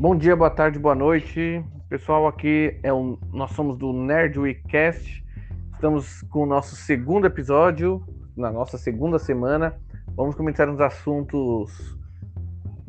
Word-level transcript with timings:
Bom 0.00 0.16
dia, 0.16 0.34
boa 0.34 0.48
tarde, 0.48 0.78
boa 0.78 0.94
noite. 0.94 1.62
Pessoal, 1.90 2.26
aqui 2.26 2.74
é 2.82 2.90
o, 2.90 3.18
nós 3.34 3.50
somos 3.50 3.76
do 3.76 3.92
Nerd 3.92 4.38
Weekcast. 4.40 5.22
Estamos 5.74 6.22
com 6.22 6.44
o 6.44 6.46
nosso 6.46 6.74
segundo 6.74 7.26
episódio, 7.26 8.02
na 8.34 8.50
nossa 8.50 8.78
segunda 8.78 9.18
semana. 9.18 9.78
Vamos 10.16 10.34
comentar 10.34 10.70
uns 10.70 10.80
assuntos 10.80 11.98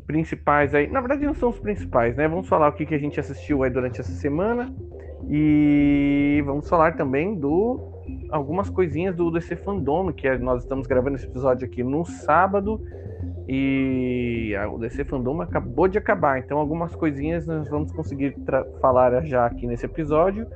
principais 0.06 0.74
aí. 0.74 0.86
Na 0.86 1.00
verdade, 1.00 1.26
não 1.26 1.34
são 1.34 1.50
os 1.50 1.58
principais, 1.58 2.16
né? 2.16 2.26
Vamos 2.26 2.48
falar 2.48 2.68
o 2.68 2.72
que, 2.72 2.86
que 2.86 2.94
a 2.94 2.98
gente 2.98 3.20
assistiu 3.20 3.62
aí 3.62 3.68
durante 3.68 4.00
essa 4.00 4.12
semana. 4.12 4.74
E 5.28 6.42
vamos 6.46 6.66
falar 6.66 6.96
também 6.96 7.34
do 7.34 7.92
algumas 8.30 8.70
coisinhas 8.70 9.14
do 9.14 9.30
DC 9.30 9.56
Fandom, 9.56 10.10
que 10.14 10.26
é, 10.26 10.38
nós 10.38 10.62
estamos 10.62 10.86
gravando 10.86 11.16
esse 11.16 11.26
episódio 11.26 11.66
aqui 11.66 11.82
no 11.84 12.06
sábado. 12.06 12.80
E 13.48 14.54
o 14.70 14.78
DC 14.78 15.04
Fandom 15.04 15.40
acabou 15.40 15.88
de 15.88 15.98
acabar, 15.98 16.38
então 16.38 16.58
algumas 16.58 16.94
coisinhas 16.94 17.46
nós 17.46 17.68
vamos 17.68 17.90
conseguir 17.92 18.36
falar 18.80 19.24
já 19.24 19.46
aqui 19.46 19.66
nesse 19.66 19.84
episódio. 19.84 20.46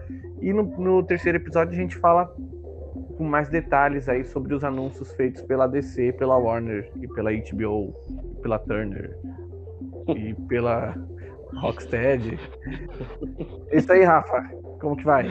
E 0.40 0.52
no, 0.52 0.62
no, 0.78 1.02
terceiro 1.02 1.38
episódio 1.38 1.72
a 1.72 1.76
gente 1.76 1.96
fala 1.96 2.32
com 3.16 3.24
mais 3.24 3.48
detalhes 3.48 4.09
aí 4.09 4.24
sobre 4.24 4.54
os 4.54 4.62
anúncios 4.62 5.12
feitos 5.12 5.42
pela 5.42 5.66
DC, 5.66 6.12
pela 6.12 6.36
Warner 6.36 6.90
e 7.00 7.09
pela 7.09 7.30
HBO, 7.32 7.92
pela 8.42 8.59
Turner 8.59 9.16
e 10.14 10.34
pela 10.48 10.95
Rocksteady. 11.56 12.38
É 13.70 13.78
isso 13.78 13.92
aí, 13.92 14.04
Rafa. 14.04 14.42
Como 14.80 14.96
que 14.96 15.04
vai? 15.04 15.28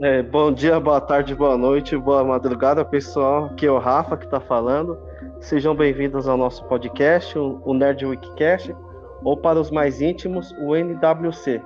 É, 0.00 0.22
bom 0.22 0.52
dia, 0.52 0.80
boa 0.80 1.00
tarde, 1.00 1.34
boa 1.34 1.56
noite, 1.56 1.96
boa 1.96 2.24
madrugada, 2.24 2.84
pessoal. 2.84 3.46
Aqui 3.46 3.66
é 3.66 3.70
o 3.70 3.78
Rafa 3.78 4.16
que 4.16 4.24
está 4.24 4.40
falando. 4.40 4.98
Sejam 5.44 5.74
bem-vindos 5.74 6.26
ao 6.26 6.38
nosso 6.38 6.64
podcast, 6.64 7.38
o 7.38 7.74
Nerd 7.74 8.06
Wikicast, 8.06 8.74
ou 9.22 9.36
para 9.36 9.60
os 9.60 9.70
mais 9.70 10.00
íntimos, 10.00 10.52
o 10.52 10.74
NWC. 10.74 11.60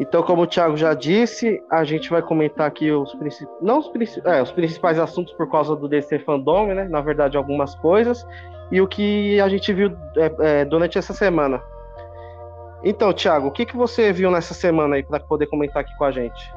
Então, 0.00 0.20
como 0.24 0.42
o 0.42 0.46
Thiago 0.48 0.76
já 0.76 0.92
disse, 0.92 1.62
a 1.70 1.84
gente 1.84 2.10
vai 2.10 2.20
comentar 2.20 2.66
aqui 2.66 2.90
os, 2.90 3.16
não 3.62 3.78
os, 3.78 3.88
é, 4.24 4.42
os 4.42 4.50
principais 4.50 4.98
assuntos 4.98 5.32
por 5.34 5.48
causa 5.48 5.76
do 5.76 5.86
DC 5.86 6.18
Fandom, 6.18 6.74
né? 6.74 6.88
Na 6.88 7.00
verdade, 7.00 7.36
algumas 7.36 7.76
coisas, 7.76 8.26
e 8.72 8.80
o 8.80 8.88
que 8.88 9.40
a 9.40 9.48
gente 9.48 9.72
viu 9.72 9.96
é, 10.16 10.32
é, 10.40 10.64
durante 10.64 10.98
essa 10.98 11.12
semana. 11.12 11.62
Então, 12.82 13.12
Thiago, 13.12 13.46
o 13.46 13.52
que, 13.52 13.64
que 13.64 13.76
você 13.76 14.12
viu 14.12 14.28
nessa 14.28 14.54
semana 14.54 14.96
aí 14.96 15.04
para 15.04 15.20
poder 15.20 15.46
comentar 15.46 15.82
aqui 15.82 15.96
com 15.96 16.04
a 16.04 16.10
gente? 16.10 16.52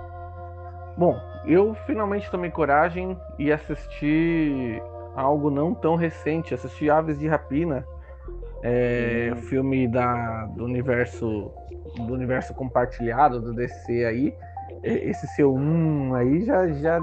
Bom, 0.97 1.15
eu 1.45 1.75
finalmente 1.85 2.31
tomei 2.31 2.49
coragem 2.49 3.15
e 3.37 3.51
assisti 3.51 4.81
algo 5.15 5.49
não 5.49 5.73
tão 5.73 5.95
recente. 5.95 6.53
Assisti 6.53 6.89
Aves 6.89 7.19
de 7.19 7.27
Rapina, 7.27 7.85
é, 8.61 9.31
hum. 9.33 9.37
filme 9.37 9.87
da, 9.87 10.45
do 10.55 10.63
universo 10.63 11.51
do 11.95 12.13
universo 12.13 12.53
compartilhado 12.53 13.39
do 13.39 13.53
DC 13.53 14.05
aí. 14.05 14.33
Esse 14.83 15.27
seu 15.27 15.53
um 15.53 16.13
aí 16.13 16.43
já, 16.43 16.67
já, 16.67 16.99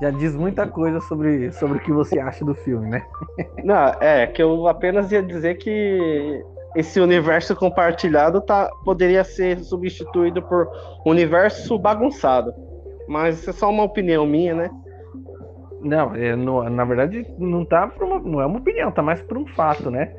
já 0.00 0.10
diz 0.10 0.34
muita 0.34 0.66
coisa 0.66 1.00
sobre, 1.00 1.52
sobre 1.52 1.78
o 1.78 1.80
que 1.80 1.92
você 1.92 2.18
acha 2.18 2.44
do 2.44 2.54
filme, 2.54 2.88
né? 2.88 3.04
Não, 3.64 3.94
é 4.00 4.26
que 4.26 4.42
eu 4.42 4.66
apenas 4.68 5.10
ia 5.12 5.22
dizer 5.22 5.56
que 5.56 6.42
esse 6.74 7.00
universo 7.00 7.54
compartilhado 7.54 8.40
tá, 8.40 8.70
poderia 8.84 9.24
ser 9.24 9.58
substituído 9.60 10.42
por 10.42 10.70
universo 11.04 11.78
bagunçado. 11.78 12.52
Mas 13.08 13.40
isso 13.40 13.50
é 13.50 13.52
só 13.52 13.68
uma 13.68 13.82
opinião 13.82 14.24
minha, 14.24 14.54
né? 14.54 14.70
Não, 15.82 16.14
é, 16.14 16.36
no, 16.36 16.68
na 16.70 16.84
verdade 16.84 17.26
não 17.38 17.64
tá 17.64 17.92
uma, 18.00 18.18
não 18.20 18.40
é 18.40 18.46
uma 18.46 18.58
opinião, 18.58 18.92
tá 18.92 19.02
mais 19.02 19.20
por 19.20 19.36
um 19.36 19.46
fato, 19.48 19.90
né? 19.90 20.12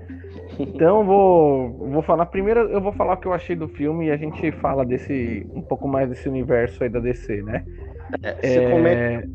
Então 0.60 1.06
vou 1.06 1.90
vou 1.90 2.02
falar 2.02 2.26
primeiro, 2.26 2.62
eu 2.70 2.82
vou 2.82 2.92
falar 2.92 3.14
o 3.14 3.18
que 3.18 3.28
eu 3.28 3.34
achei 3.34 3.56
do 3.56 3.68
filme 3.68 4.08
e 4.08 4.12
a 4.12 4.18
gente 4.18 4.52
fala 4.54 4.86
desse 4.86 5.48
um 5.54 5.62
pouco 5.62 5.88
mais 5.88 6.10
desse 6.10 6.28
universo 6.28 6.84
aí 6.84 6.90
da 6.90 7.00
DC, 7.00 7.42
né? 7.44 7.64
É, 8.22 8.34
você, 8.34 8.60
é... 8.60 8.70
comenta, 8.70 9.30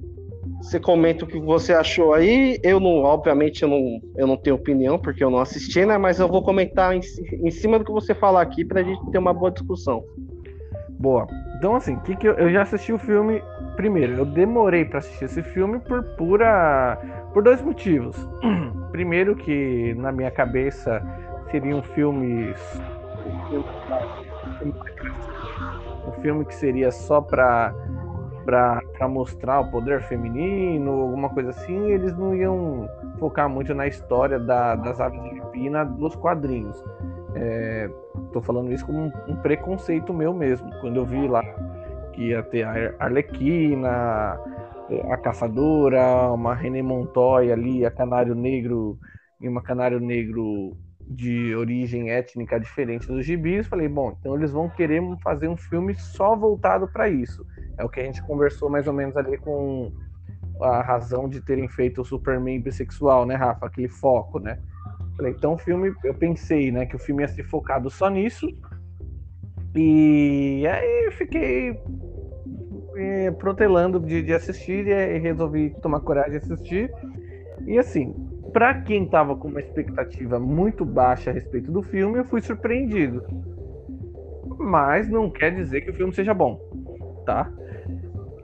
você 0.60 0.80
comenta 0.80 1.24
o 1.24 1.28
que 1.28 1.40
você 1.40 1.72
achou 1.72 2.12
aí. 2.12 2.58
Eu 2.62 2.78
não, 2.78 3.02
obviamente 3.02 3.62
eu 3.62 3.68
não, 3.68 4.00
eu 4.16 4.26
não 4.26 4.36
tenho 4.36 4.56
opinião 4.56 4.98
porque 4.98 5.24
eu 5.24 5.30
não 5.30 5.38
assisti, 5.38 5.84
né? 5.86 5.96
Mas 5.96 6.20
eu 6.20 6.28
vou 6.28 6.42
comentar 6.42 6.94
em, 6.94 7.00
em 7.42 7.50
cima 7.50 7.78
do 7.78 7.84
que 7.86 7.92
você 7.92 8.14
falar 8.14 8.42
aqui 8.42 8.64
pra 8.64 8.82
gente 8.82 9.10
ter 9.10 9.18
uma 9.18 9.32
boa 9.32 9.50
discussão. 9.50 10.04
Boa. 10.98 11.26
Então 11.56 11.74
assim, 11.74 11.98
que 12.00 12.14
que 12.16 12.28
eu, 12.28 12.34
eu 12.34 12.50
já 12.50 12.62
assisti 12.62 12.92
o 12.92 12.98
filme 12.98 13.42
primeiro, 13.78 14.14
eu 14.14 14.24
demorei 14.24 14.84
para 14.84 14.98
assistir 14.98 15.26
esse 15.26 15.40
filme 15.40 15.78
por 15.78 16.02
pura 16.16 16.98
por 17.32 17.44
dois 17.44 17.62
motivos. 17.62 18.16
Primeiro 18.90 19.36
que 19.36 19.94
na 19.94 20.10
minha 20.10 20.32
cabeça 20.32 21.00
seriam 21.48 21.80
filmes 21.80 22.60
um 26.06 26.12
filme 26.20 26.44
que 26.44 26.54
seria 26.56 26.90
só 26.90 27.20
para 27.20 27.72
para 28.44 29.06
mostrar 29.06 29.60
o 29.60 29.70
poder 29.70 30.00
feminino, 30.02 30.90
alguma 30.90 31.28
coisa 31.28 31.50
assim, 31.50 31.92
eles 31.92 32.16
não 32.16 32.34
iam 32.34 32.88
focar 33.18 33.48
muito 33.48 33.74
na 33.74 33.86
história 33.86 34.40
da, 34.40 34.74
das 34.74 35.00
aves 35.00 35.22
de 35.22 35.38
rapina 35.38 35.84
dos 35.84 36.16
quadrinhos. 36.16 36.82
É, 37.34 37.90
tô 38.32 38.40
falando 38.40 38.72
isso 38.72 38.86
como 38.86 38.98
um, 39.00 39.12
um 39.28 39.36
preconceito 39.36 40.14
meu 40.14 40.32
mesmo. 40.32 40.68
Quando 40.80 40.96
eu 40.96 41.04
vi 41.04 41.28
lá 41.28 41.44
que 42.18 42.30
ia 42.30 42.42
ter 42.42 42.64
a 42.64 42.96
Arlequina, 42.98 44.40
a 45.08 45.16
Caçadora, 45.18 46.32
uma 46.32 46.52
René 46.52 46.82
Montoya 46.82 47.52
ali, 47.54 47.86
a 47.86 47.90
Canário 47.92 48.34
Negro 48.34 48.98
e 49.40 49.48
uma 49.48 49.62
Canário 49.62 50.00
Negro 50.00 50.76
de 51.00 51.54
origem 51.54 52.10
étnica 52.10 52.58
diferente 52.58 53.06
dos 53.06 53.24
gibis. 53.24 53.68
Falei, 53.68 53.88
bom, 53.88 54.16
então 54.18 54.34
eles 54.34 54.50
vão 54.50 54.68
querer 54.68 55.00
fazer 55.22 55.46
um 55.46 55.56
filme 55.56 55.94
só 55.94 56.34
voltado 56.34 56.88
para 56.88 57.08
isso. 57.08 57.46
É 57.78 57.84
o 57.84 57.88
que 57.88 58.00
a 58.00 58.04
gente 58.04 58.20
conversou 58.24 58.68
mais 58.68 58.88
ou 58.88 58.92
menos 58.92 59.16
ali 59.16 59.38
com 59.38 59.92
a 60.60 60.82
razão 60.82 61.28
de 61.28 61.40
terem 61.40 61.68
feito 61.68 62.00
o 62.00 62.04
Superman 62.04 62.60
bissexual, 62.60 63.24
né, 63.24 63.36
Rafa? 63.36 63.66
Aquele 63.66 63.88
foco, 63.88 64.40
né? 64.40 64.58
Falei, 65.16 65.32
então 65.32 65.54
o 65.54 65.58
filme, 65.58 65.94
eu 66.02 66.14
pensei, 66.14 66.72
né, 66.72 66.84
que 66.84 66.96
o 66.96 66.98
filme 66.98 67.22
ia 67.22 67.28
ser 67.28 67.44
focado 67.44 67.88
só 67.88 68.08
nisso. 68.08 68.48
E 69.74 70.66
aí 70.66 71.10
fiquei 71.12 71.78
é, 72.96 73.30
protelando 73.32 74.00
de, 74.00 74.22
de 74.22 74.32
assistir 74.32 74.86
e 74.86 75.18
resolvi 75.18 75.70
tomar 75.82 76.00
coragem 76.00 76.32
de 76.32 76.36
assistir. 76.38 76.90
E 77.66 77.78
assim, 77.78 78.14
para 78.52 78.74
quem 78.82 79.06
tava 79.06 79.36
com 79.36 79.48
uma 79.48 79.60
expectativa 79.60 80.38
muito 80.38 80.84
baixa 80.84 81.30
a 81.30 81.32
respeito 81.32 81.70
do 81.70 81.82
filme, 81.82 82.18
eu 82.18 82.24
fui 82.24 82.40
surpreendido. 82.40 83.22
Mas 84.58 85.08
não 85.08 85.30
quer 85.30 85.54
dizer 85.54 85.82
que 85.82 85.90
o 85.90 85.94
filme 85.94 86.14
seja 86.14 86.34
bom, 86.34 86.58
tá? 87.24 87.50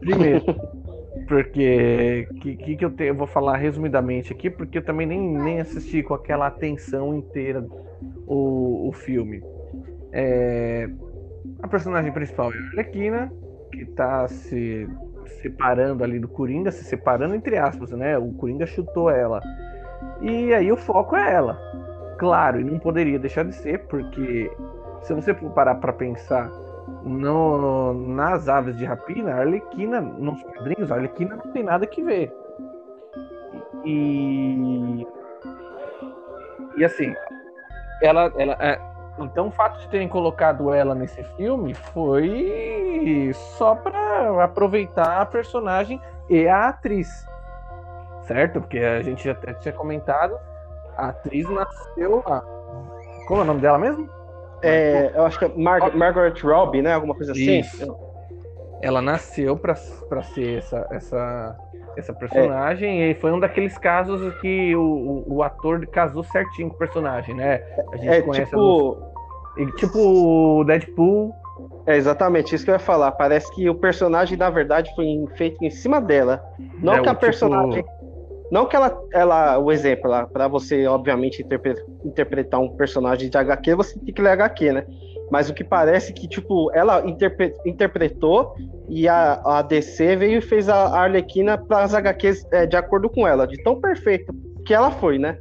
Primeiro, 0.00 0.44
porque 1.26 2.28
que, 2.40 2.56
que, 2.56 2.76
que 2.76 2.84
eu, 2.84 2.90
te, 2.90 3.04
eu 3.04 3.14
vou 3.14 3.26
falar 3.26 3.56
resumidamente 3.56 4.32
aqui, 4.32 4.50
porque 4.50 4.78
eu 4.78 4.84
também 4.84 5.06
nem, 5.06 5.20
nem 5.20 5.60
assisti 5.60 6.02
com 6.02 6.14
aquela 6.14 6.46
atenção 6.46 7.14
inteira 7.14 7.66
o, 8.26 8.88
o 8.88 8.92
filme. 8.92 9.42
É, 10.12 10.88
a 11.62 11.68
personagem 11.68 12.12
principal 12.12 12.52
é 12.52 12.56
a 12.56 12.60
Arlequina, 12.68 13.32
que 13.72 13.84
tá 13.86 14.28
se 14.28 14.88
separando 15.42 16.04
ali 16.04 16.18
do 16.18 16.28
Coringa, 16.28 16.70
se 16.70 16.84
separando 16.84 17.34
entre 17.34 17.56
aspas, 17.56 17.90
né? 17.90 18.16
O 18.16 18.32
Coringa 18.32 18.66
chutou 18.66 19.10
ela. 19.10 19.40
E 20.20 20.54
aí 20.54 20.70
o 20.70 20.76
foco 20.76 21.16
é 21.16 21.34
ela. 21.34 21.58
Claro, 22.18 22.60
e 22.60 22.64
não 22.64 22.78
poderia 22.78 23.18
deixar 23.18 23.44
de 23.44 23.54
ser, 23.54 23.86
porque 23.86 24.50
se 25.02 25.12
você 25.12 25.34
parar 25.34 25.74
para 25.76 25.92
pensar 25.92 26.50
no, 27.02 27.92
nas 27.92 28.48
aves 28.48 28.76
de 28.76 28.84
rapina, 28.84 29.32
a 29.32 29.40
Arlequina, 29.40 30.00
nos 30.00 30.42
quadrinhos, 30.42 30.90
a 30.90 30.94
Arlequina 30.94 31.36
não 31.36 31.52
tem 31.52 31.62
nada 31.62 31.86
que 31.86 32.02
ver. 32.02 32.32
E. 33.84 35.06
E 36.76 36.84
assim, 36.84 37.14
ela, 38.02 38.32
ela, 38.36 38.56
é, 38.60 38.80
então, 39.18 39.48
o 39.48 39.50
fato 39.50 39.78
de 39.80 39.88
terem 39.88 40.08
colocado 40.08 40.72
ela 40.72 40.94
nesse 40.94 41.22
filme 41.36 41.72
foi 41.72 43.30
só 43.56 43.74
para 43.74 44.44
aproveitar 44.44 45.20
a 45.20 45.26
personagem 45.26 46.00
e 46.28 46.48
a 46.48 46.68
atriz, 46.68 47.26
certo? 48.26 48.60
Porque 48.60 48.78
a 48.78 49.02
gente 49.02 49.24
já 49.24 49.32
até 49.32 49.54
tinha 49.54 49.72
comentado, 49.72 50.36
a 50.96 51.08
atriz 51.08 51.48
nasceu 51.48 52.22
lá. 52.26 52.40
Como 53.28 53.40
é 53.40 53.44
o 53.44 53.46
nome 53.46 53.60
dela 53.60 53.78
mesmo? 53.78 54.08
É, 54.62 55.12
eu 55.14 55.24
acho 55.26 55.38
que 55.38 55.44
é 55.44 55.48
Mar 55.48 55.94
Margaret 55.94 56.34
Robbie, 56.42 56.82
né? 56.82 56.94
Alguma 56.94 57.14
coisa 57.14 57.32
assim. 57.32 57.60
Isso. 57.60 57.96
Ela 58.80 59.00
nasceu 59.00 59.56
para 59.56 59.74
ser 59.74 60.58
essa, 60.58 60.86
essa, 60.90 61.56
essa 61.96 62.12
personagem 62.12 63.02
é. 63.02 63.10
e 63.10 63.14
foi 63.14 63.32
um 63.32 63.40
daqueles 63.40 63.76
casos 63.78 64.34
que 64.40 64.74
o, 64.74 64.80
o, 64.80 65.34
o, 65.36 65.42
ator 65.42 65.86
casou 65.86 66.22
certinho 66.24 66.68
com 66.68 66.76
o 66.76 66.78
personagem, 66.78 67.34
né? 67.34 67.62
A 67.92 67.96
gente 67.96 68.08
é, 68.08 68.22
conhece 68.22 68.50
tipo... 68.50 68.98
A... 69.58 69.76
tipo 69.76 69.98
o 69.98 70.64
Deadpool. 70.64 71.32
É 71.86 71.96
exatamente 71.96 72.54
isso 72.54 72.64
que 72.64 72.70
eu 72.70 72.74
ia 72.74 72.80
falar. 72.80 73.12
Parece 73.12 73.54
que 73.54 73.68
o 73.68 73.74
personagem, 73.74 74.36
na 74.36 74.50
verdade, 74.50 74.92
foi 74.96 75.06
feito 75.36 75.62
em 75.62 75.70
cima 75.70 76.00
dela. 76.00 76.42
Não 76.82 76.94
é, 76.94 77.00
que 77.00 77.08
a 77.08 77.12
tipo 77.12 77.20
personagem. 77.20 77.84
Não 78.50 78.66
que 78.66 78.76
ela, 78.76 79.02
ela 79.12 79.58
o 79.58 79.72
exemplo, 79.72 80.10
para 80.32 80.48
você, 80.48 80.86
obviamente, 80.86 81.42
interpretar, 81.42 81.84
interpretar 82.04 82.60
um 82.60 82.68
personagem 82.76 83.28
de 83.28 83.36
HQ, 83.36 83.74
você 83.74 83.98
tem 83.98 84.14
que 84.14 84.22
ler 84.22 84.30
HQ, 84.30 84.72
né? 84.72 84.86
Mas 85.30 85.48
o 85.48 85.54
que 85.54 85.64
parece 85.64 86.12
que, 86.12 86.28
tipo, 86.28 86.70
ela 86.74 87.06
interpre, 87.06 87.54
interpretou 87.64 88.54
e 88.88 89.08
a, 89.08 89.40
a 89.44 89.62
DC 89.62 90.16
veio 90.16 90.38
e 90.38 90.42
fez 90.42 90.68
a 90.68 90.98
Arlequina 90.98 91.56
para 91.58 91.82
as 91.82 91.94
HQs 91.94 92.46
é, 92.52 92.66
de 92.66 92.76
acordo 92.76 93.08
com 93.08 93.26
ela, 93.26 93.46
de 93.46 93.62
tão 93.62 93.80
perfeita 93.80 94.32
que 94.64 94.74
ela 94.74 94.90
foi, 94.90 95.18
né? 95.18 95.38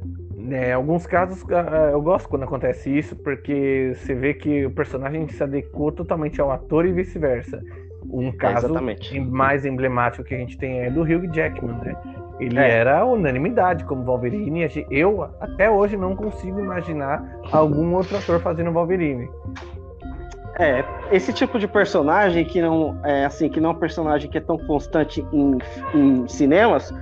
É, 0.50 0.72
alguns 0.72 1.06
casos 1.06 1.42
eu 1.90 2.02
gosto 2.02 2.28
quando 2.28 2.42
acontece 2.42 2.90
isso, 2.90 3.16
porque 3.16 3.92
você 3.94 4.14
vê 4.14 4.34
que 4.34 4.66
o 4.66 4.70
personagem 4.70 5.26
se 5.28 5.42
adequou 5.42 5.90
totalmente 5.90 6.40
ao 6.40 6.50
ator 6.50 6.84
e 6.84 6.92
vice-versa. 6.92 7.62
Um 8.10 8.30
caso 8.32 8.66
é 8.76 9.20
mais 9.20 9.64
emblemático 9.64 10.24
que 10.24 10.34
a 10.34 10.38
gente 10.38 10.56
tem 10.58 10.80
é 10.80 10.90
do 10.90 11.02
Hugh 11.02 11.32
Jackman, 11.32 11.76
né? 11.78 11.96
Ele 12.40 12.58
é. 12.58 12.70
era 12.70 13.04
unanimidade 13.04 13.84
como 13.84 14.04
Wolverine. 14.04 14.68
Eu 14.90 15.22
até 15.40 15.70
hoje 15.70 15.96
não 15.96 16.16
consigo 16.16 16.58
imaginar 16.60 17.40
algum 17.52 17.94
outro 17.94 18.16
ator 18.16 18.40
fazendo 18.40 18.72
Wolverine. 18.72 19.28
É, 20.58 20.84
esse 21.10 21.32
tipo 21.32 21.58
de 21.58 21.66
personagem 21.66 22.44
que 22.44 22.60
não 22.60 22.96
é 23.04 23.24
assim, 23.24 23.48
que 23.48 23.60
não 23.60 23.70
é 23.70 23.72
um 23.72 23.78
personagem 23.78 24.30
que 24.30 24.38
é 24.38 24.40
tão 24.40 24.56
constante 24.56 25.24
em, 25.32 25.58
em 25.92 26.28
cinemas, 26.28 26.92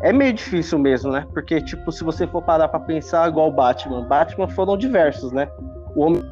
é 0.00 0.12
meio 0.12 0.32
difícil 0.32 0.78
mesmo, 0.78 1.12
né? 1.12 1.26
Porque, 1.32 1.60
tipo, 1.60 1.90
se 1.92 2.02
você 2.02 2.26
for 2.26 2.42
parar 2.42 2.68
pra 2.68 2.80
pensar 2.80 3.28
igual 3.28 3.50
Batman, 3.50 4.02
Batman 4.06 4.48
foram 4.48 4.76
diversos, 4.76 5.32
né? 5.32 5.48
O 5.94 6.02
Homem... 6.02 6.22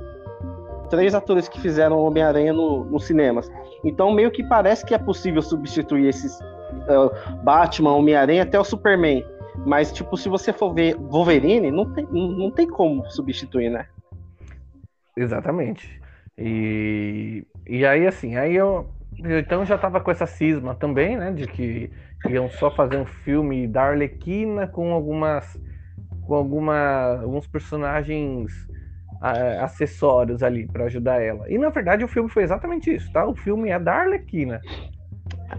Três 0.90 1.14
atores 1.14 1.49
que 1.49 1.60
fizeram 1.60 1.99
Homem-Aranha 1.99 2.52
no, 2.52 2.84
nos 2.84 3.06
cinemas. 3.06 3.50
Então, 3.84 4.12
meio 4.12 4.31
que 4.31 4.42
parece 4.42 4.84
que 4.84 4.94
é 4.94 4.98
possível 4.98 5.42
substituir 5.42 6.08
esses 6.08 6.40
uh, 6.40 7.36
Batman, 7.42 7.92
Homem-Aranha, 7.92 8.42
até 8.42 8.58
o 8.58 8.64
Superman. 8.64 9.25
Mas, 9.66 9.92
tipo, 9.92 10.16
se 10.16 10.28
você 10.28 10.52
for 10.52 10.75
ver 10.75 10.96
Wolverine, 10.96 11.70
não 11.70 11.92
tem, 11.92 12.06
não 12.10 12.50
tem 12.50 12.69
como 12.69 13.08
substituir, 13.10 13.70
né? 13.70 13.86
Exatamente. 15.16 16.00
E, 16.36 17.46
e 17.66 17.86
aí, 17.86 18.06
assim, 18.06 18.36
aí 18.36 18.56
eu. 18.56 18.88
Então 19.16 19.64
já 19.64 19.78
tava 19.78 20.00
com 20.00 20.10
essa 20.10 20.26
cisma 20.26 20.75
também, 20.75 21.16
né? 21.16 21.31
De 21.31 21.46
que 21.46 21.88
iam 22.28 22.50
só 22.50 22.69
fazer 22.69 22.96
um 22.96 23.06
filme 23.06 23.69
da 23.69 23.84
Arlequina 23.84 24.66
com 24.66 24.92
algumas. 24.92 25.56
com 26.26 26.34
alguma, 26.34 27.20
alguns 27.22 27.46
personagens 27.46 28.50
acessórios 29.20 30.43
ali 30.43 30.66
para 30.66 30.84
ajudar 30.84 31.22
ela. 31.22 31.50
E 31.50 31.56
na 31.58 31.70
verdade 31.70 32.05
o 32.05 32.08
filme 32.08 32.28
foi 32.28 32.43
exatamente 32.43 32.94
isso, 32.94 33.11
tá? 33.12 33.26
O 33.26 33.34
filme 33.34 33.70
é 33.70 33.78
da 33.78 33.94
Arlequina. 33.94 34.61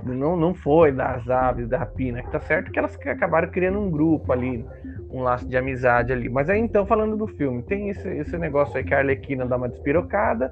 Não, 0.03 0.35
não 0.35 0.53
foi 0.53 0.91
das 0.91 1.27
aves 1.29 1.67
da 1.67 1.77
rapina, 1.77 2.21
que 2.21 2.31
tá 2.31 2.39
certo 2.39 2.71
que 2.71 2.77
elas 2.77 2.97
acabaram 3.05 3.49
criando 3.49 3.79
um 3.79 3.89
grupo 3.89 4.31
ali, 4.31 4.65
um 5.09 5.21
laço 5.21 5.47
de 5.47 5.57
amizade 5.57 6.11
ali. 6.11 6.29
Mas 6.29 6.49
aí 6.49 6.59
então, 6.59 6.85
falando 6.85 7.15
do 7.17 7.27
filme, 7.27 7.63
tem 7.63 7.89
esse, 7.89 8.07
esse 8.09 8.37
negócio 8.37 8.77
aí 8.77 8.83
que 8.83 8.93
a 8.93 8.99
Arlequina 8.99 9.45
dá 9.45 9.55
uma 9.55 9.69
despirocada. 9.69 10.51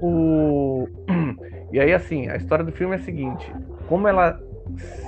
O... 0.00 0.88
E 1.72 1.80
aí, 1.80 1.92
assim, 1.92 2.28
a 2.28 2.36
história 2.36 2.64
do 2.64 2.70
filme 2.70 2.94
é 2.94 2.98
a 2.98 3.02
seguinte: 3.02 3.52
como 3.88 4.06
ela 4.06 4.38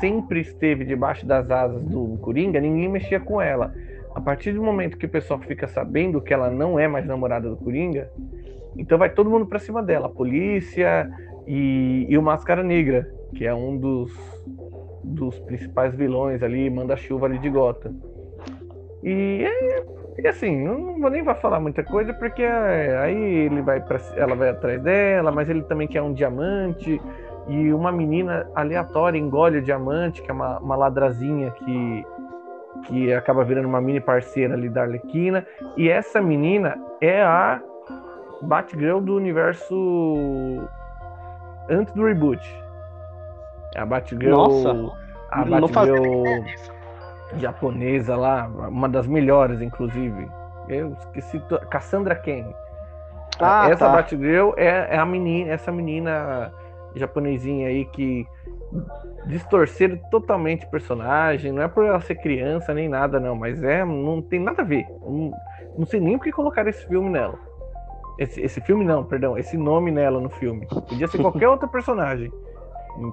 sempre 0.01 0.41
esteve 0.41 0.85
debaixo 0.85 1.25
das 1.25 1.49
asas 1.49 1.81
do 1.85 2.19
Coringa, 2.21 2.61
ninguém 2.61 2.89
mexia 2.89 3.21
com 3.21 3.41
ela. 3.41 3.73
A 4.17 4.21
partir 4.21 4.53
do 4.53 4.63
momento 4.63 4.97
que 4.97 5.05
o 5.05 5.09
pessoal 5.11 5.39
fica 5.41 5.69
sabendo 5.69 6.23
que 6.23 6.33
ela 6.33 6.49
não 6.49 6.79
é 6.79 6.89
mais 6.89 7.05
namorada 7.05 7.51
do 7.51 7.57
Coringa, 7.59 8.11
então 8.75 8.97
vai 8.97 9.11
todo 9.11 9.29
mundo 9.29 9.45
pra 9.45 9.59
cima 9.59 9.83
dela, 9.83 10.07
a 10.07 10.09
polícia 10.09 11.07
e, 11.47 12.07
e 12.09 12.17
o 12.17 12.23
Máscara 12.23 12.63
Negra, 12.63 13.07
que 13.35 13.45
é 13.45 13.53
um 13.53 13.77
dos, 13.77 14.11
dos 15.05 15.39
principais 15.41 15.95
vilões 15.95 16.43
ali, 16.43 16.71
manda-chuva 16.71 17.27
ali 17.27 17.39
de 17.39 17.51
Gotham. 17.51 17.95
E, 19.05 19.45
e 20.17 20.27
assim, 20.27 20.65
não 20.65 20.99
vou 20.99 21.11
nem 21.11 21.23
falar 21.23 21.61
muita 21.61 21.85
coisa, 21.85 22.15
porque 22.15 22.43
aí 22.43 23.23
ele 23.23 23.61
vai 23.61 23.83
pra, 23.83 24.01
ela 24.17 24.35
vai 24.35 24.49
atrás 24.49 24.81
dela, 24.81 25.31
mas 25.31 25.51
ele 25.51 25.61
também 25.65 25.87
quer 25.87 26.01
um 26.01 26.15
diamante, 26.15 26.99
e 27.49 27.71
uma 27.71 27.93
menina 27.93 28.49
aleatória 28.55 29.19
engole 29.19 29.59
o 29.59 29.63
diamante, 29.63 30.23
que 30.23 30.31
é 30.31 30.35
uma, 30.35 30.59
uma 30.59 30.75
ladrazinha 30.75 31.51
que, 31.51 32.07
que 32.85 33.13
acaba 33.13 33.45
virando 33.45 33.69
uma 33.69 33.81
mini 33.81 34.01
parceira 34.01 34.55
ali 34.55 34.69
da 34.69 34.83
Arlequina, 34.83 35.47
e 35.77 35.89
essa 35.89 36.21
menina 36.21 36.77
é 37.01 37.23
a 37.23 37.61
Batgirl 38.43 39.01
do 39.01 39.17
universo 39.17 40.69
antes 41.69 41.93
do 41.95 42.05
reboot. 42.05 42.41
A 43.77 43.85
Batgirl. 43.85 44.31
Nossa! 44.31 44.93
A 45.31 45.45
Batgirl 45.45 46.25
japonesa 47.39 48.17
lá, 48.17 48.47
uma 48.47 48.89
das 48.89 49.07
melhores, 49.07 49.61
inclusive. 49.61 50.29
Eu 50.69 50.93
esqueci. 50.93 51.43
Cassandra 51.71 52.15
Ken. 52.15 52.47
Ah, 53.41 53.69
essa 53.69 53.87
tá. 53.87 53.93
Batgirl 53.93 54.53
é, 54.57 54.95
é 54.95 54.99
a 54.99 55.05
menina, 55.05 55.51
essa 55.51 55.71
menina 55.71 56.53
japonesinha 56.95 57.69
aí 57.69 57.85
que 57.85 58.27
distorceram 59.27 59.99
totalmente 60.11 60.67
o 60.67 60.71
personagem. 60.71 61.53
Não 61.53 61.63
é 61.63 61.69
por 61.69 61.85
ela 61.85 62.01
ser 62.01 62.17
criança 62.17 62.73
nem 62.73 62.89
nada, 62.89 63.19
não, 63.21 63.35
mas 63.35 63.63
é 63.63 63.85
não 63.85 64.23
tem 64.23 64.41
nada 64.41 64.63
a 64.63 64.65
ver. 64.65 64.87
Não, 65.03 65.33
não 65.79 65.87
sei 65.87 66.01
nem 66.01 66.17
por 66.17 66.25
que 66.25 66.33
colocar 66.33 66.67
esse 66.67 66.87
filme 66.87 67.11
nela. 67.11 67.39
Esse, 68.19 68.41
esse 68.41 68.61
filme 68.63 68.85
não, 68.85 69.05
perdão, 69.05 69.37
esse 69.37 69.57
nome 69.57 69.91
nela 69.91 70.21
no 70.21 70.31
filme. 70.31 70.67
Podia 70.67 71.07
ser 71.07 71.19
qualquer 71.19 71.49
outro 71.49 71.69
personagem. 71.69 72.33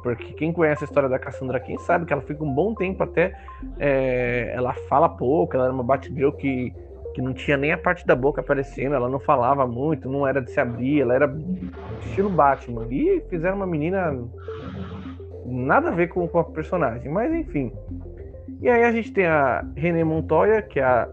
Porque 0.02 0.32
quem 0.34 0.54
conhece 0.54 0.84
a 0.84 0.88
história 0.88 1.10
da 1.10 1.20
Cassandra 1.20 1.60
quem 1.60 1.78
sabe 1.78 2.06
que 2.06 2.14
ela 2.14 2.22
fica 2.22 2.42
um 2.44 2.54
bom 2.54 2.74
tempo 2.74 3.04
até. 3.04 3.38
É, 3.78 4.54
ela 4.56 4.74
fala 4.88 5.10
pouco, 5.10 5.56
ela 5.56 5.66
era 5.66 5.74
uma 5.74 5.84
Batgirl 5.84 6.32
que, 6.32 6.74
que 7.14 7.22
não 7.22 7.34
tinha 7.34 7.58
nem 7.58 7.74
a 7.74 7.78
parte 7.78 8.08
da 8.08 8.16
boca 8.16 8.40
aparecendo, 8.40 8.96
ela 8.96 9.10
não 9.10 9.20
falava 9.20 9.68
muito, 9.68 10.10
não 10.10 10.26
era 10.26 10.42
de 10.42 10.52
se 10.52 10.60
abrir, 10.60 11.02
ela 11.02 11.14
era 11.14 11.36
estilo 12.06 12.30
Batman. 12.30 12.88
E 12.90 13.22
fizeram 13.30 13.58
uma 13.58 13.68
menina 13.68 14.18
nada 15.46 15.90
a 15.90 15.92
ver 15.92 16.08
com, 16.10 16.28
com 16.28 16.40
a 16.40 16.44
personagem, 16.44 17.12
mas 17.12 17.34
enfim. 17.34 17.72
E 18.62 18.70
aí 18.70 18.84
a 18.84 18.92
gente 18.92 19.12
tem 19.12 19.26
a 19.26 19.66
René 19.76 20.04
Montoya, 20.04 20.62
que 20.62 20.80
é 20.80 20.84
a. 20.84 21.10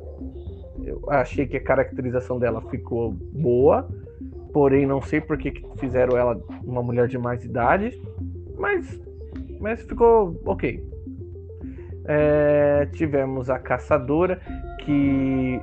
Eu 0.83 1.03
achei 1.09 1.47
que 1.47 1.57
a 1.57 1.63
caracterização 1.63 2.39
dela 2.39 2.63
ficou 2.71 3.13
boa, 3.13 3.89
porém 4.53 4.87
não 4.87 5.03
sei 5.03 5.21
por 5.21 5.37
que 5.37 5.63
fizeram 5.79 6.17
ela 6.17 6.41
uma 6.65 6.83
mulher 6.83 7.07
de 7.07 7.19
mais 7.19 7.45
idade. 7.45 8.01
Mas, 8.57 9.01
mas 9.61 9.83
ficou 9.83 10.41
ok. 10.47 10.83
É, 12.07 12.87
tivemos 12.93 13.51
a 13.51 13.59
Caçadora, 13.59 14.41
que 14.85 15.61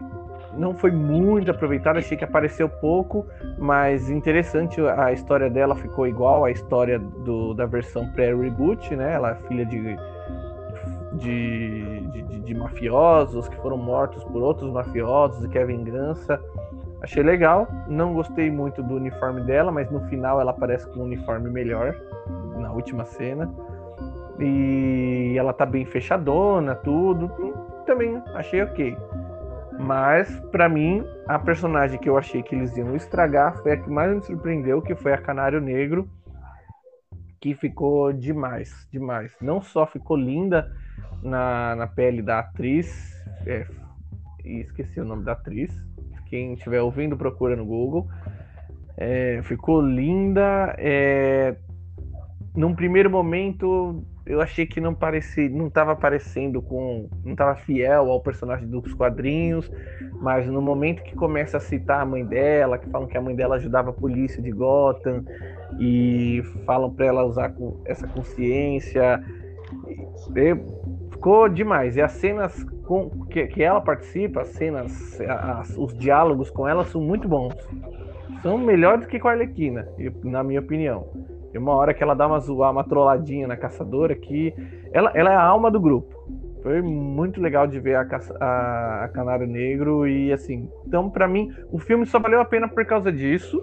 não 0.58 0.74
foi 0.74 0.92
muito 0.92 1.52
aproveitada, 1.52 2.00
achei 2.00 2.18
que 2.18 2.24
apareceu 2.24 2.68
pouco, 2.68 3.26
mas 3.58 4.10
interessante 4.10 4.82
a 4.82 5.12
história 5.14 5.50
dela 5.50 5.76
ficou 5.76 6.08
igual 6.08 6.46
à 6.46 6.52
história 6.52 7.00
do, 7.00 7.54
da 7.54 7.66
versão 7.66 8.10
pré-reboot, 8.12 8.96
né? 8.96 9.14
Ela 9.14 9.32
é 9.32 9.36
filha 9.48 9.66
de, 9.66 9.98
de, 11.14 12.02
de, 12.08 12.40
de, 12.40 12.56
mafiosos 12.56 13.48
que 13.48 13.56
foram 13.58 13.78
mortos 13.78 14.24
por 14.24 14.42
outros 14.42 14.72
mafiosos 14.72 15.44
e 15.46 15.50
quer 15.50 15.68
vingança. 15.68 16.42
Achei 17.02 17.22
legal, 17.22 17.68
não 17.88 18.14
gostei 18.14 18.50
muito 18.50 18.82
do 18.82 18.96
uniforme 18.96 19.42
dela, 19.42 19.72
mas 19.72 19.90
no 19.92 20.02
final 20.08 20.42
ela 20.42 20.52
aparece 20.52 20.90
com 20.90 21.02
um 21.02 21.04
uniforme 21.04 21.50
melhor 21.50 21.96
na 22.58 22.72
última 22.72 23.06
cena. 23.06 23.48
E 24.40 25.36
ela 25.38 25.54
tá 25.54 25.66
bem 25.66 25.86
fechadona, 25.86 26.76
tudo. 26.76 27.30
Também 27.86 28.22
achei 28.34 28.64
ok. 28.64 28.98
Mas, 29.80 30.40
para 30.52 30.68
mim, 30.68 31.04
a 31.28 31.38
personagem 31.38 32.00
que 32.00 32.10
eu 32.10 32.18
achei 32.18 32.42
que 32.42 32.56
eles 32.56 32.76
iam 32.78 32.96
estragar 32.96 33.62
foi 33.62 33.74
a 33.74 33.78
que 33.78 33.90
mais 33.90 34.14
me 34.14 34.22
surpreendeu, 34.22 34.82
que 34.82 34.96
foi 34.96 35.14
a 35.14 35.18
Canário 35.18 35.62
Negro, 35.62 36.10
que 37.40 37.54
ficou 37.54 38.12
demais, 38.12 38.88
demais. 38.92 39.32
Não 39.40 39.62
só 39.62 39.86
ficou 39.86 40.18
linda 40.18 40.72
na, 41.22 41.76
na 41.76 41.88
pele 41.88 42.22
da 42.22 42.40
atriz, 42.40 43.16
é, 43.46 43.68
esqueci 44.44 45.00
o 45.00 45.06
nome 45.06 45.24
da 45.24 45.34
atriz. 45.34 45.72
Quem 46.26 46.54
estiver 46.54 46.82
ouvindo, 46.82 47.16
procura 47.16 47.56
no 47.56 47.66
Google. 47.66 48.08
É, 48.98 49.42
ficou 49.44 49.82
linda. 49.82 50.76
É, 50.78 51.56
num 52.56 52.76
primeiro 52.76 53.10
momento 53.10 54.04
eu 54.28 54.42
achei 54.42 54.66
que 54.66 54.82
não 54.82 54.94
parecia, 54.94 55.50
não 55.50 55.68
estava 55.68 55.96
parecendo 55.96 56.62
com, 56.62 57.10
não 57.24 57.32
estava 57.32 57.56
fiel 57.56 58.12
ao 58.12 58.22
personagem 58.22 58.68
dos 58.68 58.94
quadrinhos, 58.94 59.72
mas 60.22 60.48
no 60.48 60.62
momento 60.62 61.02
que 61.04 61.16
começa 61.16 61.58
a 61.58 61.60
citar 61.60 62.02
a 62.02 62.06
mãe 62.06 62.26
dela, 62.26 62.78
que 62.78 62.90
falam 62.90 63.08
que 63.08 63.18
a 63.18 63.22
mãe 63.22 63.36
dela 63.36 63.56
ajudava 63.56 63.92
a 63.92 63.94
polícia 63.94 64.42
de 64.42 64.52
Gotham 64.52 65.24
e 65.80 66.44
falam 66.66 66.94
para 66.94 67.06
ela 67.06 67.24
usar 67.24 67.54
essa 67.86 68.08
consciência, 68.08 69.24
ficou 71.12 71.48
demais. 71.48 71.96
E 71.96 72.02
as 72.02 72.12
cenas 72.12 72.64
com, 72.86 73.10
que, 73.28 73.48
que 73.48 73.64
ela 73.64 73.80
participa, 73.80 74.42
as 74.42 74.50
cenas, 74.50 75.22
as, 75.22 75.78
os 75.78 75.98
diálogos 75.98 76.50
com 76.50 76.68
ela 76.68 76.84
são 76.86 77.02
muito 77.02 77.28
bons, 77.28 77.56
são 78.42 78.58
melhores 78.58 79.06
que 79.06 79.20
com 79.20 79.28
a 79.28 79.32
Arlequina, 79.32 79.88
na 80.24 80.44
minha 80.44 80.60
opinião. 80.60 81.28
Tem 81.58 81.64
uma 81.64 81.74
hora 81.74 81.92
que 81.92 82.04
ela 82.04 82.14
dá 82.14 82.28
uma, 82.28 82.40
zoar, 82.40 82.72
uma 82.72 82.84
trolladinha 82.84 83.48
na 83.48 83.58
caçadora 83.58 84.14
que 84.14 84.54
ela, 84.94 85.12
ela 85.16 85.32
é 85.32 85.36
a 85.36 85.42
alma 85.42 85.72
do 85.72 85.80
grupo. 85.80 86.16
Foi 86.62 86.84
muito 86.84 87.42
legal 87.42 87.66
de 87.66 87.80
ver 87.80 87.96
a, 87.96 88.06
a, 88.40 89.06
a 89.06 89.08
Canário 89.08 89.48
Negro 89.48 90.08
e 90.08 90.32
assim. 90.32 90.70
Então, 90.86 91.10
para 91.10 91.28
mim, 91.28 91.52
o 91.72 91.80
filme 91.80 92.06
só 92.06 92.20
valeu 92.20 92.40
a 92.40 92.46
pena 92.46 92.68
por 92.68 92.86
causa 92.86 93.12
disso. 93.12 93.60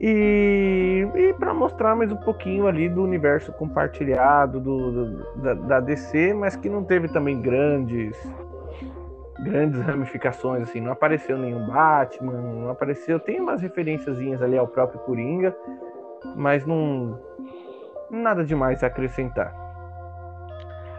E, 0.00 1.08
e 1.12 1.32
para 1.32 1.52
mostrar 1.52 1.96
mais 1.96 2.12
um 2.12 2.16
pouquinho 2.18 2.68
ali 2.68 2.88
do 2.88 3.02
universo 3.02 3.52
compartilhado 3.54 4.60
do, 4.60 4.92
do 4.92 5.42
da, 5.42 5.54
da, 5.54 5.80
DC, 5.80 6.34
mas 6.34 6.54
que 6.54 6.68
não 6.68 6.84
teve 6.84 7.08
também 7.08 7.42
grandes 7.42 8.16
grandes 9.40 9.80
ramificações 9.82 10.62
assim, 10.62 10.80
não 10.80 10.92
apareceu 10.92 11.38
nenhum 11.38 11.66
Batman, 11.66 12.32
não 12.32 12.70
apareceu, 12.70 13.20
tem 13.20 13.40
umas 13.40 13.60
referenciazinhas 13.60 14.42
ali 14.42 14.58
ao 14.58 14.66
próprio 14.66 15.00
Coringa, 15.00 15.56
mas 16.36 16.64
não 16.66 17.18
nada 18.10 18.44
demais 18.44 18.82
a 18.82 18.86
acrescentar. 18.86 19.54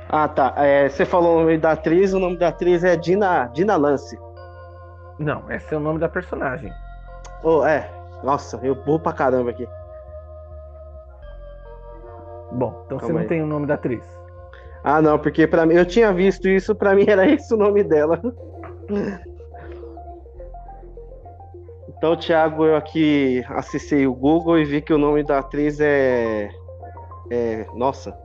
Ah, 0.10 0.28
tá. 0.28 0.54
É, 0.58 0.90
você 0.90 1.06
falou 1.06 1.38
o 1.38 1.40
nome 1.42 1.58
da 1.58 1.72
atriz, 1.72 2.14
o 2.14 2.20
nome 2.20 2.38
da 2.38 2.48
atriz 2.48 2.84
é 2.84 2.96
Dina, 2.96 3.46
Dina 3.48 3.76
Lance. 3.76 4.18
Não, 5.20 5.50
esse 5.52 5.74
é 5.74 5.78
o 5.78 5.80
nome 5.80 6.00
da 6.00 6.10
personagem. 6.10 6.74
Oh, 7.44 7.64
é, 7.66 7.90
nossa, 8.24 8.60
eu 8.64 8.74
burro 8.74 9.00
pra 9.00 9.14
caramba 9.14 9.52
aqui. 9.52 9.68
Bom, 12.52 12.82
então 12.86 12.98
Calma 12.98 13.02
você 13.08 13.14
não 13.14 13.20
aí. 13.20 13.28
tem 13.28 13.42
o 13.44 13.46
nome 13.46 13.68
da 13.68 13.76
atriz. 13.76 14.04
Ah, 14.84 15.02
não, 15.02 15.20
porque 15.20 15.46
para 15.46 15.66
mim 15.66 15.76
eu 15.76 15.86
tinha 15.86 16.12
visto 16.12 16.48
isso, 16.48 16.74
para 16.74 16.96
mim 16.96 17.06
era 17.08 17.28
esse 17.30 17.54
o 17.54 17.58
nome 17.58 17.84
dela. 17.84 18.20
Então, 22.00 22.15
Thiago, 22.15 22.65
eu 22.65 22.77
aqui 22.77 23.44
acessei 23.50 24.08
o 24.08 24.13
Google 24.13 24.58
e 24.58 24.63
vi 24.63 24.82
que 24.82 24.94
o 24.94 24.98
nome 24.98 25.22
da 25.22 25.39
atriz 25.39 25.82
é. 25.82 26.50
é 27.29 27.65
nossa. 27.75 28.18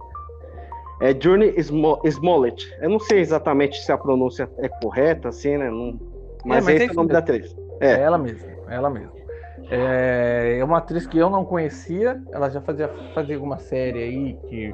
É 1.01 1.13
Journey 1.13 1.57
Smollett. 2.05 2.73
Eu 2.81 2.89
não 2.89 3.01
sei 3.01 3.19
exatamente 3.19 3.83
se 3.83 3.91
a 3.91 3.99
pronúncia 3.99 4.49
é 4.59 4.69
correta, 4.69 5.31
assim, 5.31 5.57
né? 5.57 5.69
Não... 5.69 5.99
Mas, 6.45 6.69
é, 6.69 6.71
mas 6.71 6.83
esse 6.83 6.85
é, 6.85 6.87
é 6.87 6.93
o 6.93 6.95
nome 6.95 7.09
da 7.09 7.19
atriz. 7.19 7.57
É. 7.81 7.95
é 7.95 8.01
ela 8.03 8.17
mesma, 8.17 8.49
é 8.69 8.75
ela 8.77 8.89
mesma. 8.89 9.13
É, 9.69 10.59
é 10.61 10.65
uma 10.65 10.79
atriz 10.79 11.05
que 11.05 11.19
eu 11.19 11.29
não 11.29 11.45
conhecia, 11.45 12.23
ela 12.31 12.49
já 12.49 12.61
fazia, 12.61 12.89
fazia 13.13 13.35
alguma 13.35 13.59
série 13.59 14.01
aí 14.01 14.39
que 14.49 14.73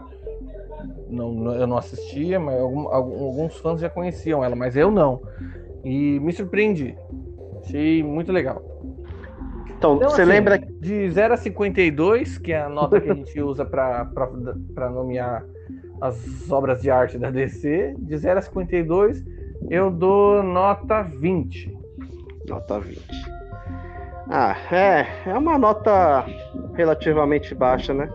não, 1.09 1.33
não, 1.33 1.55
eu 1.55 1.67
não 1.67 1.79
assistia, 1.79 2.39
mas 2.39 2.61
algum, 2.61 2.87
alguns 2.87 3.57
fãs 3.57 3.81
já 3.81 3.89
conheciam 3.89 4.45
ela, 4.45 4.55
mas 4.55 4.77
eu 4.77 4.91
não. 4.91 5.23
E 5.83 6.21
me 6.21 6.35
surpreendi. 6.35 6.95
Achei 7.63 8.03
muito 8.03 8.31
legal. 8.31 8.70
Então, 9.77 9.97
então 9.97 10.11
você 10.11 10.23
assim, 10.23 10.31
lembra. 10.31 10.59
De 10.59 11.11
0 11.11 11.35
a 11.35 11.37
52, 11.37 12.39
que 12.39 12.53
é 12.53 12.63
a 12.63 12.69
nota 12.69 13.01
que 13.01 13.11
a 13.11 13.15
gente 13.15 13.41
usa 13.41 13.65
para 13.65 14.91
nomear 14.91 15.45
as 16.01 16.51
obras 16.51 16.81
de 16.81 16.91
arte 16.91 17.19
da 17.19 17.31
DC, 17.31 17.95
de 17.99 18.17
0 18.17 18.39
a 18.39 18.43
52, 18.43 19.25
eu 19.69 19.91
dou 19.91 20.43
nota 20.43 21.03
20. 21.03 21.77
Nota 22.49 22.81
20. 22.81 23.01
Ah, 24.29 24.57
é, 24.71 25.07
é 25.27 25.37
uma 25.37 25.59
nota 25.59 26.25
relativamente 26.75 27.55
baixa, 27.55 27.93
né? 27.93 28.09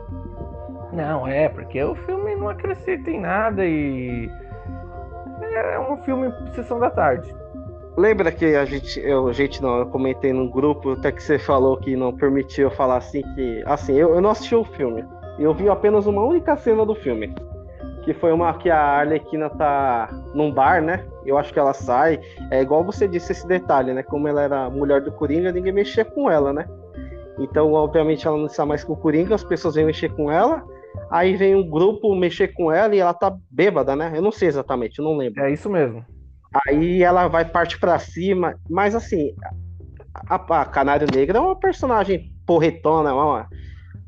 Não, 0.94 1.28
é, 1.28 1.50
porque 1.50 1.84
o 1.84 1.94
filme 1.94 2.36
não 2.36 2.48
acrescenta 2.48 3.12
em 3.12 3.20
nada 3.20 3.66
e. 3.66 4.30
É 5.42 5.80
um 5.80 5.98
filme 6.04 6.34
sessão 6.54 6.80
da 6.80 6.90
tarde. 6.90 7.34
Lembra 7.98 8.32
que 8.32 8.46
a 8.56 8.66
gente, 8.66 9.00
eu, 9.00 9.32
gente 9.32 9.62
não, 9.62 9.80
eu 9.80 9.86
comentei 9.86 10.34
num 10.34 10.50
grupo, 10.50 10.92
até 10.92 11.12
que 11.12 11.24
você 11.24 11.40
falou 11.40 11.78
que 11.78 11.96
não 11.96 12.14
permitiu 12.14 12.66
eu 12.66 12.72
falar 12.72 12.98
assim 12.98 13.22
que. 13.34 13.64
Assim, 13.66 13.94
eu, 13.94 14.16
eu 14.16 14.22
não 14.22 14.32
assisti 14.32 14.56
o 14.56 14.66
filme. 14.66 15.04
Eu 15.40 15.54
vi 15.54 15.70
apenas 15.70 16.06
uma 16.06 16.24
única 16.24 16.56
cena 16.58 16.86
do 16.86 16.96
filme 16.96 17.34
que 18.06 18.14
foi 18.14 18.32
uma 18.32 18.54
que 18.54 18.70
a 18.70 18.80
Arlequina 18.80 19.50
tá 19.50 20.10
num 20.34 20.52
bar, 20.52 20.82
né? 20.82 21.04
Eu 21.25 21.40
acho 21.40 21.52
que 21.52 21.58
ela 21.58 21.74
sai. 21.74 22.22
É 22.52 22.62
igual 22.62 22.84
você 22.84 23.08
disse 23.08 23.32
esse 23.32 23.48
detalhe, 23.48 23.92
né? 23.94 24.04
Como 24.04 24.28
ela 24.28 24.44
era 24.44 24.70
mulher 24.70 25.02
do 25.02 25.12
Coringa, 25.12 25.52
ninguém 25.52 25.74
mexia 25.74 26.06
com 26.06 26.30
ela, 26.30 26.54
né? 26.54 26.68
Então, 27.40 27.74
obviamente, 27.74 28.28
ela 28.28 28.38
não 28.38 28.46
está 28.46 28.64
mais 28.64 28.84
com 28.84 28.94
o 28.94 28.98
Coringa, 28.98 29.34
as 29.34 29.44
pessoas 29.44 29.74
vêm 29.74 29.86
mexer 29.86 30.14
com 30.14 30.32
ela. 30.32 30.64
Aí 31.10 31.36
vem 31.36 31.56
um 31.56 31.68
grupo 31.68 32.16
mexer 32.16 32.50
com 32.50 32.72
ela 32.72 32.96
e 32.96 33.00
ela 33.00 33.14
tá 33.14 33.36
bêbada, 33.50 33.96
né? 33.96 34.14
Eu 34.16 34.22
não 34.22 34.32
sei 34.32 34.48
exatamente, 34.48 35.00
eu 35.00 35.06
não 35.06 35.18
lembro. 35.18 35.44
É 35.44 35.52
isso 35.52 35.70
mesmo. 35.70 36.06
Aí 36.68 37.04
ela 37.04 37.28
vai 37.28 37.46
parte 37.46 37.80
para 37.80 38.00
cima, 38.00 38.56
mas 38.70 38.96
assim, 38.96 39.34
a, 40.14 40.36
a 40.62 40.66
Canário 40.66 41.08
Negra 41.14 41.38
é 41.38 41.42
uma 41.42 41.60
personagem 41.60 42.32
porretona, 42.46 43.10
é 43.10 43.14
uma, 43.14 43.50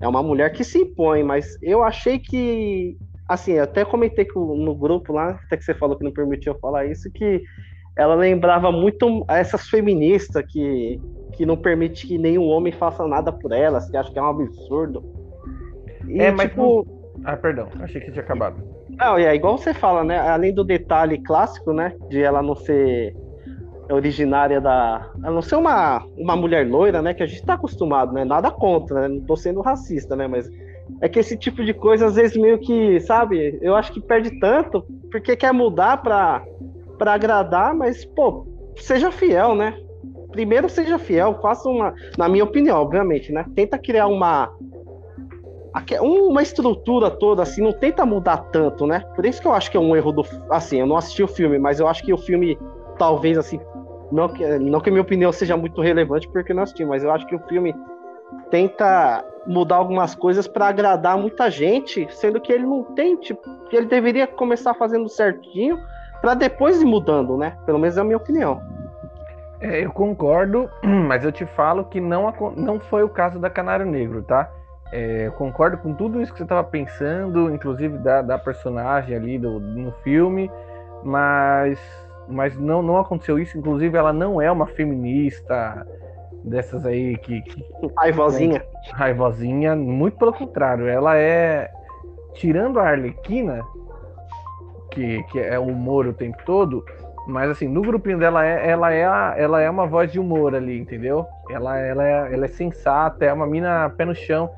é 0.01 0.07
uma 0.07 0.23
mulher 0.23 0.51
que 0.51 0.63
se 0.63 0.79
impõe, 0.79 1.23
mas 1.23 1.57
eu 1.61 1.83
achei 1.83 2.19
que 2.19 2.97
assim, 3.27 3.53
eu 3.53 3.63
até 3.63 3.83
comentei 3.83 4.23
que 4.23 4.35
no 4.35 4.73
grupo 4.73 5.11
lá, 5.11 5.31
até 5.31 5.57
que 5.57 5.65
você 5.65 5.73
falou 5.73 5.97
que 5.97 6.03
não 6.03 6.13
permitiu 6.13 6.53
eu 6.53 6.59
falar 6.59 6.85
isso, 6.85 7.11
que 7.11 7.43
ela 7.95 8.15
lembrava 8.15 8.71
muito 8.71 9.25
essas 9.27 9.67
feministas 9.67 10.45
que, 10.47 11.01
que 11.33 11.45
não 11.45 11.57
permite 11.57 12.07
que 12.07 12.17
nenhum 12.17 12.45
homem 12.45 12.71
faça 12.71 13.05
nada 13.07 13.31
por 13.31 13.51
elas, 13.51 13.89
que 13.89 13.97
acho 13.97 14.11
que 14.13 14.19
é 14.19 14.21
um 14.21 14.27
absurdo. 14.27 15.03
E, 16.07 16.21
é, 16.21 16.31
mas 16.31 16.49
tipo... 16.49 16.85
Ah, 17.25 17.35
perdão, 17.35 17.69
achei 17.81 17.99
que 17.99 18.11
tinha 18.11 18.23
acabado. 18.23 18.63
Não, 18.97 19.19
e 19.19 19.25
é 19.25 19.35
igual 19.35 19.57
você 19.57 19.73
fala, 19.73 20.03
né? 20.03 20.17
Além 20.17 20.53
do 20.53 20.63
detalhe 20.63 21.19
clássico, 21.19 21.71
né? 21.71 21.93
De 22.09 22.21
ela 22.21 22.41
não 22.41 22.55
ser 22.55 23.15
originária 23.89 24.59
da. 24.59 25.09
Ela 25.23 25.35
não 25.35 25.41
ser 25.41 25.55
uma, 25.55 26.03
uma 26.17 26.35
mulher 26.35 26.67
loira, 26.67 27.01
né? 27.01 27.13
Que 27.13 27.23
a 27.23 27.27
gente 27.27 27.45
tá 27.45 27.53
acostumado, 27.53 28.11
né? 28.11 28.25
Nada 28.25 28.49
contra, 28.49 29.01
né? 29.01 29.07
Não 29.07 29.21
tô 29.21 29.35
sendo 29.35 29.61
racista, 29.61 30.15
né? 30.15 30.27
Mas 30.27 30.49
é 31.01 31.07
que 31.07 31.19
esse 31.19 31.37
tipo 31.37 31.63
de 31.63 31.73
coisa, 31.73 32.07
às 32.07 32.15
vezes, 32.15 32.35
meio 32.37 32.57
que, 32.59 32.99
sabe, 33.01 33.59
eu 33.61 33.75
acho 33.75 33.93
que 33.93 34.01
perde 34.01 34.39
tanto, 34.39 34.83
porque 35.11 35.35
quer 35.35 35.53
mudar 35.53 36.01
pra, 36.01 36.43
pra 36.97 37.13
agradar, 37.13 37.75
mas, 37.75 38.03
pô, 38.03 38.47
seja 38.77 39.11
fiel, 39.11 39.55
né? 39.55 39.77
Primeiro 40.31 40.69
seja 40.69 40.97
fiel, 40.97 41.39
faça 41.41 41.69
uma, 41.69 41.93
na 42.17 42.27
minha 42.27 42.43
opinião, 42.43 42.81
obviamente, 42.81 43.31
né? 43.31 43.45
Tenta 43.55 43.77
criar 43.77 44.07
uma 44.07 44.51
uma 46.01 46.41
estrutura 46.41 47.09
toda 47.09 47.43
assim, 47.43 47.61
não 47.61 47.73
tenta 47.73 48.05
mudar 48.05 48.37
tanto, 48.51 48.85
né? 48.85 49.03
Por 49.15 49.25
isso 49.25 49.41
que 49.41 49.47
eu 49.47 49.53
acho 49.53 49.69
que 49.69 49.77
é 49.77 49.79
um 49.79 49.95
erro 49.95 50.11
do 50.11 50.25
assim, 50.49 50.79
eu 50.79 50.87
não 50.87 50.97
assisti 50.97 51.23
o 51.23 51.27
filme, 51.27 51.57
mas 51.57 51.79
eu 51.79 51.87
acho 51.87 52.03
que 52.03 52.13
o 52.13 52.17
filme 52.17 52.57
talvez 52.97 53.37
assim, 53.37 53.59
não 54.11 54.29
que, 54.29 54.45
não 54.59 54.79
que 54.79 54.89
a 54.89 54.91
minha 54.91 55.01
opinião 55.01 55.31
seja 55.31 55.57
muito 55.57 55.81
relevante 55.81 56.27
porque 56.29 56.53
não 56.53 56.63
assisti, 56.63 56.85
mas 56.85 57.03
eu 57.03 57.11
acho 57.11 57.27
que 57.27 57.35
o 57.35 57.39
filme 57.47 57.75
tenta 58.49 59.23
mudar 59.45 59.77
algumas 59.77 60.13
coisas 60.15 60.47
para 60.47 60.67
agradar 60.67 61.17
muita 61.17 61.49
gente, 61.49 62.07
sendo 62.11 62.39
que 62.41 62.51
ele 62.51 62.65
não 62.65 62.83
tem, 62.83 63.15
tipo, 63.15 63.41
que 63.69 63.75
ele 63.75 63.85
deveria 63.85 64.27
começar 64.27 64.73
fazendo 64.73 65.07
certinho 65.07 65.79
para 66.21 66.33
depois 66.33 66.81
ir 66.81 66.85
mudando, 66.85 67.37
né? 67.37 67.57
Pelo 67.65 67.79
menos 67.79 67.97
é 67.97 68.01
a 68.01 68.03
minha 68.03 68.17
opinião. 68.17 68.61
É, 69.59 69.85
eu 69.85 69.91
concordo, 69.91 70.69
mas 70.83 71.23
eu 71.23 71.31
te 71.31 71.45
falo 71.45 71.85
que 71.85 71.99
não, 71.99 72.33
não 72.55 72.79
foi 72.79 73.03
o 73.03 73.09
caso 73.09 73.39
da 73.39 73.49
Canário 73.49 73.85
Negro, 73.85 74.23
tá? 74.23 74.51
É, 74.91 75.27
eu 75.27 75.31
concordo 75.33 75.77
com 75.77 75.93
tudo 75.93 76.21
isso 76.21 76.31
que 76.31 76.37
você 76.37 76.43
estava 76.43 76.63
pensando, 76.63 77.53
inclusive 77.53 77.97
da, 77.97 78.21
da 78.21 78.37
personagem 78.37 79.15
ali 79.15 79.37
do, 79.37 79.59
no 79.59 79.91
filme, 80.03 80.49
mas, 81.03 81.79
mas 82.27 82.57
não, 82.57 82.81
não 82.81 82.97
aconteceu 82.97 83.37
isso. 83.37 83.57
Inclusive, 83.57 83.97
ela 83.97 84.13
não 84.13 84.41
é 84.41 84.51
uma 84.51 84.67
feminista, 84.67 85.85
dessas 86.43 86.85
aí 86.85 87.17
que. 87.17 87.41
que 87.41 87.65
raivosinha. 87.97 88.57
É, 88.57 88.91
raivosinha, 88.93 89.75
muito 89.75 90.17
pelo 90.17 90.33
contrário. 90.33 90.87
Ela 90.87 91.17
é. 91.17 91.71
Tirando 92.33 92.79
a 92.79 92.89
Arlequina, 92.89 93.63
que, 94.91 95.23
que 95.23 95.39
é 95.39 95.57
o 95.57 95.63
humor 95.63 96.05
o 96.05 96.13
tempo 96.13 96.37
todo, 96.45 96.85
mas 97.27 97.49
assim, 97.49 97.67
no 97.67 97.81
grupinho 97.81 98.17
dela, 98.17 98.45
é, 98.45 98.69
ela, 98.69 98.91
é 98.91 99.05
a, 99.05 99.35
ela 99.37 99.61
é 99.61 99.69
uma 99.69 99.85
voz 99.85 100.11
de 100.11 100.19
humor 100.19 100.55
ali, 100.55 100.79
entendeu? 100.79 101.25
Ela, 101.49 101.77
ela, 101.77 102.07
é, 102.07 102.33
ela 102.33 102.45
é 102.45 102.47
sensata, 102.47 103.25
é 103.25 103.33
uma 103.33 103.45
mina 103.45 103.89
pé 103.89 104.05
no 104.05 104.15
chão. 104.15 104.49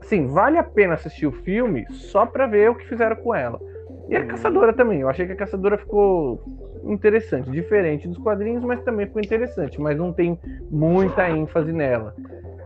Assim, 0.00 0.26
vale 0.26 0.58
a 0.58 0.64
pena 0.64 0.94
assistir 0.94 1.26
o 1.26 1.32
filme 1.32 1.86
só 1.90 2.26
pra 2.26 2.46
ver 2.46 2.70
o 2.70 2.74
que 2.74 2.88
fizeram 2.88 3.16
com 3.16 3.34
ela. 3.34 3.60
E 4.08 4.16
a 4.16 4.26
Caçadora 4.26 4.72
também. 4.72 5.00
Eu 5.00 5.08
achei 5.08 5.24
que 5.24 5.32
a 5.32 5.36
Caçadora 5.36 5.78
ficou 5.78 6.42
interessante, 6.84 7.48
diferente 7.50 8.08
dos 8.08 8.18
quadrinhos, 8.18 8.64
mas 8.64 8.82
também 8.82 9.06
ficou 9.06 9.22
interessante, 9.22 9.80
mas 9.80 9.96
não 9.96 10.12
tem 10.12 10.38
muita 10.68 11.30
ênfase 11.30 11.72
nela. 11.72 12.14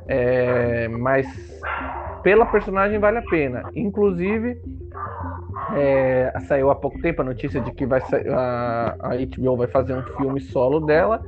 É, 0.06 0.88
mas 0.88 1.26
pela 2.22 2.46
personagem 2.46 2.98
vale 2.98 3.18
a 3.18 3.22
pena. 3.22 3.70
Inclusive, 3.74 4.58
é, 5.76 6.32
saiu 6.46 6.70
há 6.70 6.74
pouco 6.74 7.00
tempo 7.00 7.22
a 7.22 7.24
notícia 7.24 7.60
de 7.60 7.72
que 7.72 7.84
vai 7.84 8.00
a, 8.30 8.96
a 9.00 9.10
HBO 9.16 9.56
vai 9.56 9.66
fazer 9.66 9.94
um 9.94 10.02
filme 10.16 10.40
solo 10.40 10.80
dela. 10.80 11.20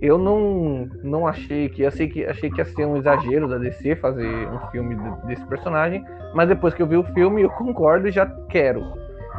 Eu 0.00 0.16
não, 0.16 0.88
não 1.02 1.26
achei 1.26 1.68
que. 1.68 1.84
Achei 1.84 2.08
que 2.08 2.24
achei 2.24 2.50
que 2.50 2.58
ia 2.58 2.64
ser 2.64 2.86
um 2.86 2.96
exagero 2.96 3.48
da 3.48 3.58
DC 3.58 3.96
fazer 3.96 4.48
um 4.48 4.58
filme 4.70 4.96
desse 5.26 5.44
personagem, 5.46 6.04
mas 6.34 6.48
depois 6.48 6.72
que 6.74 6.82
eu 6.82 6.86
vi 6.86 6.96
o 6.96 7.04
filme, 7.14 7.42
eu 7.42 7.50
concordo 7.50 8.06
e 8.06 8.12
já 8.12 8.26
quero. 8.48 8.82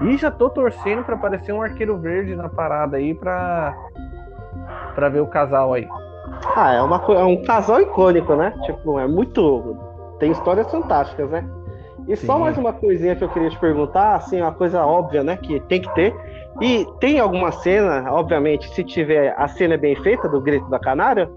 E 0.01 0.17
já 0.17 0.31
tô 0.31 0.49
torcendo 0.49 1.03
para 1.03 1.15
aparecer 1.15 1.53
um 1.53 1.61
arqueiro 1.61 1.97
verde 1.97 2.35
na 2.35 2.49
parada 2.49 2.97
aí 2.97 3.13
pra, 3.13 3.75
pra 4.95 5.09
ver 5.09 5.21
o 5.21 5.27
casal 5.27 5.73
aí. 5.73 5.87
Ah, 6.55 6.73
é, 6.73 6.81
uma, 6.81 6.97
é 7.09 7.23
um 7.23 7.41
casal 7.43 7.81
icônico, 7.81 8.35
né? 8.35 8.53
Tipo, 8.63 8.99
é 8.99 9.07
muito. 9.07 9.77
Tem 10.19 10.31
histórias 10.31 10.69
fantásticas, 10.69 11.29
né? 11.29 11.45
E 12.09 12.17
Sim. 12.17 12.25
só 12.25 12.39
mais 12.39 12.57
uma 12.57 12.73
coisinha 12.73 13.15
que 13.15 13.23
eu 13.23 13.29
queria 13.29 13.51
te 13.51 13.59
perguntar, 13.59 14.15
assim, 14.15 14.41
uma 14.41 14.51
coisa 14.51 14.83
óbvia, 14.83 15.23
né? 15.23 15.37
Que 15.37 15.59
tem 15.59 15.79
que 15.79 15.93
ter. 15.93 16.15
E 16.59 16.83
tem 16.99 17.19
alguma 17.19 17.51
cena, 17.51 18.11
obviamente, 18.11 18.67
se 18.73 18.83
tiver 18.83 19.35
a 19.37 19.47
cena 19.47 19.75
é 19.75 19.77
bem 19.77 19.95
feita 19.95 20.27
do 20.27 20.41
grito 20.41 20.67
da 20.71 20.79
canária? 20.79 21.29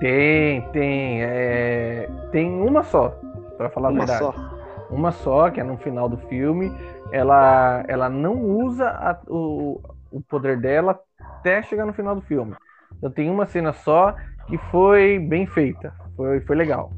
Tem, 0.00 0.60
tem. 0.72 1.22
É... 1.22 2.08
Tem 2.32 2.50
uma 2.50 2.82
só, 2.82 3.10
para 3.56 3.70
falar 3.70 3.90
uma 3.90 4.02
a 4.02 4.06
verdade. 4.06 4.18
Só. 4.18 4.34
Uma 4.90 5.12
só, 5.12 5.48
que 5.48 5.60
é 5.60 5.62
no 5.64 5.76
final 5.76 6.08
do 6.08 6.16
filme. 6.26 6.72
Ela, 7.12 7.84
ela 7.86 8.08
não 8.08 8.34
usa 8.34 8.88
a, 8.88 9.16
o, 9.28 9.80
o 10.10 10.20
poder 10.22 10.58
dela 10.58 10.98
até 11.20 11.62
chegar 11.62 11.86
no 11.86 11.92
final 11.92 12.16
do 12.16 12.20
filme. 12.22 12.56
Então 12.98 13.12
tem 13.12 13.30
uma 13.30 13.46
cena 13.46 13.72
só 13.72 14.12
que 14.48 14.58
foi 14.72 15.20
bem 15.20 15.46
feita. 15.46 15.94
Foi, 16.16 16.40
foi 16.40 16.56
legal. 16.56 16.90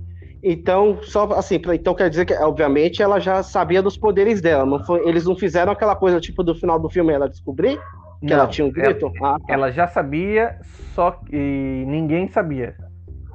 Então, 0.44 0.98
só 1.02 1.24
assim, 1.32 1.58
então 1.72 1.94
quer 1.94 2.10
dizer 2.10 2.26
que, 2.26 2.34
obviamente, 2.34 3.02
ela 3.02 3.18
já 3.18 3.42
sabia 3.42 3.82
dos 3.82 3.96
poderes 3.96 4.42
dela. 4.42 4.66
Não 4.66 4.84
foi, 4.84 5.08
eles 5.08 5.24
não 5.24 5.34
fizeram 5.34 5.72
aquela 5.72 5.96
coisa 5.96 6.20
tipo 6.20 6.42
do 6.42 6.54
final 6.54 6.78
do 6.78 6.90
filme 6.90 7.12
ela 7.12 7.28
descobrir 7.28 7.80
que 8.26 8.32
não, 8.32 8.40
ela 8.40 8.48
tinha 8.48 8.66
um 8.66 8.70
grito? 8.70 9.12
Ela, 9.16 9.34
ah, 9.34 9.38
tá. 9.38 9.52
ela 9.52 9.70
já 9.70 9.86
sabia, 9.86 10.56
só 10.94 11.10
que 11.10 11.36
ninguém 11.86 12.28
sabia. 12.28 12.74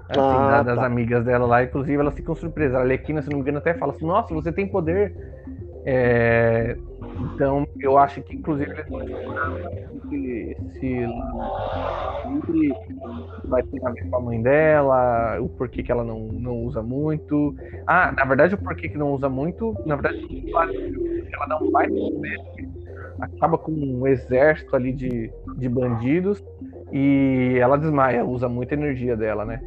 Assim, 0.10 0.20
ah, 0.20 0.63
das 0.63 0.80
tá. 0.80 0.86
amigas 0.86 1.24
dela 1.24 1.46
lá, 1.46 1.63
inclusive 1.63 2.00
elas 2.00 2.16
ficam 2.16 2.34
surpresas. 2.34 2.75
A 2.75 2.82
Alequina, 2.82 3.22
se 3.22 3.30
não 3.30 3.38
me 3.38 3.42
engano, 3.42 3.60
até 3.60 3.75
fala 3.75 3.92
assim: 3.94 4.06
Nossa, 4.06 4.34
você 4.34 4.51
tem 4.51 4.68
poder. 4.68 5.16
É, 5.86 6.78
então, 7.34 7.68
eu 7.80 7.98
acho 7.98 8.22
que, 8.22 8.36
inclusive, 8.36 8.74
se, 10.80 10.80
se 10.80 11.08
vai 13.46 13.64
ter 13.64 13.86
a 13.86 13.92
ver 13.92 14.10
com 14.10 14.16
a 14.18 14.22
mãe 14.22 14.42
dela, 14.42 15.40
o 15.40 15.50
porquê 15.50 15.82
que 15.82 15.92
ela 15.92 16.04
não, 16.04 16.20
não 16.20 16.64
usa 16.64 16.82
muito. 16.82 17.56
Ah, 17.88 18.12
na 18.12 18.26
verdade, 18.26 18.56
o 18.56 18.58
porquê 18.58 18.90
que 18.90 18.98
não 18.98 19.12
usa 19.12 19.30
muito, 19.30 19.76
na 19.86 19.96
verdade, 19.96 20.46
ela 21.34 21.62
um 21.62 21.72
baita 21.72 21.94
acaba 23.22 23.58
com 23.58 23.72
um 23.72 24.08
exército 24.08 24.76
ali 24.76 24.94
de, 24.94 25.32
de 25.58 25.70
bandidos 25.70 26.44
e 26.92 27.58
ela 27.60 27.78
desmaia, 27.78 28.26
usa 28.26 28.48
muita 28.48 28.74
energia 28.74 29.16
dela, 29.16 29.46
né? 29.46 29.62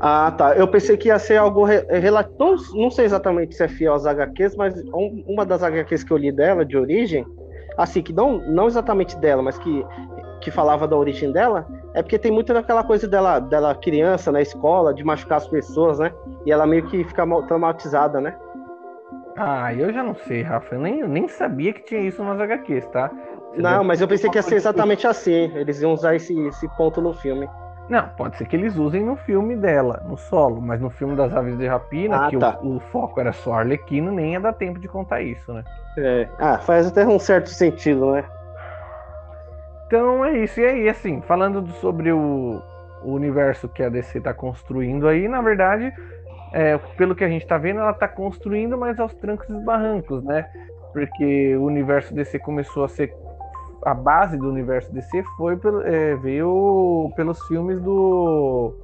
Ah, 0.00 0.30
tá. 0.36 0.54
Eu 0.54 0.68
pensei 0.68 0.96
que 0.96 1.08
ia 1.08 1.18
ser 1.18 1.36
algo 1.36 1.64
relativo. 1.64 2.36
Não 2.74 2.90
sei 2.90 3.06
exatamente 3.06 3.54
se 3.54 3.62
é 3.62 3.68
fiel 3.68 3.94
às 3.94 4.06
HQs, 4.06 4.56
mas 4.56 4.74
uma 5.26 5.46
das 5.46 5.62
HQs 5.62 6.04
que 6.04 6.12
eu 6.12 6.16
li 6.16 6.30
dela, 6.30 6.64
de 6.64 6.76
origem, 6.76 7.24
assim, 7.78 8.02
que 8.02 8.12
não, 8.12 8.38
não 8.38 8.66
exatamente 8.66 9.16
dela, 9.16 9.42
mas 9.42 9.56
que, 9.58 9.84
que 10.40 10.50
falava 10.50 10.86
da 10.86 10.96
origem 10.96 11.32
dela, 11.32 11.66
é 11.94 12.02
porque 12.02 12.18
tem 12.18 12.30
muito 12.30 12.52
daquela 12.52 12.84
coisa 12.84 13.08
dela, 13.08 13.38
dela 13.38 13.74
criança 13.74 14.30
na 14.30 14.42
escola, 14.42 14.92
de 14.92 15.02
machucar 15.02 15.38
as 15.38 15.48
pessoas, 15.48 15.98
né? 15.98 16.12
E 16.44 16.52
ela 16.52 16.66
meio 16.66 16.86
que 16.86 17.02
fica 17.04 17.24
traumatizada, 17.46 18.20
né? 18.20 18.36
Ah, 19.36 19.74
eu 19.74 19.92
já 19.92 20.02
não 20.02 20.14
sei, 20.14 20.42
Rafa. 20.42 20.74
Eu 20.74 20.80
nem, 20.80 21.06
nem 21.08 21.26
sabia 21.28 21.72
que 21.72 21.82
tinha 21.82 22.00
isso 22.00 22.22
nas 22.22 22.38
HQs, 22.38 22.86
tá? 22.88 23.10
Você 23.50 23.62
não, 23.62 23.84
mas 23.84 24.00
eu 24.00 24.08
pensei 24.08 24.28
que 24.30 24.38
ia 24.38 24.42
ser 24.42 24.56
exatamente 24.56 25.06
assim. 25.06 25.50
Eles 25.54 25.80
iam 25.80 25.92
usar 25.92 26.14
esse, 26.14 26.38
esse 26.46 26.68
ponto 26.76 27.00
no 27.00 27.12
filme. 27.14 27.48
Não, 27.88 28.08
pode 28.16 28.36
ser 28.36 28.46
que 28.46 28.56
eles 28.56 28.76
usem 28.76 29.04
no 29.04 29.14
filme 29.14 29.54
dela, 29.56 30.02
no 30.08 30.16
solo, 30.16 30.60
mas 30.60 30.80
no 30.80 30.88
filme 30.88 31.14
das 31.14 31.34
Aves 31.34 31.58
de 31.58 31.66
Rapina, 31.66 32.26
ah, 32.26 32.30
que 32.30 32.38
tá. 32.38 32.58
o, 32.62 32.76
o, 32.76 32.80
foco 32.80 33.20
era 33.20 33.32
só 33.32 33.54
Arlequino, 33.54 34.10
nem 34.10 34.32
ia 34.32 34.40
dar 34.40 34.54
tempo 34.54 34.78
de 34.78 34.88
contar 34.88 35.20
isso, 35.20 35.52
né? 35.52 35.62
É. 35.98 36.28
Ah, 36.38 36.58
faz 36.58 36.86
até 36.86 37.06
um 37.06 37.18
certo 37.18 37.50
sentido, 37.50 38.12
né? 38.12 38.24
Então 39.86 40.24
é 40.24 40.38
isso. 40.38 40.60
E 40.60 40.64
aí, 40.64 40.88
assim, 40.88 41.20
falando 41.20 41.66
sobre 41.74 42.10
o, 42.10 42.62
o 43.02 43.12
universo 43.12 43.68
que 43.68 43.82
a 43.82 43.90
DC 43.90 44.18
está 44.18 44.32
construindo 44.32 45.06
aí, 45.06 45.28
na 45.28 45.42
verdade, 45.42 45.92
é, 46.52 46.78
pelo 46.96 47.14
que 47.14 47.22
a 47.22 47.28
gente 47.28 47.42
está 47.42 47.58
vendo, 47.58 47.80
ela 47.80 47.90
está 47.90 48.08
construindo, 48.08 48.78
mas 48.78 48.98
aos 48.98 49.14
trancos 49.14 49.48
e 49.48 49.64
barrancos, 49.64 50.24
né? 50.24 50.46
Porque 50.92 51.54
o 51.56 51.64
universo 51.64 52.14
DC 52.14 52.38
começou 52.38 52.84
a 52.84 52.88
ser 52.88 53.14
a 53.84 53.94
base 53.94 54.36
do 54.36 54.48
universo 54.48 54.92
DC 54.92 55.22
foi 55.36 55.56
pelo, 55.56 55.82
é, 55.82 56.16
veio 56.16 57.12
pelos 57.16 57.40
filmes 57.46 57.80
do 57.80 58.74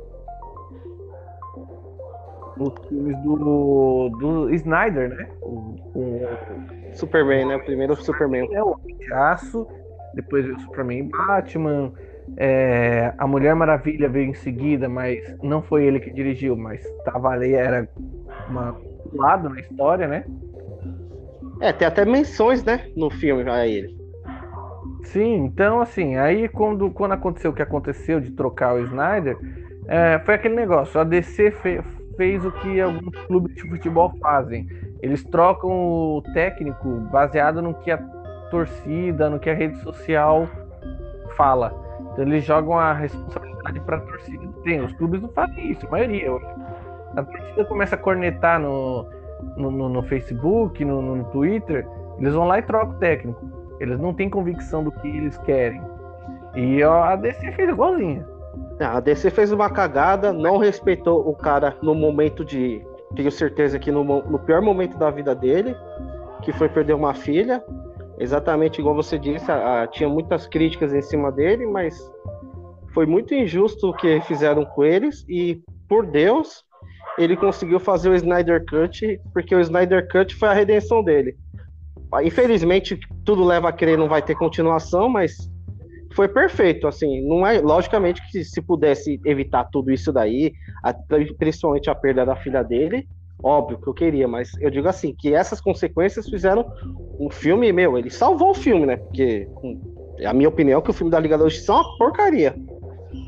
os 2.59 2.88
filmes 2.88 3.16
do, 3.22 4.11
do 4.20 4.55
Snyder, 4.55 5.09
né? 5.09 5.29
O, 5.40 5.77
o 5.94 6.29
Superman, 6.92 7.46
né? 7.46 7.57
O 7.57 7.64
primeiro 7.64 7.96
Superman. 7.96 8.48
É 8.53 8.62
o 8.62 8.77
Aço, 9.12 9.66
depois 10.14 10.44
veio 10.44 10.57
o 10.57 10.61
Superman 10.61 11.09
Batman. 11.09 11.92
É, 12.37 13.14
a 13.16 13.27
Mulher 13.27 13.55
Maravilha 13.55 14.11
veio 14.11 14.29
em 14.29 14.35
seguida, 14.35 14.88
mas 14.90 15.18
não 15.42 15.62
foi 15.62 15.85
ele 15.85 16.01
que 16.01 16.11
dirigiu, 16.11 16.55
mas 16.55 16.85
tava 17.05 17.31
ali, 17.31 17.55
era 17.55 17.88
uma, 18.48 18.77
um 19.11 19.16
lado 19.16 19.48
na 19.48 19.59
história, 19.59 20.07
né? 20.07 20.24
É, 21.61 21.72
tem 21.72 21.88
até 21.88 22.05
menções, 22.05 22.62
né, 22.62 22.87
no 22.94 23.11
filme 23.11 23.48
a 23.51 23.66
ele. 23.66 23.99
Sim, 25.04 25.44
então 25.44 25.80
assim, 25.80 26.16
aí 26.16 26.48
quando, 26.48 26.90
quando 26.90 27.12
aconteceu 27.12 27.50
o 27.50 27.54
que 27.54 27.62
aconteceu 27.62 28.20
de 28.20 28.30
trocar 28.30 28.74
o 28.74 28.80
Snyder, 28.80 29.36
é, 29.88 30.18
foi 30.20 30.34
aquele 30.34 30.54
negócio, 30.54 31.00
a 31.00 31.04
DC 31.04 31.50
fe, 31.52 31.80
fez 32.16 32.44
o 32.44 32.52
que 32.52 32.80
alguns 32.80 33.16
clubes 33.26 33.54
de 33.56 33.68
futebol 33.68 34.12
fazem. 34.20 34.68
Eles 35.02 35.24
trocam 35.24 35.70
o 35.70 36.22
técnico 36.34 36.88
baseado 37.10 37.62
no 37.62 37.74
que 37.74 37.90
a 37.90 37.98
torcida, 38.50 39.30
no 39.30 39.38
que 39.38 39.48
a 39.48 39.54
rede 39.54 39.76
social 39.80 40.46
fala. 41.36 41.74
Então 42.12 42.24
eles 42.24 42.44
jogam 42.44 42.78
a 42.78 42.92
responsabilidade 42.92 43.80
para 43.80 43.96
a 43.96 44.00
torcida. 44.00 44.46
Tem, 44.62 44.80
os 44.80 44.92
clubes 44.92 45.22
não 45.22 45.30
fazem 45.30 45.70
isso, 45.70 45.86
a 45.86 45.90
maioria. 45.90 46.30
A 47.16 47.22
torcida 47.22 47.64
começa 47.64 47.94
a 47.94 47.98
cornetar 47.98 48.60
no, 48.60 49.06
no, 49.56 49.70
no, 49.70 49.88
no 49.88 50.02
Facebook, 50.02 50.84
no, 50.84 51.00
no 51.00 51.24
Twitter, 51.24 51.86
eles 52.18 52.34
vão 52.34 52.46
lá 52.46 52.58
e 52.58 52.62
trocam 52.62 52.96
o 52.96 52.98
técnico. 52.98 53.49
Eles 53.81 53.99
não 53.99 54.12
têm 54.12 54.29
convicção 54.29 54.85
do 54.85 54.93
que 54.93 55.09
eles 55.09 55.37
querem. 55.38 55.83
E 56.55 56.83
a 56.83 57.16
DC 57.16 57.53
fez 57.53 57.71
igualzinho. 57.71 58.25
A 58.79 59.01
DC 59.01 59.31
fez 59.31 59.53
uma 59.53 59.71
cagada, 59.71 60.33
não 60.33 60.59
respeitou 60.59 61.27
o 61.29 61.35
cara 61.35 61.77
no 61.83 61.95
momento 61.95 62.45
de. 62.45 62.85
Tenho 63.16 63.31
certeza 63.31 63.79
que 63.79 63.90
no, 63.90 64.05
no 64.05 64.38
pior 64.38 64.62
momento 64.62 64.97
da 64.97 65.11
vida 65.11 65.35
dele, 65.35 65.75
que 66.43 66.53
foi 66.53 66.69
perder 66.69 66.95
uma 66.95 67.14
filha. 67.14 67.62
Exatamente 68.19 68.81
igual 68.81 68.95
você 68.95 69.19
disse, 69.19 69.51
a, 69.51 69.83
a, 69.83 69.87
tinha 69.87 70.09
muitas 70.09 70.47
críticas 70.47 70.93
em 70.93 71.01
cima 71.01 71.33
dele, 71.33 71.66
mas 71.66 71.99
foi 72.93 73.07
muito 73.07 73.35
injusto 73.35 73.88
o 73.88 73.95
que 73.95 74.21
fizeram 74.23 74.64
com 74.64 74.85
eles. 74.85 75.25
E 75.29 75.62
por 75.88 76.07
Deus, 76.07 76.64
ele 77.19 77.37
conseguiu 77.37 77.81
fazer 77.81 78.11
o 78.11 78.14
Snyder 78.14 78.64
Cut, 78.66 79.21
porque 79.33 79.55
o 79.55 79.61
Snyder 79.61 80.07
Cut 80.09 80.35
foi 80.35 80.49
a 80.49 80.53
redenção 80.53 81.03
dele. 81.03 81.37
Infelizmente, 82.25 82.99
tudo 83.25 83.44
leva 83.44 83.68
a 83.68 83.73
crer 83.73 83.96
não 83.96 84.09
vai 84.09 84.20
ter 84.20 84.35
continuação, 84.35 85.09
mas 85.09 85.51
foi 86.12 86.29
perfeito, 86.29 86.88
assim, 86.88 87.27
não 87.27 87.46
é, 87.46 87.61
logicamente 87.61 88.20
que 88.31 88.42
se 88.44 88.61
pudesse 88.61 89.20
evitar 89.25 89.64
tudo 89.64 89.92
isso 89.92 90.12
daí, 90.12 90.53
a, 90.83 90.92
principalmente 91.38 91.88
a 91.88 91.94
perda 91.94 92.27
da 92.27 92.35
filha 92.35 92.62
dele, 92.64 93.07
óbvio 93.42 93.79
que 93.81 93.87
eu 93.87 93.94
queria, 93.94 94.27
mas 94.27 94.51
eu 94.61 94.70
digo 94.70 94.88
assim, 94.88 95.14
que 95.16 95.33
essas 95.33 95.61
consequências 95.61 96.29
fizeram 96.29 96.66
um 97.18 97.31
filme, 97.31 97.73
meu, 97.73 97.96
ele 97.96 98.11
salvou 98.11 98.51
o 98.51 98.55
filme, 98.55 98.87
né, 98.87 98.96
porque 98.96 99.49
a 100.27 100.33
minha 100.33 100.49
opinião 100.49 100.81
é 100.81 100.83
que 100.83 100.90
o 100.90 100.94
filme 100.94 101.12
da 101.12 101.20
Liga 101.20 101.38
da 101.38 101.44
Justiça 101.44 101.73
é 101.73 101.75
uma 101.77 101.96
porcaria, 101.96 102.57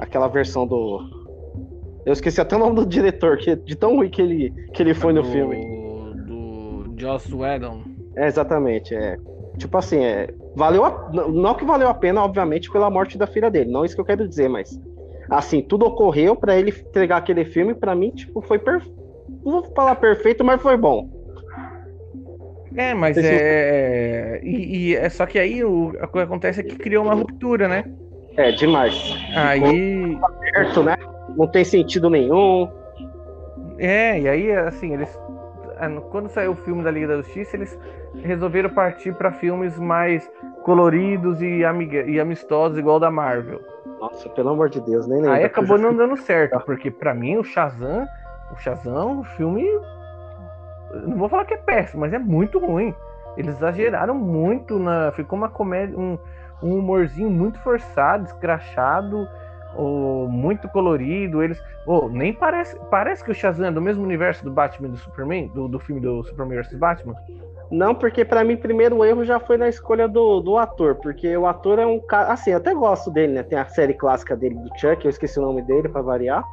aquela 0.00 0.26
versão 0.26 0.66
do... 0.66 1.22
Eu 2.04 2.12
esqueci 2.12 2.40
até 2.40 2.56
o 2.56 2.58
nome 2.58 2.74
do 2.74 2.84
diretor, 2.84 3.38
que, 3.38 3.54
de 3.54 3.76
tão 3.76 3.94
ruim 3.94 4.10
que 4.10 4.20
ele, 4.20 4.50
que 4.74 4.82
ele 4.82 4.92
foi 4.92 5.12
do, 5.14 5.22
no 5.22 5.28
filme. 5.30 5.56
Do 6.26 6.92
Joss 6.98 7.32
Whedon. 7.32 7.91
É, 8.16 8.26
exatamente, 8.26 8.94
é. 8.94 9.16
Tipo 9.58 9.76
assim, 9.78 10.02
é, 10.02 10.28
valeu 10.56 10.84
a, 10.84 11.10
não 11.12 11.54
que 11.54 11.64
valeu 11.64 11.88
a 11.88 11.94
pena, 11.94 12.22
obviamente, 12.22 12.70
pela 12.70 12.90
morte 12.90 13.18
da 13.18 13.26
filha 13.26 13.50
dele, 13.50 13.70
não 13.70 13.82
é 13.82 13.86
isso 13.86 13.94
que 13.94 14.00
eu 14.00 14.06
quero 14.06 14.26
dizer, 14.26 14.48
mas 14.48 14.78
assim, 15.30 15.62
tudo 15.62 15.86
ocorreu 15.86 16.34
para 16.36 16.56
ele 16.56 16.70
entregar 16.70 17.18
aquele 17.18 17.44
filme, 17.44 17.74
para 17.74 17.94
mim, 17.94 18.10
tipo, 18.10 18.40
foi 18.42 18.58
perfeito. 18.58 19.00
Não 19.44 19.60
vou 19.60 19.74
falar 19.74 19.94
perfeito, 19.96 20.44
mas 20.44 20.60
foi 20.60 20.76
bom. 20.76 21.08
É, 22.76 22.94
mas 22.94 23.16
é. 23.18 24.40
E, 24.42 24.90
e, 24.90 24.96
é 24.96 25.08
só 25.08 25.26
que 25.26 25.38
aí 25.38 25.62
o, 25.64 25.92
que 26.12 26.18
acontece 26.18 26.60
é 26.60 26.62
que 26.62 26.76
criou 26.76 27.04
uma 27.04 27.14
ruptura, 27.14 27.68
né? 27.68 27.84
É, 28.36 28.50
demais. 28.52 28.94
Aí. 29.34 30.18
Aberto, 30.22 30.82
né? 30.82 30.96
Não 31.36 31.46
tem 31.46 31.64
sentido 31.64 32.08
nenhum. 32.08 32.68
É, 33.78 34.20
e 34.20 34.28
aí, 34.28 34.52
assim, 34.52 34.94
eles 34.94 35.18
é, 35.78 35.88
quando 36.10 36.28
saiu 36.28 36.52
o 36.52 36.56
filme 36.56 36.82
da 36.82 36.90
Liga 36.90 37.08
da 37.08 37.16
Justiça, 37.16 37.56
eles 37.56 37.78
resolveram 38.14 38.70
partir 38.70 39.14
para 39.14 39.32
filmes 39.32 39.78
mais 39.78 40.30
coloridos 40.62 41.40
e, 41.40 41.62
e 42.06 42.20
amistosos, 42.20 42.78
igual 42.78 43.00
da 43.00 43.10
Marvel. 43.10 43.60
Nossa, 44.00 44.28
pelo 44.30 44.50
amor 44.50 44.68
de 44.68 44.80
Deus, 44.80 45.06
nem 45.06 45.18
lembro. 45.18 45.32
Aí 45.32 45.44
acabou 45.44 45.78
não 45.78 45.94
dando 45.94 46.16
certo, 46.16 46.58
porque 46.60 46.90
para 46.90 47.14
mim 47.14 47.36
o 47.36 47.44
Shazam, 47.44 48.06
o 48.52 48.56
Shazam, 48.56 49.20
o 49.20 49.24
filme, 49.24 49.64
não 51.06 51.16
vou 51.16 51.28
falar 51.28 51.44
que 51.44 51.54
é 51.54 51.58
péssimo, 51.58 52.00
mas 52.00 52.12
é 52.12 52.18
muito 52.18 52.58
ruim. 52.58 52.94
Eles 53.36 53.56
exageraram 53.56 54.14
muito 54.14 54.78
na, 54.78 55.10
ficou 55.12 55.38
uma 55.38 55.48
comédia, 55.48 55.98
um, 55.98 56.18
um 56.62 56.78
humorzinho 56.78 57.30
muito 57.30 57.58
forçado, 57.60 58.24
escrachado. 58.24 59.26
oh, 59.76 60.26
muito 60.28 60.68
colorido. 60.68 61.42
Eles. 61.42 61.62
Oh, 61.86 62.08
nem 62.08 62.32
parece. 62.32 62.78
Parece 62.90 63.24
que 63.24 63.30
o 63.30 63.34
Shazam 63.34 63.66
é 63.66 63.70
do 63.70 63.80
mesmo 63.80 64.04
universo 64.04 64.44
do 64.44 64.50
Batman 64.50 64.88
e 64.88 64.90
do 64.90 64.96
Superman, 64.98 65.48
do, 65.48 65.66
do 65.66 65.78
filme 65.78 66.00
do 66.00 66.22
Superman 66.24 66.58
vs 66.58 66.78
Batman. 66.78 67.14
Não, 67.72 67.94
porque 67.94 68.22
para 68.22 68.44
mim, 68.44 68.54
primeiro 68.54 69.02
erro 69.02 69.24
já 69.24 69.40
foi 69.40 69.56
na 69.56 69.66
escolha 69.66 70.06
do, 70.06 70.40
do 70.40 70.58
ator, 70.58 70.96
porque 70.96 71.34
o 71.34 71.46
ator 71.46 71.78
é 71.78 71.86
um 71.86 71.98
cara. 71.98 72.30
Assim, 72.30 72.50
eu 72.50 72.58
até 72.58 72.74
gosto 72.74 73.10
dele, 73.10 73.32
né? 73.32 73.42
Tem 73.42 73.58
a 73.58 73.64
série 73.64 73.94
clássica 73.94 74.36
dele 74.36 74.56
do 74.56 74.68
Chuck, 74.78 75.02
eu 75.02 75.08
esqueci 75.08 75.38
o 75.38 75.42
nome 75.42 75.62
dele 75.62 75.88
para 75.88 76.02
variar. 76.02 76.44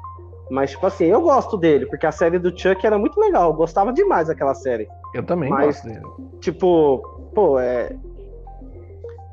Mas, 0.49 0.71
tipo 0.71 0.87
assim, 0.87 1.07
eu 1.07 1.21
gosto 1.21 1.57
dele, 1.57 1.85
porque 1.87 2.05
a 2.05 2.11
série 2.11 2.39
do 2.39 2.57
Chuck 2.57 2.85
era 2.85 2.97
muito 2.97 3.19
legal, 3.19 3.49
eu 3.49 3.53
gostava 3.53 3.91
demais 3.91 4.29
daquela 4.29 4.55
série. 4.55 4.87
Eu 5.13 5.21
também 5.23 5.49
Mas, 5.49 5.65
gosto 5.65 5.87
dele. 5.89 6.05
Tipo, 6.39 6.99
pô, 7.35 7.59
é. 7.59 7.93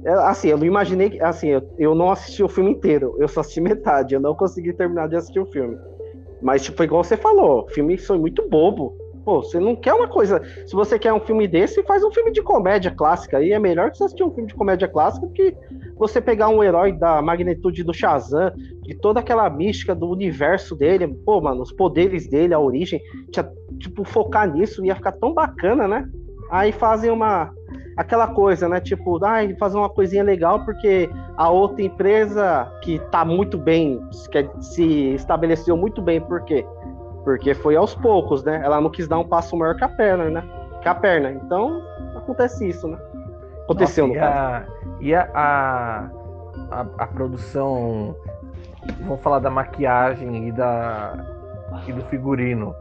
é 0.04 0.12
assim, 0.24 0.48
eu 0.48 0.58
não 0.58 0.66
imaginei. 0.66 1.20
Assim, 1.20 1.50
eu, 1.50 1.62
eu 1.78 1.94
não 1.94 2.10
assisti 2.10 2.42
o 2.42 2.48
filme 2.48 2.72
inteiro, 2.72 3.14
eu 3.20 3.28
só 3.28 3.40
assisti 3.40 3.60
metade, 3.60 4.12
eu 4.12 4.20
não 4.20 4.34
consegui 4.34 4.72
terminar 4.72 5.08
de 5.08 5.14
assistir 5.14 5.38
o 5.38 5.46
filme. 5.46 5.78
Mas, 6.42 6.64
tipo, 6.64 6.82
igual 6.82 7.04
você 7.04 7.16
falou, 7.16 7.62
o 7.62 7.68
filme 7.68 7.96
foi 7.96 8.18
muito 8.18 8.46
bobo. 8.48 9.05
Pô, 9.26 9.42
você 9.42 9.58
não 9.58 9.74
quer 9.74 9.92
uma 9.92 10.06
coisa. 10.06 10.40
Se 10.64 10.72
você 10.72 11.00
quer 11.00 11.12
um 11.12 11.18
filme 11.18 11.48
desse, 11.48 11.82
faz 11.82 12.04
um 12.04 12.12
filme 12.12 12.30
de 12.30 12.40
comédia 12.40 12.92
clássica. 12.92 13.42
E 13.42 13.50
é 13.50 13.58
melhor 13.58 13.90
que 13.90 13.98
você 13.98 14.04
assistir 14.04 14.22
um 14.22 14.30
filme 14.30 14.46
de 14.46 14.54
comédia 14.54 14.86
clássica 14.86 15.26
que 15.34 15.52
você 15.96 16.20
pegar 16.20 16.48
um 16.48 16.62
herói 16.62 16.92
da 16.92 17.20
magnitude 17.20 17.82
do 17.82 17.92
Shazam, 17.92 18.52
de 18.82 18.94
toda 18.94 19.18
aquela 19.18 19.50
mística 19.50 19.96
do 19.96 20.08
universo 20.08 20.76
dele. 20.76 21.08
Pô, 21.24 21.40
mano, 21.40 21.60
os 21.60 21.72
poderes 21.72 22.28
dele, 22.28 22.54
a 22.54 22.60
origem. 22.60 23.02
Tipo, 23.80 24.04
focar 24.04 24.48
nisso 24.48 24.86
ia 24.86 24.94
ficar 24.94 25.10
tão 25.10 25.34
bacana, 25.34 25.88
né? 25.88 26.08
Aí 26.48 26.70
fazem 26.70 27.10
uma. 27.10 27.52
Aquela 27.96 28.28
coisa, 28.28 28.68
né? 28.68 28.78
Tipo, 28.78 29.18
ah, 29.24 29.38
fazer 29.58 29.76
uma 29.76 29.90
coisinha 29.90 30.22
legal 30.22 30.64
porque 30.64 31.10
a 31.36 31.50
outra 31.50 31.82
empresa 31.82 32.70
que 32.80 33.00
tá 33.10 33.24
muito 33.24 33.58
bem, 33.58 34.00
que 34.30 34.48
se 34.62 35.14
estabeleceu 35.14 35.76
muito 35.76 36.00
bem, 36.00 36.20
por 36.20 36.44
quê? 36.44 36.64
Porque 37.26 37.54
foi 37.54 37.74
aos 37.74 37.92
poucos, 37.92 38.44
né? 38.44 38.60
Ela 38.64 38.80
não 38.80 38.88
quis 38.88 39.08
dar 39.08 39.18
um 39.18 39.26
passo 39.26 39.56
maior 39.56 39.74
que 39.74 39.82
a 39.82 39.88
perna, 39.88 40.30
né? 40.30 40.44
Que 40.80 40.88
a 40.88 40.94
perna. 40.94 41.32
Então, 41.32 41.82
acontece 42.14 42.68
isso, 42.68 42.86
né? 42.86 42.96
Aconteceu 43.64 44.06
Nossa, 44.06 44.20
no 44.20 44.24
e 44.24 44.30
caso. 44.30 44.38
A, 44.38 44.66
e 45.00 45.12
a, 45.12 45.30
a, 45.34 46.08
a, 46.70 46.86
a, 46.98 47.06
produção. 47.08 48.14
Vamos 49.00 49.20
falar 49.22 49.40
da 49.40 49.50
maquiagem 49.50 50.46
e, 50.46 50.52
da, 50.52 51.14
e 51.88 51.92
do 51.92 52.00
figurino. 52.02 52.72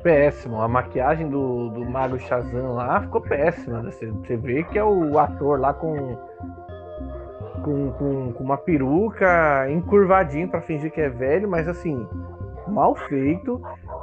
Péssimo. 0.00 0.62
A 0.62 0.68
maquiagem 0.68 1.28
do, 1.28 1.68
do 1.70 1.84
Mago 1.84 2.20
Shazam 2.20 2.74
lá 2.74 3.00
ficou 3.00 3.20
péssima. 3.20 3.82
Né? 3.82 3.90
Você, 3.90 4.06
você 4.06 4.36
vê 4.36 4.62
que 4.62 4.78
é 4.78 4.84
o 4.84 5.18
ator 5.18 5.58
lá 5.58 5.74
com 5.74 6.16
com, 7.64 7.90
com, 7.90 8.32
com, 8.32 8.44
uma 8.44 8.56
peruca 8.56 9.68
encurvadinho 9.68 10.48
para 10.48 10.60
fingir 10.60 10.92
que 10.92 11.00
é 11.00 11.08
velho, 11.08 11.48
mas 11.48 11.66
assim, 11.66 12.06
mal 12.68 12.94
feito. 12.94 13.60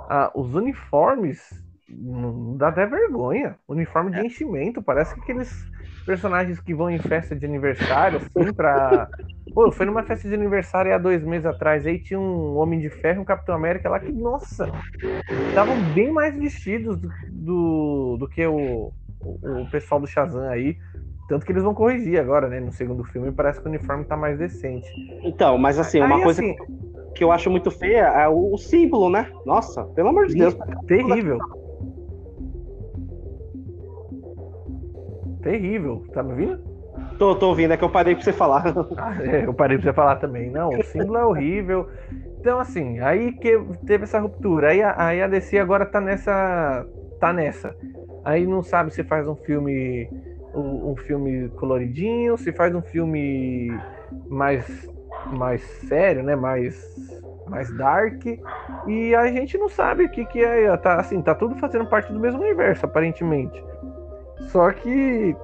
Ah, 0.10 0.32
os 0.36 0.54
uniformes 0.54 1.64
não 1.90 2.58
dá 2.58 2.70
até 2.70 2.86
vergonha. 2.86 3.56
Uniforme 3.68 4.12
de 4.12 4.20
é. 4.20 4.26
enchimento, 4.26 4.82
parece 4.82 5.14
que 5.14 5.22
aqueles 5.22 5.66
personagens 6.06 6.60
que 6.60 6.74
vão 6.74 6.90
em 6.90 7.00
festa 7.00 7.36
de 7.36 7.46
aniversário, 7.46 8.20
assim, 8.20 8.54
pra. 8.54 9.10
Pô, 9.54 9.72
foi 9.72 9.86
numa 9.86 10.04
festa 10.04 10.28
de 10.28 10.34
aniversário 10.34 10.94
há 10.94 10.98
dois 10.98 11.24
meses 11.24 11.46
atrás, 11.46 11.86
aí 11.86 11.98
tinha 11.98 12.20
um 12.20 12.58
Homem 12.58 12.80
de 12.80 12.90
Ferro 12.90 13.22
um 13.22 13.26
Capitão 13.26 13.56
América 13.56 13.90
lá 13.90 14.00
que, 14.00 14.12
nossa, 14.12 14.70
estavam 15.50 15.76
bem 15.94 16.12
mais 16.12 16.36
vestidos 16.36 16.98
do, 16.98 17.10
do, 17.32 18.18
do 18.20 18.28
que 18.28 18.46
o, 18.46 18.92
o, 19.22 19.62
o, 19.62 19.70
pessoal 19.72 20.00
do 20.00 20.08
Shazam 20.08 20.48
aí. 20.50 20.78
Tanto 21.28 21.44
que 21.44 21.52
eles 21.52 21.64
vão 21.64 21.74
corrigir 21.74 22.20
agora, 22.20 22.48
né? 22.48 22.60
No 22.60 22.72
segundo 22.72 23.04
filme, 23.04 23.32
parece 23.32 23.60
que 23.60 23.66
o 23.66 23.70
uniforme 23.70 24.06
tá 24.06 24.16
mais 24.16 24.38
decente. 24.38 24.88
Então, 25.24 25.58
mas 25.58 25.80
assim, 25.80 26.00
uma 26.00 26.18
aí, 26.18 26.22
coisa. 26.22 26.40
Assim, 26.40 26.56
que 27.16 27.24
eu 27.24 27.32
acho 27.32 27.50
muito 27.50 27.72
feia 27.72 28.04
é 28.04 28.28
o, 28.28 28.54
o 28.54 28.58
símbolo, 28.58 29.10
né? 29.10 29.32
Nossa, 29.46 29.86
pelo 29.96 30.10
amor 30.10 30.28
de 30.28 30.36
Deus. 30.36 30.56
Terrível. 30.86 31.40
Terrível. 35.42 36.04
Tá 36.14 36.22
me 36.22 36.32
ouvindo? 36.32 36.60
Tô, 37.18 37.34
tô 37.36 37.50
ouvindo, 37.50 37.72
é 37.72 37.78
que 37.78 37.84
eu 37.84 37.90
parei 37.90 38.14
pra 38.14 38.24
você 38.24 38.34
falar. 38.34 38.66
Ah, 38.98 39.16
é, 39.24 39.46
eu 39.46 39.54
parei 39.54 39.78
pra 39.78 39.86
você 39.86 39.94
falar 39.94 40.18
também. 40.18 40.52
Não, 40.52 40.70
o 40.70 40.84
símbolo 40.84 41.18
é 41.18 41.26
horrível. 41.26 41.88
Então, 42.40 42.60
assim, 42.60 43.00
aí 43.00 43.32
que 43.32 43.58
teve 43.86 44.04
essa 44.04 44.20
ruptura. 44.20 44.70
Aí, 44.70 44.82
aí 44.84 45.22
a 45.22 45.28
DC 45.28 45.58
agora 45.58 45.86
tá 45.86 46.02
nessa. 46.02 46.86
tá 47.20 47.32
nessa. 47.32 47.74
Aí 48.26 48.46
não 48.46 48.62
sabe 48.62 48.94
se 48.94 49.04
faz 49.04 49.28
um 49.28 49.36
filme. 49.36 50.10
Um, 50.54 50.92
um 50.92 50.96
filme 50.96 51.50
coloridinho, 51.50 52.38
se 52.38 52.54
faz 52.54 52.74
um 52.74 52.82
filme 52.82 53.78
mais 54.30 54.88
mais 55.32 55.62
sério, 55.88 56.24
né? 56.24 56.36
Mais, 56.36 56.76
mais 57.48 57.76
dark. 57.78 58.26
E 58.88 59.16
a 59.16 59.28
gente 59.28 59.58
não 59.58 59.70
sabe 59.70 60.06
o 60.06 60.10
que, 60.10 60.26
que 60.26 60.44
é. 60.44 60.76
Tá, 60.78 61.00
assim, 61.00 61.22
tá 61.22 61.36
tudo 61.36 61.56
fazendo 61.56 61.86
parte 61.86 62.12
do 62.12 62.20
mesmo 62.20 62.42
universo, 62.42 62.86
aparentemente. 62.86 63.64
Só 64.48 64.72
que 64.72 65.36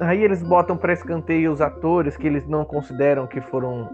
aí 0.00 0.22
eles 0.22 0.42
botam 0.42 0.76
para 0.76 0.92
escanteio 0.92 1.52
os 1.52 1.60
atores 1.60 2.16
que 2.16 2.26
eles 2.26 2.46
não 2.46 2.64
consideram 2.64 3.26
que 3.26 3.40
foram 3.40 3.88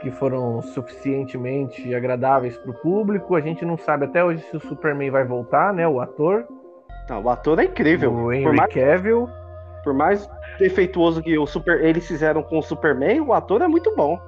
que 0.00 0.10
foram 0.10 0.60
suficientemente 0.60 1.94
agradáveis 1.94 2.56
para 2.58 2.70
o 2.70 2.74
público. 2.74 3.34
A 3.34 3.40
gente 3.40 3.64
não 3.64 3.76
sabe 3.76 4.04
até 4.04 4.22
hoje 4.22 4.42
se 4.42 4.56
o 4.56 4.60
Superman 4.60 5.10
vai 5.10 5.24
voltar, 5.24 5.72
né? 5.72 5.88
O 5.88 6.00
ator. 6.00 6.44
Não, 7.08 7.22
o 7.22 7.30
ator 7.30 7.58
é 7.58 7.64
incrível. 7.64 8.12
O 8.12 8.32
Henry 8.32 8.44
por 8.44 8.54
mais, 8.54 8.74
Cavill. 8.74 9.28
Por 9.86 9.94
mais 9.94 10.28
defeituoso 10.58 11.22
que 11.22 11.38
o 11.38 11.46
super, 11.46 11.80
eles 11.84 12.04
fizeram 12.08 12.42
com 12.42 12.58
o 12.58 12.62
Superman, 12.62 13.20
o 13.20 13.32
ator 13.32 13.62
é 13.62 13.68
muito 13.68 13.94
bom. 13.94 14.20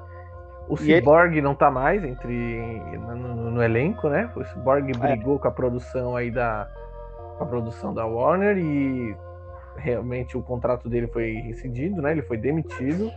O 0.69 0.75
e 0.75 0.77
Cyborg 0.77 1.33
ele... 1.33 1.43
não 1.43 1.53
tá 1.53 1.69
mais 1.69 2.05
entre 2.05 2.81
no, 2.97 3.17
no, 3.17 3.51
no, 3.51 3.61
elenco, 3.61 4.09
né? 4.09 4.31
O 4.37 4.45
Cyborg 4.45 4.89
é. 4.89 4.97
brigou 4.97 5.37
com 5.37 5.49
a 5.49 5.51
produção 5.51 6.15
aí 6.15 6.31
da 6.31 6.69
a 7.41 7.45
produção 7.45 7.93
da 7.93 8.07
Warner 8.07 8.57
e 8.57 9.17
realmente 9.79 10.39
o 10.39 10.43
contrato 10.43 10.89
dele 10.89 11.09
foi 11.09 11.33
rescindido, 11.33 12.01
né? 12.01 12.13
Ele 12.13 12.23
foi 12.23 12.37
demitido. 12.37 13.11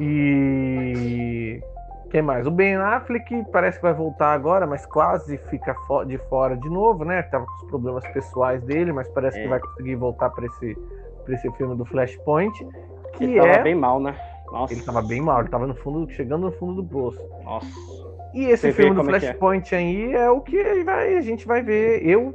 E 0.00 1.62
quem 2.10 2.20
mais? 2.20 2.48
O 2.48 2.50
Ben 2.50 2.74
Affleck 2.74 3.44
parece 3.52 3.78
que 3.78 3.84
vai 3.84 3.94
voltar 3.94 4.32
agora, 4.32 4.66
mas 4.66 4.84
quase 4.86 5.38
fica 5.48 5.76
de 6.04 6.18
fora 6.28 6.56
de 6.56 6.68
novo, 6.68 7.04
né? 7.04 7.22
Tava 7.22 7.46
com 7.46 7.54
os 7.64 7.70
problemas 7.70 8.04
pessoais 8.08 8.60
dele, 8.64 8.92
mas 8.92 9.08
parece 9.10 9.38
é. 9.38 9.42
que 9.44 9.48
vai 9.48 9.60
conseguir 9.60 9.94
voltar 9.94 10.30
para 10.30 10.46
esse 10.46 10.76
pra 11.30 11.34
esse 11.36 11.50
filme 11.52 11.76
do 11.76 11.84
Flashpoint. 11.84 12.66
Que 13.16 13.24
ele 13.24 13.38
é... 13.38 13.52
tava 13.52 13.62
bem 13.62 13.74
mal, 13.74 14.00
né? 14.00 14.16
Nossa. 14.50 14.74
Ele 14.74 14.82
tava 14.82 15.02
bem 15.02 15.20
mal, 15.20 15.40
ele 15.40 15.48
tava 15.48 15.66
no 15.66 15.74
fundo, 15.74 16.10
chegando 16.10 16.46
no 16.46 16.52
fundo 16.52 16.82
do 16.82 16.88
poço. 16.88 17.20
Nossa. 17.44 17.68
E 18.34 18.44
esse 18.46 18.70
Você 18.70 18.72
filme 18.72 18.94
do 18.94 19.10
é 19.10 19.16
é. 19.16 19.20
Flashpoint 19.20 19.74
é 19.74 19.78
aí 19.78 20.12
é 20.12 20.30
o 20.30 20.40
que 20.40 20.84
vai, 20.84 21.16
a 21.16 21.20
gente 21.20 21.46
vai 21.46 21.62
ver. 21.62 22.06
Eu 22.06 22.32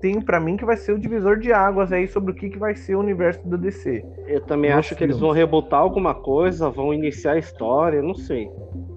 tenho 0.00 0.22
para 0.22 0.38
mim 0.38 0.56
que 0.56 0.64
vai 0.64 0.76
ser 0.76 0.92
o 0.92 0.98
divisor 0.98 1.38
de 1.38 1.52
águas 1.52 1.92
aí 1.92 2.06
sobre 2.06 2.32
o 2.32 2.34
que, 2.34 2.50
que 2.50 2.58
vai 2.58 2.74
ser 2.74 2.94
o 2.94 3.00
universo 3.00 3.46
do 3.48 3.56
DC. 3.56 4.04
Eu 4.26 4.40
também 4.42 4.70
acho 4.70 4.90
filmes. 4.90 4.98
que 4.98 5.04
eles 5.04 5.18
vão 5.18 5.30
rebutar 5.30 5.80
alguma 5.80 6.14
coisa, 6.14 6.70
vão 6.70 6.92
iniciar 6.92 7.32
a 7.32 7.38
história, 7.38 8.02
não 8.02 8.14
sei. 8.14 8.50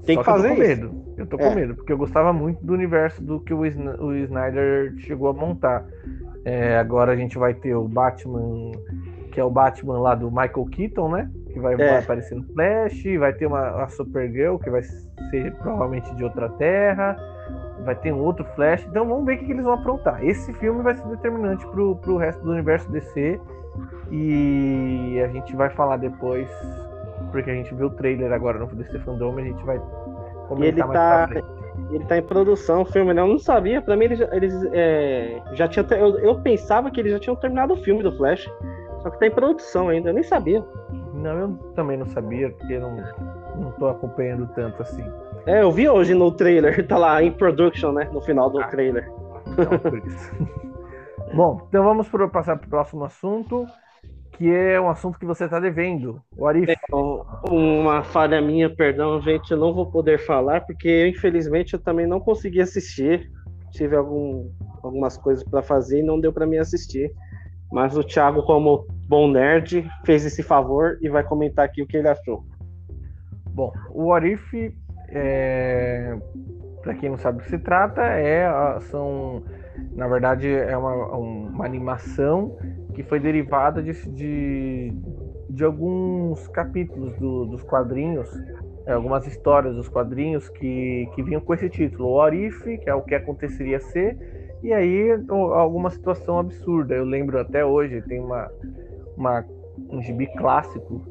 Tem 0.05 0.15
Só 0.15 0.23
que 0.23 0.29
fazer 0.29 0.55
que 0.55 0.61
eu 0.61 0.65
tô 0.65 0.65
com 0.65 0.71
isso. 0.71 0.81
medo. 0.81 1.07
Eu 1.17 1.25
tô 1.25 1.37
é. 1.37 1.49
com 1.49 1.55
medo, 1.55 1.75
porque 1.75 1.91
eu 1.91 1.97
gostava 1.97 2.31
muito 2.31 2.63
do 2.63 2.73
universo 2.73 3.23
do 3.23 3.39
que 3.39 3.53
o, 3.53 3.59
o 3.59 4.15
Snyder 4.15 4.93
chegou 4.99 5.29
a 5.29 5.33
montar. 5.33 5.85
É, 6.45 6.77
agora 6.77 7.11
a 7.11 7.15
gente 7.15 7.37
vai 7.37 7.53
ter 7.53 7.75
o 7.75 7.87
Batman, 7.87 8.71
que 9.37 9.41
é 9.41 9.43
o 9.43 9.51
Batman 9.51 9.99
lá 9.99 10.15
do 10.15 10.31
Michael 10.31 10.65
Keaton, 10.71 11.11
né? 11.11 11.29
Que 11.53 11.59
vai, 11.59 11.75
é. 11.75 11.77
vai 11.77 11.99
aparecer 11.99 12.33
no 12.33 12.43
Flash, 12.55 13.03
vai 13.19 13.31
ter 13.33 13.45
uma 13.45 13.83
a 13.83 13.87
Supergirl, 13.87 14.57
que 14.57 14.67
vai 14.67 14.81
ser 14.81 15.53
provavelmente 15.57 16.11
de 16.15 16.23
outra 16.23 16.49
terra, 16.49 17.15
vai 17.85 17.93
ter 17.93 18.11
um 18.11 18.17
outro 18.17 18.43
Flash. 18.55 18.83
Então 18.89 19.07
vamos 19.07 19.27
ver 19.27 19.35
o 19.35 19.37
que, 19.37 19.45
que 19.45 19.51
eles 19.51 19.63
vão 19.63 19.73
aprontar. 19.73 20.25
Esse 20.25 20.51
filme 20.53 20.81
vai 20.81 20.95
ser 20.95 21.07
determinante 21.09 21.63
pro, 21.67 21.97
pro 21.97 22.17
resto 22.17 22.43
do 22.43 22.49
universo 22.49 22.91
DC. 22.91 23.39
E 24.09 25.21
a 25.23 25.27
gente 25.27 25.55
vai 25.55 25.69
falar 25.69 25.97
depois, 25.97 26.49
porque 27.31 27.51
a 27.51 27.53
gente 27.53 27.75
viu 27.75 27.87
o 27.87 27.91
trailer 27.91 28.33
agora 28.33 28.57
no 28.57 28.65
DC 28.65 28.97
Fandom, 29.01 29.37
a 29.37 29.41
gente 29.43 29.63
vai 29.63 29.79
comentar 30.47 30.67
ele 30.67 30.83
mais 30.83 30.99
tá... 30.99 31.17
pra 31.17 31.27
frente 31.27 31.57
ele 31.91 32.03
tá 32.05 32.17
em 32.17 32.23
produção 32.23 32.81
o 32.81 32.85
filme, 32.85 33.13
né? 33.13 33.21
Eu 33.21 33.27
não 33.27 33.39
sabia. 33.39 33.81
Pra 33.81 33.95
mim, 33.95 34.05
eles, 34.05 34.19
eles 34.31 34.53
é, 34.73 35.41
já 35.53 35.67
tinham. 35.67 35.85
Eu, 35.91 36.17
eu, 36.19 36.39
pensava 36.41 36.89
que 36.89 36.99
eles 36.99 37.11
já 37.11 37.19
tinham 37.19 37.35
terminado 37.35 37.73
o 37.73 37.77
filme 37.77 38.01
do 38.03 38.11
Flash. 38.17 38.49
Só 39.07 39.11
que 39.11 39.19
tá 39.19 39.27
em 39.27 39.31
produção 39.31 39.87
ainda, 39.87 40.09
eu 40.09 40.13
nem 40.13 40.23
sabia. 40.23 40.61
Não, 41.13 41.39
eu 41.39 41.57
também 41.75 41.95
não 41.95 42.05
sabia, 42.07 42.49
porque 42.49 42.77
não, 42.77 42.97
não 43.55 43.71
tô 43.71 43.87
acompanhando 43.87 44.49
tanto 44.53 44.81
assim. 44.81 45.03
É, 45.45 45.61
eu 45.61 45.71
vi 45.71 45.87
hoje 45.87 46.13
no 46.13 46.29
trailer, 46.29 46.85
tá 46.87 46.97
lá 46.97 47.23
em 47.23 47.31
production, 47.31 47.93
né? 47.93 48.09
No 48.11 48.19
final 48.19 48.49
do 48.49 48.59
ah, 48.59 48.67
trailer. 48.67 49.09
Então, 49.47 49.79
por 49.79 49.97
isso. 50.05 50.31
Bom, 51.33 51.65
então 51.69 51.85
vamos 51.85 52.09
pro, 52.09 52.29
passar 52.29 52.57
pro 52.57 52.69
próximo 52.69 53.05
assunto 53.05 53.65
que 54.33 54.53
é 54.53 54.79
um 54.79 54.89
assunto 54.89 55.17
que 55.17 55.25
você 55.25 55.45
está 55.45 55.59
devendo. 55.59 56.21
O 56.37 56.45
Arif. 56.45 56.69
É, 56.69 56.75
uma 57.49 58.03
falha 58.03 58.41
minha, 58.41 58.69
perdão, 58.69 59.21
gente, 59.21 59.49
eu 59.51 59.57
não 59.57 59.73
vou 59.73 59.89
poder 59.89 60.19
falar, 60.19 60.61
porque 60.61 61.07
infelizmente 61.07 61.73
eu 61.73 61.79
também 61.79 62.05
não 62.05 62.19
consegui 62.19 62.59
assistir. 62.59 63.31
Tive 63.71 63.95
algum, 63.95 64.51
algumas 64.83 65.17
coisas 65.17 65.43
para 65.45 65.63
fazer 65.63 66.01
e 66.01 66.03
não 66.03 66.19
deu 66.19 66.33
para 66.33 66.45
mim 66.45 66.57
assistir. 66.57 67.09
Mas 67.71 67.97
o 67.97 68.03
Thiago, 68.03 68.43
como 68.43 68.85
bom 69.07 69.29
nerd, 69.31 69.89
fez 70.05 70.25
esse 70.25 70.43
favor 70.43 70.97
e 71.01 71.09
vai 71.09 71.23
comentar 71.23 71.65
aqui 71.65 71.81
o 71.81 71.87
que 71.87 71.97
ele 71.97 72.09
achou. 72.09 72.43
Bom, 73.49 73.71
o 73.91 74.13
Arif 74.13 74.73
é, 75.09 76.17
para 76.81 76.93
quem 76.95 77.09
não 77.09 77.17
sabe 77.17 77.39
o 77.39 77.41
que 77.41 77.49
se 77.49 77.57
trata, 77.57 78.01
é 78.01 78.47
são 78.81 79.43
na 79.93 80.07
verdade 80.07 80.49
é 80.49 80.75
uma, 80.77 80.93
uma 81.17 81.65
animação 81.65 82.57
que 82.93 83.03
foi 83.03 83.19
derivada 83.19 83.81
de, 83.81 83.91
de, 84.09 84.93
de 85.49 85.63
alguns 85.63 86.47
capítulos 86.47 87.13
do, 87.17 87.45
dos 87.45 87.63
quadrinhos, 87.63 88.27
é, 88.85 88.93
algumas 88.93 89.27
histórias 89.27 89.75
dos 89.75 89.87
quadrinhos 89.87 90.49
que, 90.49 91.07
que 91.13 91.21
vinham 91.21 91.41
com 91.41 91.53
esse 91.53 91.69
título, 91.69 92.09
o 92.09 92.13
Orif, 92.13 92.77
que 92.77 92.89
é 92.89 92.95
o 92.95 93.03
que 93.03 93.13
aconteceria 93.13 93.79
ser, 93.79 94.17
e 94.63 94.73
aí 94.73 95.11
alguma 95.29 95.91
situação 95.91 96.39
absurda. 96.39 96.95
Eu 96.95 97.05
lembro 97.05 97.39
até 97.39 97.63
hoje, 97.63 98.01
tem 98.01 98.19
uma, 98.19 98.49
uma 99.17 99.43
um 99.89 100.01
gibi 100.01 100.27
clássico 100.37 101.01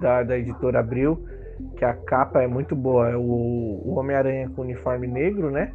da, 0.00 0.22
da 0.22 0.38
editora 0.38 0.80
Abril, 0.80 1.24
que 1.76 1.84
a 1.84 1.94
capa 1.94 2.42
é 2.42 2.46
muito 2.46 2.74
boa. 2.74 3.08
É 3.10 3.16
o, 3.16 3.20
o 3.20 3.94
Homem-Aranha 3.96 4.50
com 4.54 4.62
uniforme 4.62 5.06
negro, 5.06 5.50
né? 5.50 5.72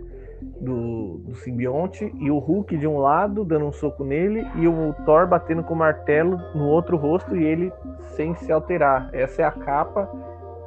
Do, 0.59 1.19
do 1.19 1.35
simbionte, 1.35 2.11
e 2.19 2.31
o 2.31 2.39
Hulk 2.39 2.75
de 2.75 2.87
um 2.87 2.97
lado 2.97 3.45
dando 3.45 3.65
um 3.65 3.71
soco 3.71 4.03
nele, 4.03 4.43
e 4.55 4.67
o 4.67 4.91
Thor 5.05 5.27
batendo 5.27 5.63
com 5.63 5.75
o 5.75 5.77
martelo 5.77 6.35
no 6.55 6.67
outro 6.67 6.97
rosto 6.97 7.35
e 7.35 7.43
ele 7.43 7.71
sem 8.15 8.33
se 8.35 8.51
alterar. 8.51 9.09
Essa 9.13 9.43
é 9.43 9.45
a 9.45 9.51
capa 9.51 10.09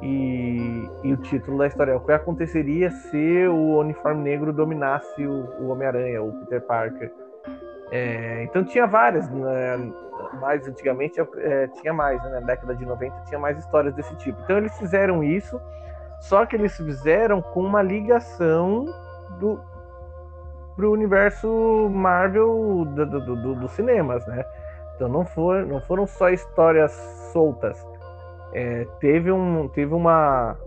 e, 0.01 0.89
e 1.03 1.11
o 1.11 1.17
título 1.17 1.57
da 1.57 1.67
história. 1.67 1.97
O 1.97 1.99
que 1.99 2.11
aconteceria 2.13 2.89
se 2.89 3.47
o 3.47 3.77
uniforme 3.79 4.23
negro 4.23 4.53
dominasse 4.53 5.25
o, 5.25 5.45
o 5.59 5.67
Homem-Aranha, 5.67 6.23
o 6.23 6.31
Peter 6.39 6.61
Parker? 6.61 7.11
É, 7.95 8.43
então 8.43 8.61
tinha 8.65 8.85
várias, 8.85 9.29
né? 9.29 9.91
mais 10.41 10.67
antigamente 10.67 11.19
é, 11.37 11.67
tinha 11.67 11.93
mais, 11.93 12.21
né? 12.23 12.29
na 12.29 12.39
década 12.41 12.75
de 12.75 12.85
90 12.85 13.15
tinha 13.27 13.39
mais 13.39 13.57
histórias 13.57 13.93
desse 13.93 14.13
tipo. 14.17 14.37
Então 14.43 14.57
eles 14.57 14.77
fizeram 14.77 15.23
isso, 15.23 15.59
só 16.19 16.45
que 16.45 16.57
eles 16.57 16.75
fizeram 16.75 17.41
com 17.41 17.61
uma 17.61 17.81
ligação 17.81 18.85
do 19.39 19.59
pro 20.75 20.91
universo 20.91 21.89
Marvel 21.89 22.83
do, 22.85 23.05
do, 23.05 23.35
do, 23.35 23.55
dos 23.55 23.71
cinemas, 23.71 24.27
né? 24.27 24.43
Então 24.95 25.07
não, 25.07 25.25
for, 25.25 25.65
não 25.65 25.79
foram 25.79 26.05
só 26.05 26.29
histórias 26.29 26.91
soltas. 27.31 27.81
É, 28.53 28.85
teve 28.99 29.31
um 29.31 29.69
teve 29.69 29.93
uma 29.93 30.57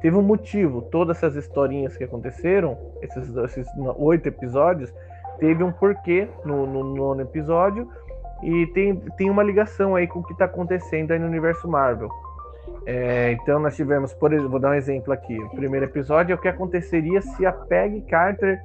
teve 0.00 0.16
um 0.16 0.22
motivo. 0.22 0.82
Todas 0.82 1.18
essas 1.18 1.36
historinhas 1.36 1.96
que 1.96 2.02
aconteceram, 2.02 2.76
esses, 3.00 3.36
esses 3.36 3.68
oito 3.96 4.26
episódios, 4.26 4.92
teve 5.38 5.62
um 5.62 5.72
porquê 5.72 6.28
no, 6.44 6.66
no 6.66 6.84
nono 6.94 7.22
episódio 7.22 7.88
e 8.42 8.66
tem, 8.68 8.96
tem 9.16 9.30
uma 9.30 9.42
ligação 9.42 9.94
aí 9.94 10.06
com 10.06 10.20
o 10.20 10.22
que 10.22 10.32
está 10.32 10.44
acontecendo 10.44 11.12
aí 11.12 11.18
no 11.18 11.26
universo 11.26 11.68
Marvel. 11.68 12.08
É, 12.86 13.32
então 13.32 13.58
nós 13.60 13.76
tivemos, 13.76 14.14
por 14.14 14.32
exemplo, 14.32 14.50
vou 14.50 14.60
dar 14.60 14.70
um 14.70 14.74
exemplo 14.74 15.12
aqui. 15.12 15.38
O 15.38 15.50
primeiro 15.50 15.86
episódio 15.86 16.32
é 16.32 16.34
o 16.34 16.38
que 16.38 16.48
aconteceria 16.48 17.20
se 17.20 17.44
a 17.44 17.52
Peggy 17.52 18.02
Carter 18.02 18.58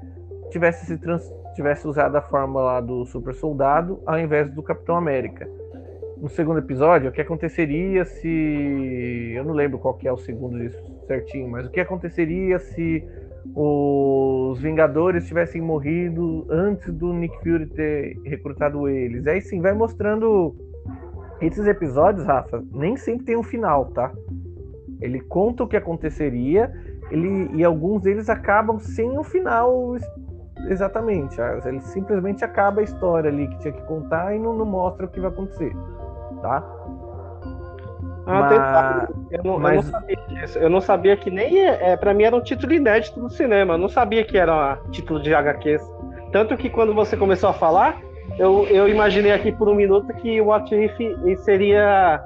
tivesse 0.49 0.85
se 0.85 0.97
trans, 0.97 1.29
tivesse 1.55 1.87
usado 1.87 2.15
a 2.15 2.21
fórmula 2.21 2.79
do 2.81 3.05
super 3.05 3.33
soldado 3.33 4.01
ao 4.05 4.19
invés 4.19 4.49
do 4.51 4.61
Capitão 4.61 4.95
América. 4.95 5.47
No 6.17 6.29
segundo 6.29 6.59
episódio, 6.59 7.09
o 7.09 7.11
que 7.11 7.19
aconteceria 7.19 8.05
se 8.05 9.33
eu 9.35 9.43
não 9.43 9.53
lembro 9.53 9.77
qual 9.77 9.93
que 9.95 10.07
é 10.07 10.11
o 10.11 10.17
segundo 10.17 10.57
disso 10.57 10.81
certinho, 11.05 11.49
mas 11.49 11.65
o 11.65 11.69
que 11.69 11.81
aconteceria 11.81 12.59
se 12.59 13.05
os 13.55 14.59
Vingadores 14.61 15.27
tivessem 15.27 15.61
morrido 15.61 16.45
antes 16.49 16.93
do 16.93 17.13
Nick 17.13 17.37
Fury 17.39 17.67
ter 17.67 18.19
recrutado 18.23 18.87
eles. 18.87 19.25
Aí 19.27 19.41
sim, 19.41 19.61
vai 19.61 19.73
mostrando. 19.73 20.55
Esses 21.41 21.67
episódios, 21.67 22.25
Rafa, 22.25 22.63
nem 22.71 22.95
sempre 22.95 23.25
tem 23.25 23.35
um 23.35 23.43
final, 23.43 23.87
tá? 23.87 24.13
Ele 25.01 25.19
conta 25.19 25.63
o 25.63 25.67
que 25.67 25.75
aconteceria 25.75 26.71
ele, 27.13 27.49
e 27.53 27.63
alguns 27.63 28.01
deles 28.01 28.29
acabam 28.29 28.79
sem 28.79 29.17
um 29.17 29.23
final 29.23 29.95
exatamente. 30.67 31.39
Ah, 31.41 31.59
ele 31.65 31.81
simplesmente 31.81 32.43
acaba 32.43 32.81
a 32.81 32.83
história 32.83 33.29
ali 33.29 33.47
que 33.47 33.59
tinha 33.59 33.73
que 33.73 33.83
contar 33.83 34.35
e 34.35 34.39
não, 34.39 34.55
não 34.55 34.65
mostra 34.65 35.05
o 35.05 35.09
que 35.09 35.19
vai 35.19 35.29
acontecer, 35.29 35.71
tá? 36.41 36.61
Ah, 38.25 39.07
mas, 39.09 39.31
eu, 39.31 39.43
não, 39.43 39.59
mas... 39.59 39.75
eu, 39.75 39.83
não, 39.83 39.91
sabia 39.91 40.17
disso. 40.27 40.59
Eu 40.59 40.69
não 40.69 40.81
sabia 40.81 41.17
que 41.17 41.29
nem. 41.29 41.59
É, 41.59 41.91
é 41.91 41.97
para 41.97 42.13
mim 42.13 42.23
era 42.23 42.35
um 42.35 42.41
título 42.41 42.73
inédito 42.73 43.19
do 43.19 43.29
cinema. 43.29 43.73
Eu 43.73 43.77
não 43.77 43.89
sabia 43.89 44.23
que 44.23 44.37
era 44.37 44.79
um 44.85 44.91
título 44.91 45.21
de 45.21 45.33
HQs. 45.33 45.81
Tanto 46.31 46.55
que 46.57 46.69
quando 46.69 46.93
você 46.93 47.17
começou 47.17 47.49
a 47.49 47.53
falar, 47.53 47.99
eu, 48.39 48.65
eu 48.67 48.87
imaginei 48.87 49.31
aqui 49.31 49.51
por 49.51 49.67
um 49.67 49.75
minuto 49.75 50.13
que 50.15 50.39
o 50.39 50.45
What 50.45 50.73
If 50.73 51.39
seria 51.39 52.23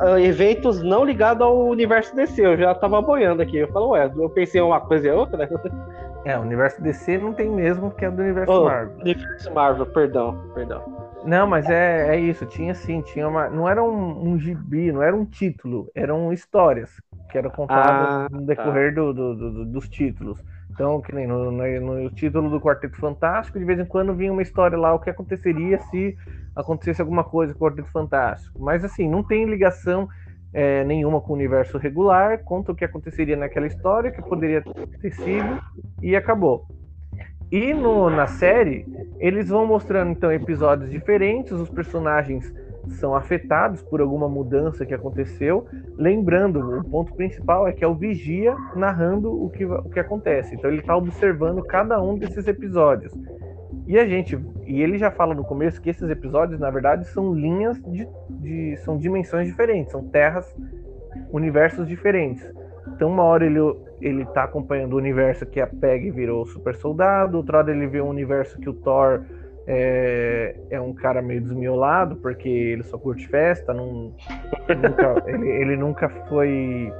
uh, 0.00 0.18
eventos 0.18 0.82
não 0.82 1.04
ligados 1.04 1.42
ao 1.42 1.66
universo 1.66 2.16
DC. 2.16 2.44
Eu 2.44 2.56
já 2.56 2.74
tava 2.74 3.00
boiando 3.02 3.42
aqui. 3.42 3.58
Eu 3.58 3.68
falo, 3.68 3.90
ué, 3.90 4.10
eu 4.16 4.30
pensei 4.30 4.60
em 4.60 4.64
uma 4.64 4.80
coisa 4.80 5.08
e 5.08 5.10
outra. 5.10 5.48
É, 6.26 6.36
o 6.36 6.42
universo 6.42 6.82
DC 6.82 7.18
não 7.18 7.32
tem 7.32 7.48
mesmo, 7.48 7.92
que 7.92 8.04
é 8.04 8.10
do 8.10 8.20
universo 8.20 8.52
oh, 8.52 8.64
Marvel. 8.64 8.98
Universo 8.98 9.54
Marvel, 9.54 9.86
perdão, 9.86 10.50
perdão. 10.52 10.82
Não, 11.24 11.46
mas 11.46 11.70
é, 11.70 12.16
é 12.16 12.18
isso, 12.18 12.44
tinha 12.46 12.74
sim, 12.74 13.00
tinha 13.00 13.28
uma. 13.28 13.48
Não 13.48 13.68
era 13.68 13.80
um, 13.80 14.30
um 14.30 14.36
gibi, 14.36 14.90
não 14.90 15.04
era 15.04 15.14
um 15.14 15.24
título, 15.24 15.88
eram 15.94 16.32
histórias 16.32 17.00
que 17.30 17.38
eram 17.38 17.48
contadas 17.50 18.08
ah, 18.08 18.28
no 18.28 18.44
decorrer 18.44 18.92
tá. 18.92 19.00
do, 19.02 19.14
do, 19.14 19.34
do, 19.36 19.66
dos 19.66 19.88
títulos. 19.88 20.42
Então, 20.68 21.00
que 21.00 21.14
nem 21.14 21.28
no, 21.28 21.52
no, 21.52 22.02
no, 22.02 22.10
título 22.10 22.50
do 22.50 22.60
Quarteto 22.60 22.96
Fantástico, 22.96 23.60
de 23.60 23.64
vez 23.64 23.78
em 23.78 23.84
quando 23.84 24.12
vinha 24.12 24.32
uma 24.32 24.42
história 24.42 24.76
lá, 24.76 24.92
o 24.94 24.98
que 24.98 25.08
aconteceria 25.08 25.78
se 25.78 26.16
acontecesse 26.56 27.00
alguma 27.00 27.22
coisa 27.22 27.54
com 27.54 27.64
o 27.64 27.68
Quarteto 27.68 27.90
Fantástico. 27.92 28.60
Mas 28.60 28.84
assim, 28.84 29.08
não 29.08 29.22
tem 29.22 29.44
ligação 29.44 30.08
é, 30.56 30.82
nenhuma 30.84 31.20
com 31.20 31.34
o 31.34 31.36
universo 31.36 31.76
regular, 31.76 32.42
conta 32.42 32.72
o 32.72 32.74
que 32.74 32.82
aconteceria 32.82 33.36
naquela 33.36 33.66
história, 33.66 34.10
que 34.10 34.22
poderia 34.22 34.62
ter 35.02 35.12
sido, 35.12 35.62
e 36.00 36.16
acabou. 36.16 36.64
E 37.52 37.74
no, 37.74 38.08
na 38.08 38.26
série, 38.26 38.86
eles 39.20 39.50
vão 39.50 39.66
mostrando 39.66 40.12
então 40.12 40.32
episódios 40.32 40.90
diferentes, 40.90 41.52
os 41.52 41.68
personagens 41.68 42.50
são 42.88 43.14
afetados 43.14 43.82
por 43.82 44.00
alguma 44.00 44.30
mudança 44.30 44.86
que 44.86 44.94
aconteceu. 44.94 45.66
Lembrando, 45.98 46.78
o 46.78 46.84
ponto 46.84 47.14
principal 47.14 47.68
é 47.68 47.72
que 47.72 47.84
é 47.84 47.86
o 47.86 47.94
vigia 47.94 48.56
narrando 48.74 49.30
o 49.30 49.50
que, 49.50 49.66
o 49.66 49.90
que 49.90 50.00
acontece. 50.00 50.54
Então 50.54 50.70
ele 50.70 50.80
está 50.80 50.96
observando 50.96 51.62
cada 51.64 52.00
um 52.00 52.16
desses 52.16 52.48
episódios. 52.48 53.12
E 53.86 53.98
a 53.98 54.06
gente, 54.06 54.38
e 54.66 54.82
ele 54.82 54.98
já 54.98 55.10
fala 55.10 55.34
no 55.34 55.44
começo 55.44 55.80
que 55.80 55.90
esses 55.90 56.10
episódios, 56.10 56.58
na 56.58 56.70
verdade, 56.70 57.06
são 57.08 57.32
linhas 57.32 57.80
de, 57.84 58.08
de 58.30 58.76
são 58.78 58.98
dimensões 58.98 59.46
diferentes, 59.46 59.92
são 59.92 60.04
terras, 60.08 60.52
universos 61.30 61.86
diferentes. 61.86 62.44
Então, 62.88 63.08
uma 63.08 63.22
hora 63.22 63.46
ele, 63.46 63.60
ele 64.00 64.24
tá 64.26 64.44
acompanhando 64.44 64.94
o 64.94 64.96
universo 64.96 65.46
que 65.46 65.60
a 65.60 65.66
Peg 65.66 66.10
virou 66.10 66.44
super 66.46 66.74
soldado, 66.74 67.36
outra 67.36 67.58
hora 67.58 67.70
ele 67.70 67.86
vê 67.86 68.00
um 68.00 68.08
universo 68.08 68.58
que 68.58 68.68
o 68.68 68.74
Thor 68.74 69.22
é, 69.66 70.56
é 70.70 70.80
um 70.80 70.92
cara 70.92 71.20
meio 71.20 71.40
desmiolado, 71.40 72.16
porque 72.16 72.48
ele 72.48 72.82
só 72.84 72.96
curte 72.98 73.26
festa, 73.28 73.72
não, 73.72 74.14
nunca, 74.68 75.24
ele, 75.26 75.48
ele 75.48 75.76
nunca 75.76 76.08
foi. 76.08 76.92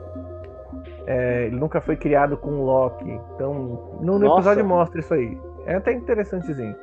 É, 1.07 1.47
ele 1.47 1.57
nunca 1.57 1.81
foi 1.81 1.97
criado 1.97 2.37
com 2.37 2.51
o 2.51 2.65
Loki. 2.65 3.09
Então, 3.35 3.99
no, 4.01 4.19
no 4.19 4.35
episódio 4.35 4.65
mostra 4.65 5.01
isso 5.01 5.15
aí. 5.15 5.39
É 5.67 5.75
até 5.75 5.93
interessantezinho. 5.93 6.77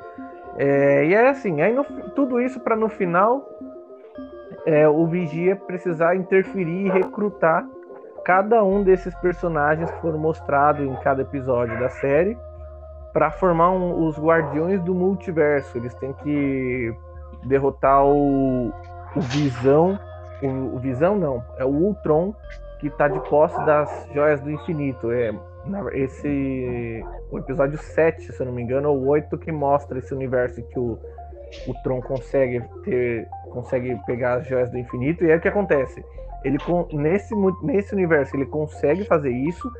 É, 0.58 1.06
e 1.06 1.14
é 1.14 1.30
assim, 1.30 1.62
aí 1.62 1.74
no, 1.74 1.84
tudo 2.16 2.40
isso 2.40 2.60
para 2.60 2.76
no 2.76 2.88
final 2.88 3.44
é, 4.66 4.88
o 4.88 5.08
Vigia 5.08 5.56
precisar 5.56 6.16
interferir 6.16 6.86
e 6.86 6.90
recrutar 6.90 7.66
cada 8.24 8.64
um 8.64 8.84
desses 8.84 9.14
personagens 9.16 9.90
que 9.92 10.02
foram 10.02 10.20
mostrados 10.20 10.86
em 10.86 10.96
cada 10.98 11.24
episódio 11.24 11.78
da 11.80 11.90
série 11.90 12.38
para 13.12 13.30
formar 13.32 13.72
um, 13.72 14.06
os 14.06 14.18
guardiões 14.18 14.82
do 14.82 14.94
multiverso. 14.94 15.78
Eles 15.78 15.94
têm 15.96 16.14
que 16.14 16.94
derrotar 17.44 18.06
o, 18.06 18.72
o 19.16 19.22
Visão. 19.22 20.00
O, 20.42 20.76
o, 20.76 20.80
Visão 20.80 21.16
não, 21.16 21.44
é 21.58 21.66
o 21.66 21.70
Ultron 21.70 22.34
que 22.80 22.88
está 22.88 23.08
de 23.08 23.20
posse 23.30 23.58
das 23.66 24.08
joias 24.14 24.42
do 24.42 24.52
infinito. 24.52 25.12
É 25.12 25.34
esse 25.94 27.04
o 27.32 27.40
episódio 27.40 27.78
7, 27.78 28.32
se 28.32 28.40
eu 28.40 28.46
não 28.46 28.54
me 28.54 28.62
engano, 28.62 28.90
ou 28.90 29.08
8 29.08 29.38
que 29.38 29.52
mostra 29.52 30.00
esse 30.00 30.14
universo 30.14 30.62
que 30.64 30.80
o, 30.80 31.00
o 31.68 31.74
Tron 31.84 32.02
consegue 32.02 32.64
ter 32.84 33.28
consegue 33.52 34.00
pegar 34.06 34.36
as 34.36 34.48
joias 34.48 34.72
do 34.72 34.78
infinito 34.78 35.24
e 35.24 35.30
é 35.30 35.36
o 35.36 35.40
que 35.40 35.48
acontece 35.48 36.04
ele 36.44 36.58
nesse, 36.92 37.34
nesse 37.64 37.94
universo 37.94 38.36
ele 38.36 38.46
consegue 38.46 39.06
fazer 39.06 39.32
isso 39.32 39.72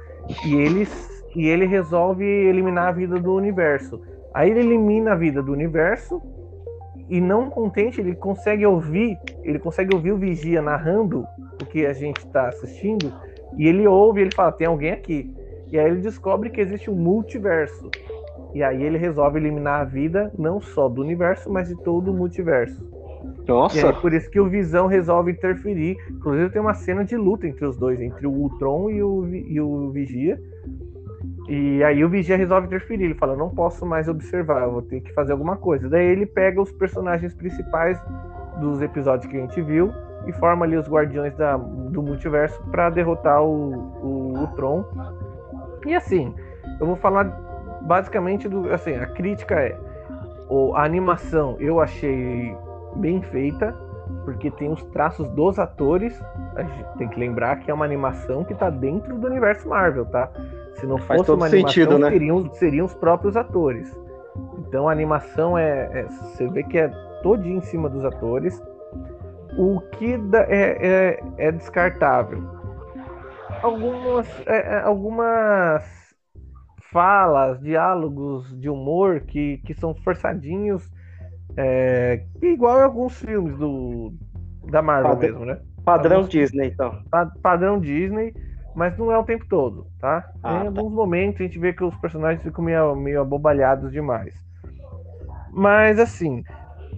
e 0.46 0.56
ele, 0.56 0.88
e 1.36 1.48
ele 1.48 1.66
resolve 1.66 2.24
eliminar 2.24 2.88
a 2.88 2.92
vida 2.92 3.20
do 3.20 3.34
universo. 3.36 4.02
Aí 4.34 4.50
ele 4.50 4.62
elimina 4.62 5.12
a 5.12 5.16
vida 5.16 5.44
do 5.44 5.52
universo 5.52 6.22
e 7.10 7.20
não 7.20 7.50
contente, 7.50 8.00
ele 8.00 8.16
consegue 8.16 8.66
ouvir, 8.66 9.18
ele 9.44 9.60
consegue 9.60 9.94
ouvir 9.94 10.14
o 10.14 10.18
vigia 10.18 10.62
narrando 10.62 11.28
o 11.62 11.66
que 11.66 11.86
a 11.86 11.94
gente 11.94 12.20
está 12.20 12.48
assistindo 12.48 13.14
e 13.58 13.68
ele 13.68 13.86
ouve, 13.86 14.22
ele 14.22 14.34
fala, 14.34 14.52
tem 14.52 14.68
alguém 14.68 14.92
aqui. 14.92 15.32
E 15.74 15.80
aí 15.80 15.90
ele 15.90 16.02
descobre 16.02 16.52
que 16.52 16.62
existe 16.62 16.88
um 16.92 16.94
multiverso. 16.94 17.90
E 18.54 18.62
aí 18.62 18.84
ele 18.84 19.00
resolve 19.00 19.40
eliminar 19.40 19.82
a 19.82 19.84
vida 19.84 20.32
não 20.38 20.62
só 20.62 20.88
do 20.88 21.02
universo, 21.02 21.52
mas 21.52 21.68
de 21.68 21.76
todo 21.82 22.12
o 22.12 22.14
multiverso. 22.14 22.80
Nossa! 23.48 23.80
E 23.80 23.84
é 23.84 23.92
por 23.92 24.14
isso 24.14 24.30
que 24.30 24.40
o 24.40 24.48
Visão 24.48 24.86
resolve 24.86 25.32
interferir. 25.32 25.98
Inclusive 26.12 26.52
tem 26.52 26.62
uma 26.62 26.76
cena 26.76 27.04
de 27.04 27.18
luta 27.18 27.48
entre 27.48 27.66
os 27.66 27.76
dois, 27.76 28.00
entre 28.00 28.28
o 28.28 28.32
Ultron 28.32 28.92
e 28.92 29.02
o, 29.02 29.26
e 29.26 29.60
o 29.60 29.90
Vigia. 29.90 30.40
E 31.50 31.84
aí 31.84 32.06
o 32.06 32.10
Vigia 32.10 32.38
resolve 32.38 32.68
interferir. 32.68 33.06
Ele 33.06 33.16
fala: 33.16 33.36
não 33.36 33.50
posso 33.50 33.84
mais 33.84 34.08
observar, 34.08 34.66
eu 34.66 34.74
vou 34.74 34.84
ter 34.84 35.02
que 35.02 35.12
fazer 35.12 35.32
alguma 35.32 35.58
coisa. 35.58 35.90
Daí 35.90 36.06
ele 36.06 36.28
pega 36.28 36.62
os 36.62 36.72
personagens 36.72 37.34
principais 37.34 38.00
dos 38.60 38.80
episódios 38.80 39.26
que 39.26 39.38
a 39.38 39.42
gente 39.42 39.60
viu 39.64 39.92
e 40.28 40.32
forma 40.34 40.66
ali 40.66 40.78
os 40.78 40.88
Guardiões 40.88 41.36
da, 41.36 41.58
do 41.58 42.04
Multiverso 42.04 42.62
para 42.70 42.92
derrotar 42.92 43.44
o, 43.44 43.74
o, 44.04 44.44
o 44.44 44.48
Tron. 44.56 44.86
E 45.86 45.96
assim, 45.96 46.34
eu 46.80 46.88
vou 46.88 46.96
falar 46.96 47.26
basicamente 47.82 48.48
do. 48.48 48.72
Assim, 48.74 48.96
a 48.96 49.06
crítica 49.06 49.56
é. 49.56 49.78
A 50.76 50.84
animação 50.84 51.56
eu 51.60 51.80
achei 51.80 52.56
bem 52.98 53.22
feita, 53.24 53.76
porque 54.24 54.52
tem 54.52 54.72
os 54.72 54.84
traços 54.86 55.28
dos 55.30 55.58
atores. 55.58 56.20
A 56.56 56.64
gente 56.64 56.98
tem 56.98 57.08
que 57.08 57.20
lembrar 57.20 57.58
que 57.58 57.72
é 57.72 57.74
uma 57.74 57.86
animação 57.86 58.44
que 58.44 58.54
está 58.54 58.70
dentro 58.70 59.18
do 59.18 59.28
universo 59.28 59.68
Marvel, 59.68 60.06
tá? 60.06 60.30
Se 60.76 60.86
não 60.86 60.98
fosse 60.98 61.32
uma 61.32 61.46
animação, 61.46 61.50
sentido, 61.50 61.98
né? 61.98 62.10
seriam, 62.10 62.54
seriam 62.54 62.86
os 62.86 62.94
próprios 62.94 63.36
atores. 63.36 63.92
Então 64.60 64.88
a 64.90 64.92
animação 64.92 65.58
é, 65.58 65.90
é, 65.94 66.04
Você 66.04 66.48
vê 66.48 66.64
que 66.64 66.78
é 66.78 66.88
todinho 67.22 67.58
em 67.58 67.62
cima 67.62 67.90
dos 67.90 68.04
atores. 68.06 68.62
O 69.58 69.80
que 69.80 70.20
é, 70.50 71.20
é, 71.20 71.24
é 71.38 71.52
descartável? 71.52 72.44
Algumas, 73.64 74.28
é, 74.46 74.76
é, 74.76 74.80
algumas 74.82 76.14
falas, 76.92 77.60
diálogos 77.62 78.60
de 78.60 78.70
humor 78.70 79.22
que, 79.22 79.58
que 79.66 79.74
são 79.74 79.96
forçadinhos, 79.96 80.92
é, 81.58 82.26
igual 82.42 82.80
em 82.80 82.84
alguns 82.84 83.18
filmes 83.18 83.58
do, 83.58 84.14
da 84.70 84.82
Marvel 84.82 85.18
mesmo, 85.18 85.46
né? 85.46 85.60
Padrão 85.86 86.18
alguns, 86.18 86.32
Disney, 86.32 86.68
então. 86.68 87.02
Padrão 87.42 87.80
Disney, 87.80 88.34
mas 88.76 88.98
não 88.98 89.12
é 89.12 89.18
o 89.18 89.24
tempo 89.24 89.46
todo, 89.50 89.88
tá? 90.00 90.30
Ah, 90.42 90.60
em 90.60 90.60
tá. 90.62 90.68
alguns 90.68 90.94
momentos 90.94 91.42
a 91.42 91.44
gente 91.44 91.60
vê 91.60 91.74
que 91.74 91.84
os 91.84 91.96
personagens 91.98 92.44
ficam 92.44 92.64
meio, 92.64 92.96
meio 92.96 93.22
abobalhados 93.22 93.92
demais. 93.92 94.34
Mas 95.52 96.00
assim, 96.00 96.44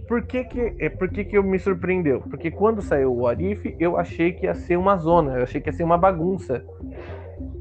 por 0.08 0.22
que 0.24 0.44
que, 0.44 0.76
é, 0.80 0.90
por 0.90 1.10
que 1.10 1.26
que 1.26 1.38
eu 1.38 1.44
me 1.44 1.60
surpreendeu? 1.60 2.22
Porque 2.22 2.52
quando 2.52 2.82
saiu 2.82 3.14
o 3.14 3.28
Arif, 3.28 3.76
eu 3.80 3.98
achei 3.98 4.32
que 4.32 4.46
ia 4.46 4.54
ser 4.54 4.78
uma 4.78 4.98
zona, 4.98 5.38
eu 5.38 5.44
achei 5.44 5.60
que 5.60 5.70
ia 5.70 5.74
ser 5.74 5.84
uma 5.84 5.98
bagunça. 5.98 6.64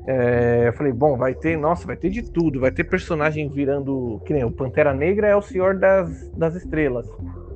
É, 0.06 0.68
eu 0.68 0.72
falei, 0.74 0.92
bom, 0.92 1.16
vai 1.16 1.34
ter, 1.34 1.56
nossa, 1.56 1.86
vai 1.86 1.96
ter 1.96 2.10
de 2.10 2.22
tudo, 2.30 2.60
vai 2.60 2.70
ter 2.70 2.84
personagem 2.84 3.48
virando, 3.48 4.20
que 4.26 4.34
nem 4.34 4.44
o 4.44 4.50
Pantera 4.50 4.92
Negra 4.92 5.28
é 5.28 5.34
o 5.34 5.40
Senhor 5.40 5.78
das, 5.78 6.30
das 6.30 6.54
Estrelas. 6.54 7.10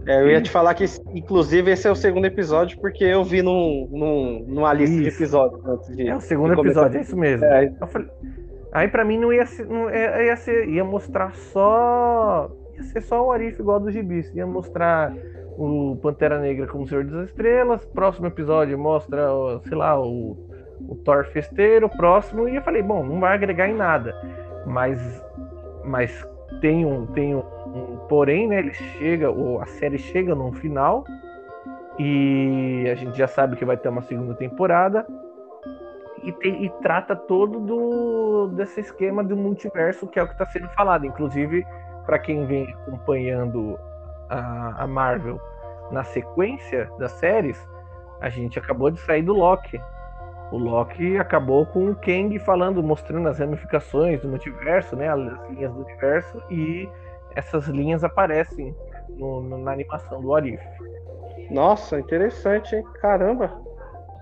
É, 0.07 0.22
eu 0.22 0.31
ia 0.31 0.40
te 0.40 0.51
falar 0.51 0.72
que, 0.72 0.85
inclusive, 1.12 1.70
esse 1.70 1.87
é 1.87 1.90
o 1.90 1.94
segundo 1.94 2.24
episódio, 2.24 2.79
porque 2.81 3.05
eu 3.05 3.22
vi 3.22 3.42
num, 3.42 3.87
num, 3.90 4.44
numa 4.48 4.72
lista 4.72 4.94
isso. 4.94 5.03
de 5.03 5.09
episódios 5.09 5.66
antes 5.66 5.94
de. 5.94 6.09
É 6.09 6.16
o 6.16 6.20
segundo 6.20 6.59
episódio, 6.59 6.96
é 6.96 7.03
isso 7.03 7.16
mesmo. 7.16 7.44
É. 7.44 7.70
Falei, 7.87 8.09
aí 8.72 8.88
pra 8.88 9.05
mim 9.05 9.18
não 9.18 9.31
ia 9.31 9.44
ser, 9.44 9.66
não, 9.66 9.90
é, 9.90 10.29
ia 10.29 10.37
ser. 10.37 10.66
Ia 10.70 10.83
mostrar 10.83 11.35
só 11.35 12.51
ia 12.79 12.85
ser 12.85 13.03
só 13.03 13.27
o 13.27 13.33
Arif 13.33 13.61
igual 13.61 13.81
do 13.81 13.91
Gibis. 13.91 14.33
Ia 14.35 14.47
mostrar 14.47 15.12
o 15.57 15.97
Pantera 16.01 16.38
Negra 16.38 16.67
como 16.67 16.87
Senhor 16.87 17.05
das 17.05 17.29
Estrelas. 17.29 17.85
Próximo 17.87 18.27
episódio 18.27 18.79
mostra, 18.79 19.29
sei 19.64 19.77
lá, 19.77 20.01
o, 20.01 20.37
o 20.88 20.95
Thor 21.05 21.25
Festeiro. 21.27 21.88
Próximo. 21.88 22.49
E 22.49 22.57
eu 22.57 22.62
falei, 22.62 22.83
bom, 22.83 23.05
não 23.05 23.21
vai 23.21 23.35
agregar 23.35 23.69
em 23.69 23.75
nada. 23.75 24.14
Mas, 24.67 25.01
mas 25.85 26.27
tem 26.61 26.87
um, 26.87 27.07
tem 27.07 27.35
um, 27.35 27.43
um 27.67 27.99
porém, 28.09 28.47
né? 28.47 28.61
Ele 28.61 28.73
chega, 28.73 29.29
a 29.61 29.67
série 29.67 29.99
chega 29.99 30.35
no 30.35 30.53
final. 30.53 31.05
E 31.99 32.88
a 32.91 32.95
gente 32.95 33.19
já 33.19 33.27
sabe 33.27 33.57
que 33.57 33.64
vai 33.64 33.77
ter 33.77 33.88
uma 33.88 34.03
segunda 34.03 34.35
temporada. 34.35 35.05
E, 36.23 36.33
tem, 36.33 36.64
e, 36.64 36.71
trata 36.83 37.14
todo 37.14 37.61
do, 37.61 38.49
desse 38.49 38.81
esquema 38.81 39.23
do 39.23 39.37
multiverso 39.37 40.07
que 40.07 40.19
é 40.19 40.23
o 40.23 40.27
que 40.27 40.33
está 40.33 40.47
sendo 40.47 40.69
falado. 40.71 41.07
Inclusive, 41.07 41.67
para 42.09 42.18
quem 42.18 42.47
vem 42.47 42.64
acompanhando 42.71 43.79
a, 44.31 44.83
a, 44.83 44.87
Marvel 44.87 45.38
na 45.90 46.03
sequência 46.03 46.90
das 46.99 47.12
séries, 47.12 47.62
a 48.23 48.31
gente 48.31 48.59
acabou 48.59 48.90
de 48.90 48.99
sair 49.01 49.21
do 49.21 49.35
Loki. 49.35 49.79
O 50.51 50.57
Loki 50.57 51.18
acabou 51.18 51.66
com 51.66 51.90
o 51.90 51.94
Kang 51.94 52.38
falando, 52.38 52.83
mostrando 52.83 53.29
as 53.29 53.38
ramificações 53.38 54.23
do 54.23 54.29
multiverso, 54.29 54.97
né, 54.97 55.07
as 55.07 55.51
linhas 55.51 55.71
do 55.71 55.85
universo, 55.85 56.42
e 56.49 56.88
essas 57.37 57.66
linhas 57.66 58.03
aparecem 58.03 58.75
no, 59.11 59.42
no, 59.42 59.59
na 59.59 59.73
animação 59.73 60.23
do 60.23 60.35
Arif. 60.35 60.62
Nossa, 61.51 62.01
interessante, 62.01 62.75
hein? 62.75 62.85
Caramba! 63.03 63.68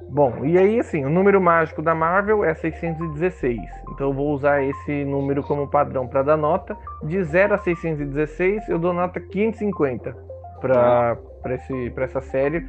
Bom, 0.08 0.44
e 0.44 0.56
aí 0.56 0.78
assim, 0.78 1.04
o 1.04 1.10
número 1.10 1.40
mágico 1.40 1.82
da 1.82 1.94
Marvel 1.94 2.44
é 2.44 2.54
616. 2.54 3.60
Então 3.92 4.08
eu 4.08 4.12
vou 4.12 4.32
usar 4.32 4.62
esse 4.62 5.04
número 5.04 5.42
como 5.42 5.68
padrão 5.68 6.06
para 6.06 6.22
dar 6.22 6.36
nota. 6.36 6.76
De 7.02 7.22
0 7.22 7.54
a 7.54 7.58
616, 7.58 8.68
eu 8.68 8.78
dou 8.78 8.92
nota 8.92 9.20
550 9.20 10.16
para 10.60 11.18
essa 12.04 12.20
série, 12.20 12.66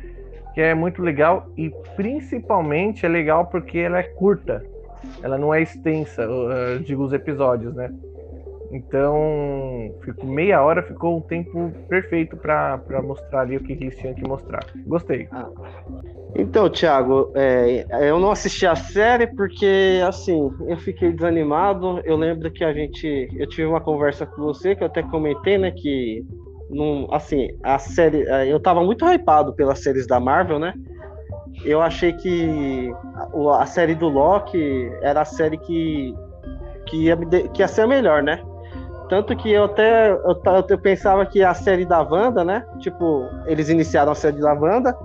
que 0.54 0.62
é 0.62 0.74
muito 0.74 1.02
legal 1.02 1.48
e 1.56 1.70
principalmente 1.96 3.06
é 3.06 3.10
legal 3.10 3.46
porque 3.46 3.78
ela 3.78 4.00
é 4.00 4.04
curta. 4.04 4.66
Ela 5.22 5.38
não 5.38 5.54
é 5.54 5.62
extensa, 5.62 6.28
digo 6.84 7.04
os 7.04 7.14
episódios, 7.14 7.76
né? 7.76 7.94
Então, 8.72 9.96
ficou 10.04 10.30
meia 10.30 10.62
hora 10.62 10.84
ficou 10.84 11.18
um 11.18 11.22
tempo 11.22 11.72
perfeito 11.88 12.36
para 12.36 13.02
mostrar 13.02 13.42
ali 13.42 13.56
o 13.56 13.64
que 13.64 13.74
eles 13.74 13.98
tinham 13.98 14.14
que 14.14 14.28
mostrar. 14.28 14.66
Gostei. 14.86 15.28
Ah. 15.32 15.50
Então, 16.36 16.70
Thiago, 16.70 17.32
é, 17.34 17.86
eu 18.10 18.20
não 18.20 18.30
assisti 18.30 18.68
a 18.68 18.76
série 18.76 19.28
porque, 19.28 20.02
assim, 20.06 20.52
eu 20.68 20.78
fiquei 20.78 21.12
desanimado. 21.14 22.02
Eu 22.04 22.18
lembro 22.18 22.52
que 22.52 22.64
a 22.64 22.74
gente, 22.74 23.30
eu 23.34 23.48
tive 23.48 23.66
uma 23.66 23.82
conversa 23.82 24.26
com 24.26 24.42
você 24.44 24.76
que 24.76 24.84
eu 24.84 24.88
até 24.88 25.02
comentei, 25.02 25.58
né, 25.58 25.72
que, 25.72 26.26
num, 26.70 27.08
assim, 27.12 27.48
a 27.64 27.80
série, 27.80 28.28
é, 28.28 28.52
eu 28.52 28.60
tava 28.60 28.84
muito 28.84 29.06
hypado 29.06 29.54
pelas 29.56 29.82
séries 29.82 30.06
da 30.06 30.20
Marvel, 30.20 30.60
né? 30.60 30.74
Eu 31.64 31.82
achei 31.82 32.14
que 32.14 32.92
a, 33.60 33.66
série 33.66 33.96
do 33.96 34.08
Loki 34.08 34.92
era 35.02 35.22
a 35.22 35.26
série 35.26 35.58
que 35.58 36.14
que 36.88 37.04
ia, 37.04 37.18
que 37.54 37.62
ia 37.62 37.68
ser 37.68 37.82
a 37.82 37.88
melhor, 37.88 38.24
né? 38.24 38.42
Tanto 39.10 39.36
que 39.36 39.52
eu 39.52 39.66
até 39.66 40.12
eu, 40.12 40.42
eu 40.70 40.78
pensava 40.78 41.26
que 41.26 41.44
a 41.44 41.54
série 41.54 41.86
da 41.86 42.02
Wanda, 42.02 42.44
né? 42.44 42.66
Tipo, 42.80 43.26
eles 43.46 43.70
iniciaram 43.70 44.12
a 44.12 44.16
série 44.16 44.40
da 44.40 44.54
Wanda 44.54 44.98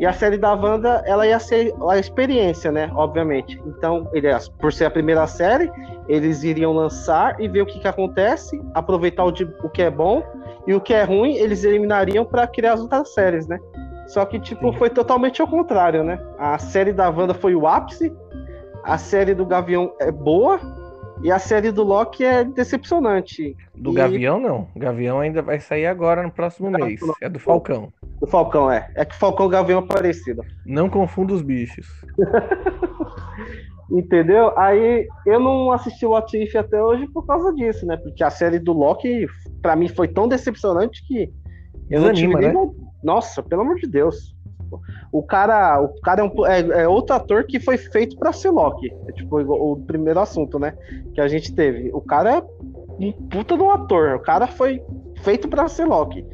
e 0.00 0.06
a 0.06 0.12
série 0.12 0.38
da 0.38 0.52
Wanda, 0.54 1.02
ela 1.06 1.26
ia 1.26 1.38
ser 1.38 1.74
a 1.88 1.98
experiência, 1.98 2.72
né? 2.72 2.90
Obviamente. 2.94 3.60
Então, 3.66 4.08
ele, 4.12 4.26
por 4.58 4.72
ser 4.72 4.86
a 4.86 4.90
primeira 4.90 5.26
série, 5.26 5.70
eles 6.08 6.42
iriam 6.42 6.72
lançar 6.72 7.38
e 7.40 7.46
ver 7.46 7.62
o 7.62 7.66
que, 7.66 7.78
que 7.78 7.86
acontece, 7.86 8.60
aproveitar 8.74 9.24
o, 9.24 9.30
de, 9.30 9.44
o 9.62 9.68
que 9.68 9.82
é 9.82 9.90
bom 9.90 10.22
e 10.66 10.74
o 10.74 10.80
que 10.80 10.94
é 10.94 11.04
ruim, 11.04 11.34
eles 11.36 11.62
eliminariam 11.62 12.24
para 12.24 12.46
criar 12.46 12.72
as 12.72 12.80
outras 12.80 13.12
séries, 13.14 13.46
né? 13.46 13.58
Só 14.08 14.24
que, 14.24 14.40
tipo, 14.40 14.72
Sim. 14.72 14.78
foi 14.78 14.90
totalmente 14.90 15.40
ao 15.40 15.46
contrário, 15.46 16.02
né? 16.02 16.18
A 16.38 16.58
série 16.58 16.92
da 16.92 17.08
Wanda 17.08 17.34
foi 17.34 17.54
o 17.54 17.66
ápice, 17.66 18.12
a 18.82 18.98
série 18.98 19.34
do 19.34 19.46
Gavião 19.46 19.92
é 20.00 20.10
boa, 20.10 20.58
e 21.20 21.30
a 21.30 21.38
série 21.38 21.70
do 21.70 21.82
Loki 21.82 22.24
é 22.24 22.44
decepcionante. 22.44 23.56
Do 23.74 23.92
e... 23.92 23.94
Gavião, 23.94 24.40
não. 24.40 24.68
Gavião 24.74 25.20
ainda 25.20 25.42
vai 25.42 25.60
sair 25.60 25.86
agora 25.86 26.22
no 26.22 26.30
próximo 26.30 26.70
não, 26.70 26.86
mês. 26.86 27.00
Não. 27.00 27.14
É 27.20 27.28
do 27.28 27.38
Falcão. 27.38 27.92
Do 28.20 28.26
Falcão, 28.26 28.70
é. 28.70 28.90
É 28.94 29.04
que 29.04 29.14
Falcão 29.16 29.46
e 29.46 29.50
Gavião 29.50 29.80
é 29.80 29.86
parecido. 29.86 30.42
Não 30.64 30.88
confunda 30.88 31.34
os 31.34 31.42
bichos. 31.42 31.86
Entendeu? 33.90 34.56
Aí 34.58 35.06
eu 35.26 35.38
não 35.38 35.70
assisti 35.70 36.06
o 36.06 36.10
What 36.10 36.36
If 36.36 36.56
até 36.56 36.82
hoje 36.82 37.06
por 37.08 37.26
causa 37.26 37.52
disso, 37.52 37.84
né? 37.84 37.96
Porque 37.96 38.24
a 38.24 38.30
série 38.30 38.58
do 38.58 38.72
Loki, 38.72 39.26
pra 39.60 39.76
mim, 39.76 39.88
foi 39.88 40.08
tão 40.08 40.26
decepcionante 40.26 41.06
que 41.06 41.30
eu 41.90 42.00
Desanima, 42.00 42.06
não 42.06 42.14
tive 42.14 42.34
nem. 42.36 42.54
Né? 42.54 42.72
Nossa, 43.04 43.42
pelo 43.42 43.62
amor 43.62 43.76
de 43.76 43.86
Deus. 43.86 44.31
O 45.10 45.22
cara, 45.22 45.80
o 45.80 45.88
cara 46.00 46.22
é, 46.22 46.24
um, 46.24 46.46
é, 46.46 46.82
é 46.82 46.88
outro 46.88 47.14
ator 47.14 47.44
que 47.44 47.60
foi 47.60 47.76
feito 47.76 48.16
para 48.16 48.32
ser 48.32 48.50
Loki. 48.50 48.92
É 49.08 49.12
tipo 49.12 49.40
o, 49.40 49.72
o, 49.72 49.76
primeiro 49.76 50.20
assunto, 50.20 50.58
né? 50.58 50.74
Que 51.14 51.20
a 51.20 51.28
gente 51.28 51.54
teve. 51.54 51.90
O 51.92 52.00
cara 52.00 52.38
é 52.38 52.42
um 53.00 53.12
puta 53.12 53.56
de 53.56 53.62
um 53.62 53.70
ator. 53.70 54.16
O 54.16 54.20
cara 54.20 54.46
foi 54.46 54.82
feito 55.22 55.48
para 55.48 55.68
ser 55.68 55.84
Loki. 55.84 56.24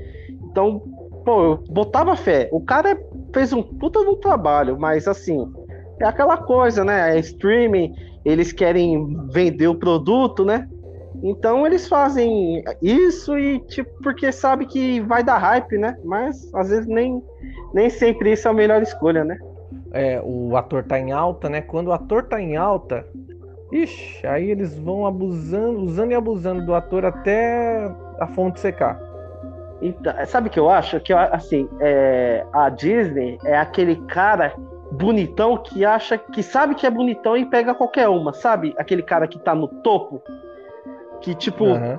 Então, 0.50 0.80
pô, 1.24 1.42
eu 1.42 1.64
botava 1.70 2.16
fé. 2.16 2.48
O 2.52 2.60
cara 2.60 2.98
fez 3.32 3.52
um 3.52 3.62
puta 3.62 4.00
de 4.00 4.08
um 4.08 4.16
trabalho, 4.16 4.78
mas 4.78 5.06
assim, 5.06 5.52
é 6.00 6.04
aquela 6.04 6.36
coisa, 6.36 6.84
né? 6.84 7.16
É 7.16 7.20
streaming, 7.20 7.94
eles 8.24 8.52
querem 8.52 9.16
vender 9.30 9.68
o 9.68 9.74
produto, 9.74 10.44
né? 10.44 10.68
Então 11.22 11.66
eles 11.66 11.88
fazem 11.88 12.62
isso 12.80 13.38
e 13.38 13.58
tipo 13.60 13.90
porque 14.02 14.30
sabe 14.30 14.66
que 14.66 15.00
vai 15.00 15.22
dar 15.22 15.38
hype, 15.38 15.76
né? 15.78 15.96
Mas 16.04 16.52
às 16.54 16.68
vezes 16.68 16.86
nem, 16.86 17.22
nem 17.74 17.90
sempre 17.90 18.32
isso 18.32 18.46
é 18.46 18.50
a 18.50 18.54
melhor 18.54 18.82
escolha, 18.82 19.24
né? 19.24 19.38
É, 19.92 20.20
o 20.22 20.56
ator 20.56 20.84
tá 20.84 20.98
em 20.98 21.12
alta, 21.12 21.48
né? 21.48 21.60
Quando 21.60 21.88
o 21.88 21.92
ator 21.92 22.24
tá 22.24 22.40
em 22.40 22.56
alta, 22.56 23.04
ixi, 23.72 24.26
aí 24.26 24.50
eles 24.50 24.78
vão 24.78 25.06
abusando, 25.06 25.80
usando 25.80 26.12
e 26.12 26.14
abusando 26.14 26.64
do 26.64 26.74
ator 26.74 27.04
até 27.04 27.90
a 28.18 28.26
fonte 28.26 28.60
secar. 28.60 29.00
Então, 29.80 30.12
sabe 30.26 30.48
o 30.48 30.50
que 30.50 30.58
eu 30.58 30.68
acho? 30.68 31.00
Que 31.00 31.12
assim, 31.12 31.68
é, 31.80 32.44
a 32.52 32.68
Disney 32.68 33.38
é 33.44 33.56
aquele 33.56 33.96
cara 34.06 34.52
bonitão 34.90 35.56
que 35.56 35.84
acha 35.84 36.16
que 36.18 36.42
sabe 36.42 36.74
que 36.74 36.86
é 36.86 36.90
bonitão 36.90 37.36
e 37.36 37.44
pega 37.44 37.74
qualquer 37.74 38.08
uma, 38.08 38.32
sabe? 38.32 38.74
Aquele 38.78 39.02
cara 39.02 39.28
que 39.28 39.38
tá 39.38 39.54
no 39.54 39.68
topo, 39.68 40.22
que 41.20 41.34
tipo, 41.34 41.64
uhum. 41.64 41.98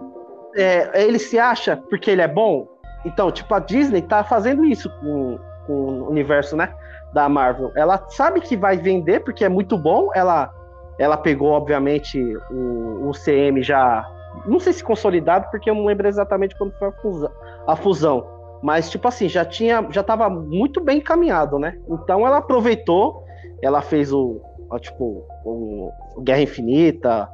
é, 0.56 1.04
ele 1.04 1.20
se 1.20 1.38
acha 1.38 1.78
porque 1.90 2.12
ele 2.12 2.22
é 2.22 2.28
bom. 2.28 2.68
Então, 3.06 3.32
tipo, 3.32 3.54
a 3.54 3.60
Disney 3.60 4.02
tá 4.02 4.24
fazendo 4.24 4.66
isso 4.66 4.90
com, 5.00 5.40
com 5.66 5.74
o 5.74 6.10
universo, 6.10 6.56
né? 6.56 6.74
Da 7.14 7.30
Marvel. 7.30 7.72
Ela 7.76 8.06
sabe 8.10 8.42
que 8.42 8.58
vai 8.58 8.78
vender 8.78 9.22
porque 9.22 9.46
é 9.46 9.50
muito 9.50 9.78
bom. 9.78 10.10
Ela, 10.14 10.52
ela 10.98 11.18
pegou, 11.18 11.52
obviamente, 11.52 12.22
o, 12.52 13.10
o 13.10 13.12
CM 13.12 13.62
já 13.64 14.06
não 14.46 14.60
sei 14.60 14.74
se 14.74 14.84
consolidado, 14.84 15.48
porque 15.50 15.70
eu 15.70 15.76
não 15.76 15.86
lembro 15.86 16.08
exatamente 16.08 16.56
quando 16.58 16.72
foi 16.78 16.90
a 16.90 16.92
fusão, 16.92 17.32
a 17.68 17.76
fusão. 17.76 18.28
Mas, 18.62 18.90
tipo 18.90 19.08
assim, 19.08 19.30
já 19.30 19.46
tinha, 19.46 19.86
já 19.90 20.04
tava 20.04 20.30
muito 20.30 20.82
bem 20.82 20.98
encaminhado, 20.98 21.58
né? 21.58 21.80
Então 21.88 22.28
ela 22.28 22.38
aproveitou, 22.38 23.24
ela 23.62 23.82
fez 23.82 24.12
o, 24.12 24.42
tipo, 24.80 25.26
o, 25.46 25.92
o 26.16 26.22
Guerra 26.22 26.42
Infinita, 26.42 27.30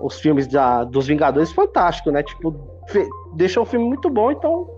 os 0.00 0.20
filmes 0.20 0.46
da, 0.46 0.84
dos 0.84 1.06
Vingadores 1.06 1.52
fantástico, 1.52 2.10
né? 2.10 2.22
Tipo, 2.22 2.54
deixou 3.34 3.62
o 3.62 3.66
filme 3.66 3.86
muito 3.86 4.10
bom, 4.10 4.30
então 4.30 4.68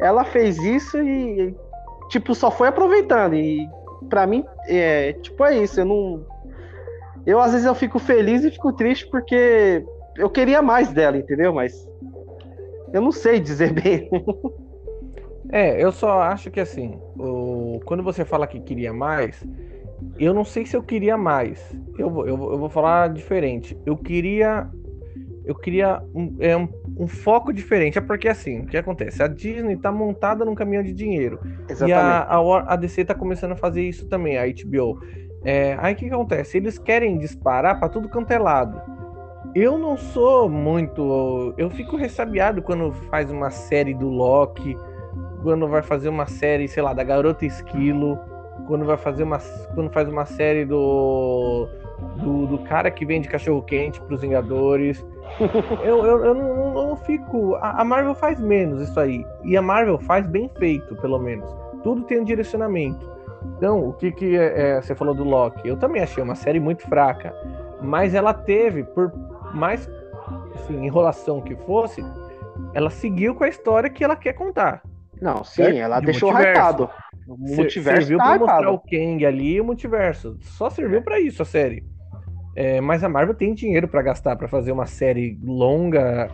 ela 0.00 0.24
fez 0.24 0.58
isso 0.58 0.98
e, 0.98 1.54
tipo, 2.08 2.34
só 2.34 2.50
foi 2.50 2.68
aproveitando. 2.68 3.34
E 3.34 3.68
para 4.08 4.26
mim, 4.26 4.44
é, 4.66 5.12
tipo, 5.14 5.44
é 5.44 5.58
isso. 5.58 5.80
Eu 5.80 5.84
não. 5.84 6.26
Eu 7.26 7.40
às 7.40 7.52
vezes 7.52 7.66
eu 7.66 7.74
fico 7.74 7.98
feliz 7.98 8.44
e 8.44 8.50
fico 8.50 8.72
triste 8.72 9.06
porque 9.10 9.84
eu 10.16 10.30
queria 10.30 10.62
mais 10.62 10.92
dela, 10.92 11.16
entendeu? 11.16 11.52
Mas 11.52 11.86
eu 12.92 13.00
não 13.00 13.12
sei 13.12 13.38
dizer 13.40 13.72
bem. 13.74 14.08
é, 15.50 15.82
eu 15.82 15.92
só 15.92 16.20
acho 16.20 16.50
que 16.50 16.60
assim, 16.60 16.98
o... 17.18 17.80
quando 17.84 18.02
você 18.02 18.24
fala 18.24 18.46
que 18.46 18.60
queria 18.60 18.92
mais, 18.92 19.44
eu 20.18 20.34
não 20.34 20.44
sei 20.44 20.66
se 20.66 20.76
eu 20.76 20.82
queria 20.82 21.16
mais. 21.16 21.74
Eu 21.98 22.10
vou, 22.10 22.26
eu 22.26 22.36
eu 22.52 22.58
vou 22.58 22.68
falar 22.68 23.08
diferente. 23.08 23.76
Eu 23.84 23.96
queria. 23.96 24.68
Eu 25.44 25.54
queria 25.54 26.02
um, 26.14 26.36
é, 26.40 26.54
um, 26.54 26.68
um, 26.98 27.06
foco 27.06 27.52
diferente. 27.54 27.96
É 27.96 28.02
porque 28.02 28.28
assim, 28.28 28.60
o 28.60 28.66
que 28.66 28.76
acontece? 28.76 29.22
A 29.22 29.26
Disney 29.26 29.76
tá 29.76 29.90
montada 29.90 30.44
num 30.44 30.54
caminhão 30.54 30.82
de 30.82 30.92
dinheiro. 30.92 31.40
Exatamente. 31.68 31.88
E 31.88 31.92
a, 31.92 32.20
a, 32.24 32.74
a 32.74 32.76
DC 32.76 33.06
tá 33.06 33.14
começando 33.14 33.52
a 33.52 33.56
fazer 33.56 33.82
isso 33.82 34.06
também, 34.06 34.36
a 34.36 34.44
HBO. 34.46 35.00
É, 35.42 35.76
aí 35.80 35.94
o 35.94 35.96
que, 35.96 36.06
que 36.06 36.14
acontece? 36.14 36.58
Eles 36.58 36.78
querem 36.78 37.16
disparar 37.16 37.78
para 37.78 37.88
tudo 37.88 38.10
quanto 38.10 38.30
é 38.30 38.38
lado. 38.38 38.78
Eu 39.54 39.78
não 39.78 39.96
sou 39.96 40.50
muito. 40.50 41.54
Eu 41.56 41.70
fico 41.70 41.96
ressabiado 41.96 42.60
quando 42.60 42.92
faz 43.10 43.30
uma 43.30 43.50
série 43.50 43.94
do 43.94 44.08
Loki, 44.08 44.76
quando 45.42 45.66
vai 45.66 45.82
fazer 45.82 46.10
uma 46.10 46.26
série, 46.26 46.68
sei 46.68 46.82
lá, 46.82 46.92
da 46.92 47.02
Garota 47.02 47.46
Esquilo, 47.46 48.18
quando 48.68 48.84
vai 48.84 48.96
fazer 48.96 49.24
uma. 49.24 49.38
Quando 49.74 49.90
faz 49.90 50.08
uma 50.08 50.26
série 50.26 50.64
do. 50.64 51.66
Do, 52.18 52.46
do 52.46 52.58
cara 52.58 52.92
que 52.92 53.04
vende 53.04 53.28
cachorro 53.28 53.60
quente 53.62 54.00
para 54.00 54.14
os 54.14 54.20
Vingadores. 54.20 55.04
eu, 55.82 56.04
eu, 56.04 56.24
eu, 56.24 56.34
não, 56.34 56.78
eu 56.78 56.86
não 56.88 56.96
fico. 56.96 57.56
A, 57.56 57.80
a 57.80 57.84
Marvel 57.84 58.14
faz 58.14 58.38
menos 58.38 58.80
isso 58.82 59.00
aí. 59.00 59.26
E 59.42 59.56
a 59.56 59.62
Marvel 59.62 59.98
faz 59.98 60.24
bem 60.26 60.48
feito, 60.58 60.94
pelo 60.96 61.18
menos. 61.18 61.50
Tudo 61.82 62.02
tem 62.02 62.20
um 62.20 62.24
direcionamento. 62.24 63.10
Então, 63.56 63.88
o 63.88 63.92
que, 63.94 64.12
que 64.12 64.36
é, 64.36 64.76
é, 64.76 64.80
você 64.80 64.94
falou 64.94 65.14
do 65.14 65.24
Loki? 65.24 65.66
Eu 65.66 65.76
também 65.76 66.02
achei 66.02 66.22
uma 66.22 66.34
série 66.34 66.60
muito 66.60 66.86
fraca. 66.86 67.34
Mas 67.80 68.14
ela 68.14 68.34
teve, 68.34 68.84
por 68.84 69.12
mais 69.54 69.88
assim, 70.54 70.84
enrolação 70.84 71.40
que 71.40 71.56
fosse, 71.56 72.04
ela 72.74 72.90
seguiu 72.90 73.34
com 73.34 73.44
a 73.44 73.48
história 73.48 73.88
que 73.88 74.04
ela 74.04 74.14
quer 74.14 74.34
contar. 74.34 74.82
Não, 75.20 75.42
sim, 75.42 75.64
certo? 75.64 75.76
ela 75.76 76.00
De 76.00 76.06
deixou 76.06 76.30
hypado. 76.30 76.88
O 77.28 77.36
multiverso 77.36 78.00
serviu 78.00 78.18
tá 78.18 78.24
para 78.24 78.38
mostrar 78.38 78.70
o 78.70 78.78
Kang 78.78 79.24
ali 79.26 79.54
e 79.54 79.60
o 79.60 79.64
multiverso. 79.64 80.38
Só 80.40 80.70
serviu 80.70 81.02
para 81.02 81.20
isso 81.20 81.42
a 81.42 81.44
série. 81.44 81.84
É, 82.56 82.80
mas 82.80 83.04
a 83.04 83.08
Marvel 83.08 83.34
tem 83.34 83.54
dinheiro 83.54 83.86
para 83.86 84.02
gastar 84.02 84.34
para 84.36 84.48
fazer 84.48 84.72
uma 84.72 84.86
série 84.86 85.38
longa, 85.42 86.30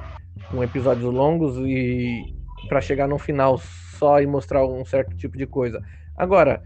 com 0.51 0.63
episódios 0.63 1.13
longos 1.13 1.59
e 1.59 2.35
para 2.69 2.81
chegar 2.81 3.07
no 3.07 3.19
final 3.19 3.59
só 3.59 4.21
e 4.21 4.27
mostrar 4.27 4.65
um 4.65 4.85
certo 4.85 5.15
tipo 5.17 5.37
de 5.37 5.47
coisa. 5.47 5.83
Agora, 6.17 6.63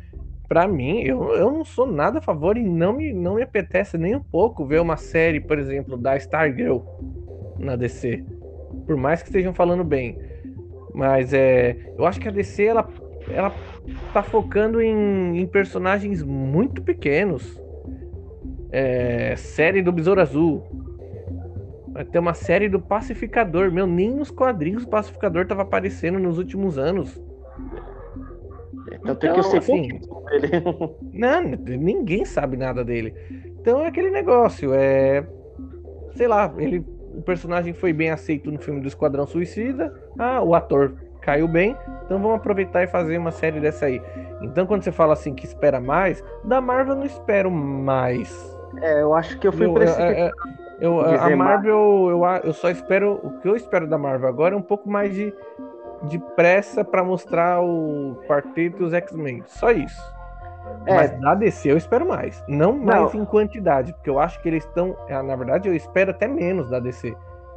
para 0.48 0.68
mim, 0.68 1.00
eu, 1.00 1.34
eu 1.34 1.50
não 1.50 1.64
sou 1.64 1.86
nada 1.86 2.18
a 2.18 2.22
favor 2.22 2.56
e 2.56 2.62
não 2.62 2.92
me, 2.92 3.12
não 3.12 3.34
me 3.34 3.42
apetece 3.42 3.98
nem 3.98 4.14
um 4.14 4.22
pouco 4.22 4.64
ver 4.64 4.80
uma 4.80 4.96
série, 4.96 5.40
por 5.40 5.58
exemplo, 5.58 5.96
da 5.96 6.16
Stargirl 6.16 6.78
na 7.58 7.76
DC. 7.76 8.24
Por 8.86 8.96
mais 8.96 9.22
que 9.22 9.28
estejam 9.28 9.52
falando 9.52 9.84
bem. 9.84 10.18
Mas 10.94 11.32
é, 11.32 11.76
eu 11.96 12.06
acho 12.06 12.20
que 12.20 12.28
a 12.28 12.32
DC 12.32 12.64
ela, 12.64 12.88
ela 13.30 13.54
tá 14.12 14.22
focando 14.22 14.80
em, 14.80 15.38
em 15.38 15.46
personagens 15.46 16.22
muito 16.22 16.82
pequenos. 16.82 17.60
É, 18.70 19.34
série 19.36 19.82
do 19.82 19.92
Besouro 19.92 20.20
Azul. 20.20 20.62
Vai 21.88 22.04
ter 22.04 22.18
uma 22.18 22.34
série 22.34 22.68
do 22.68 22.80
Pacificador. 22.80 23.72
Meu, 23.72 23.86
nem 23.86 24.10
nos 24.10 24.30
quadrinhos 24.30 24.84
o 24.84 24.88
Pacificador 24.88 25.46
tava 25.46 25.62
aparecendo 25.62 26.18
nos 26.18 26.38
últimos 26.38 26.78
anos. 26.78 27.20
Então, 29.02 29.16
que 29.16 29.26
eu 29.26 29.42
sei 29.42 29.58
assim, 29.58 29.82
dele. 29.82 30.00
Não, 31.12 31.42
ninguém 31.42 32.24
sabe 32.24 32.56
nada 32.56 32.84
dele. 32.84 33.14
Então 33.60 33.82
é 33.82 33.86
aquele 33.86 34.10
negócio, 34.10 34.72
é. 34.74 35.26
Sei 36.14 36.26
lá, 36.26 36.52
ele. 36.58 36.84
O 37.14 37.22
personagem 37.22 37.72
foi 37.72 37.92
bem 37.92 38.10
aceito 38.10 38.48
no 38.50 38.60
filme 38.60 38.80
do 38.80 38.86
Esquadrão 38.86 39.26
Suicida. 39.26 39.92
Ah, 40.16 40.40
o 40.40 40.54
ator 40.54 40.94
caiu 41.28 41.46
bem, 41.46 41.76
então 42.06 42.18
vamos 42.18 42.36
aproveitar 42.36 42.82
e 42.82 42.86
fazer 42.86 43.18
uma 43.18 43.30
série 43.30 43.60
dessa 43.60 43.84
aí. 43.84 44.02
Então 44.40 44.64
quando 44.66 44.82
você 44.82 44.90
fala 44.90 45.12
assim 45.12 45.34
que 45.34 45.44
espera 45.44 45.78
mais, 45.78 46.24
da 46.42 46.58
Marvel 46.58 46.94
eu 46.94 47.00
não 47.00 47.04
espero 47.04 47.50
mais. 47.50 48.58
É, 48.80 49.02
eu 49.02 49.14
acho 49.14 49.38
que 49.38 49.46
eu 49.46 49.52
fui 49.52 49.66
eu, 49.66 49.76
é, 49.76 50.20
é, 50.20 50.32
eu, 50.80 51.00
a 51.00 51.36
Marvel, 51.36 52.08
eu, 52.08 52.22
eu 52.44 52.52
só 52.54 52.70
espero. 52.70 53.20
O 53.22 53.38
que 53.40 53.48
eu 53.48 53.54
espero 53.54 53.86
da 53.86 53.98
Marvel 53.98 54.26
agora 54.26 54.54
é 54.54 54.58
um 54.58 54.62
pouco 54.62 54.88
mais 54.88 55.14
de 55.14 55.34
de 56.04 56.18
pressa 56.34 56.82
para 56.82 57.04
mostrar 57.04 57.60
o 57.60 58.22
quarteto 58.26 58.82
e 58.82 58.86
os 58.86 58.94
X-Men. 58.94 59.42
Só 59.46 59.70
isso. 59.70 60.00
É. 60.86 60.94
Mas 60.94 61.20
da 61.20 61.34
DC 61.34 61.70
eu 61.70 61.76
espero 61.76 62.08
mais. 62.08 62.42
Não 62.48 62.72
mais 62.72 63.12
Não. 63.12 63.22
em 63.22 63.24
quantidade, 63.26 63.92
porque 63.92 64.08
eu 64.08 64.18
acho 64.18 64.40
que 64.40 64.48
eles 64.48 64.64
estão. 64.64 64.96
É, 65.08 65.20
na 65.20 65.36
verdade, 65.36 65.68
eu 65.68 65.74
espero 65.74 66.10
até 66.10 66.26
menos 66.26 66.70
da 66.70 66.78
DC. 66.78 67.14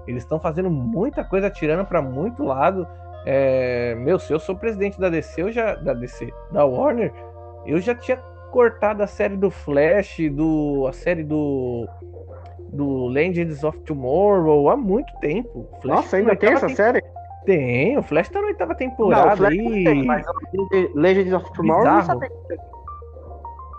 Eles 0.08 0.24
estão 0.24 0.40
fazendo 0.40 0.70
muita 0.70 1.24
coisa, 1.24 1.50
tirando 1.50 1.86
para 1.86 2.02
muito 2.02 2.44
lado. 2.44 2.86
É, 3.26 3.96
meu, 3.96 4.18
se 4.18 4.34
eu 4.34 4.40
sou 4.40 4.56
presidente 4.56 5.00
da 5.00 5.10
DC, 5.10 5.42
eu 5.42 5.52
já. 5.52 5.76
Da 5.76 5.94
DC, 5.94 6.32
da 6.52 6.66
Warner, 6.66 7.14
eu 7.66 7.80
já 7.80 7.94
tinha 7.94 8.18
cortado 8.52 9.04
a 9.04 9.08
série 9.08 9.38
do 9.38 9.52
Flash, 9.52 10.18
do. 10.32 10.86
a 10.88 10.94
série 10.94 11.24
do. 11.24 11.88
Do 12.74 13.08
Legends 13.08 13.66
of 13.66 13.78
Tomorrow 13.82 14.70
há 14.70 14.78
muito 14.78 15.14
tempo. 15.20 15.68
Flash 15.82 15.98
Nossa, 15.98 16.18
ainda 16.18 16.36
tem 16.36 16.54
essa 16.54 16.70
série? 16.70 17.04
Tem, 17.46 17.98
o 17.98 18.04
Flash 18.04 18.30
tá 18.30 18.40
na 18.40 18.48
oitava 18.48 18.74
temporada. 18.76 19.50
Tem, 19.50 20.06
mas 20.06 20.26
Legends 20.96 21.34
of 21.34 21.52
Tomorrow 21.54 21.84
não 21.84 22.02
sabe. 22.02 22.30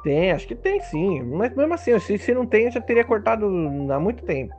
Tem, 0.03 0.33
acho 0.33 0.47
que 0.47 0.55
tem 0.55 0.81
sim. 0.81 1.23
Mas 1.23 1.55
mesmo 1.55 1.73
assim, 1.73 1.99
se, 1.99 2.19
se 2.19 2.35
não 2.35 2.45
tem, 2.45 2.65
eu 2.65 2.73
já 2.73 2.81
teria 2.81 3.05
cortado 3.05 3.47
há 3.91 3.99
muito 3.99 4.25
tempo. 4.25 4.53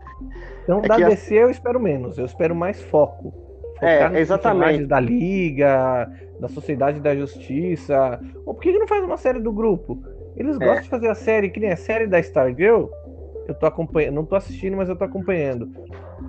Então, 0.63 0.79
é 0.79 0.87
da 0.87 0.97
DC 0.97 1.37
a... 1.37 1.41
eu 1.41 1.49
espero 1.49 1.79
menos, 1.79 2.17
eu 2.17 2.25
espero 2.25 2.55
mais 2.55 2.81
foco. 2.81 3.42
Focar 3.83 4.15
é, 4.15 4.19
exatamente. 4.19 4.85
da 4.85 4.99
Liga, 4.99 6.09
da 6.39 6.47
Sociedade 6.47 6.99
da 6.99 7.15
Justiça. 7.15 8.19
Ou 8.45 8.53
por 8.53 8.61
que, 8.61 8.71
que 8.71 8.79
não 8.79 8.87
faz 8.87 9.03
uma 9.03 9.17
série 9.17 9.39
do 9.39 9.51
grupo? 9.51 10.01
Eles 10.35 10.59
é. 10.59 10.65
gostam 10.65 10.83
de 10.83 10.89
fazer 10.89 11.09
a 11.09 11.15
série, 11.15 11.49
que 11.49 11.59
nem 11.59 11.71
a 11.71 11.77
série 11.77 12.07
da 12.07 12.19
Stargirl. 12.19 12.87
Eu 13.47 13.53
tô 13.55 13.65
acompanhando, 13.65 14.15
não 14.15 14.25
tô 14.25 14.35
assistindo, 14.35 14.77
mas 14.77 14.87
eu 14.87 14.95
tô 14.95 15.03
acompanhando 15.03 15.69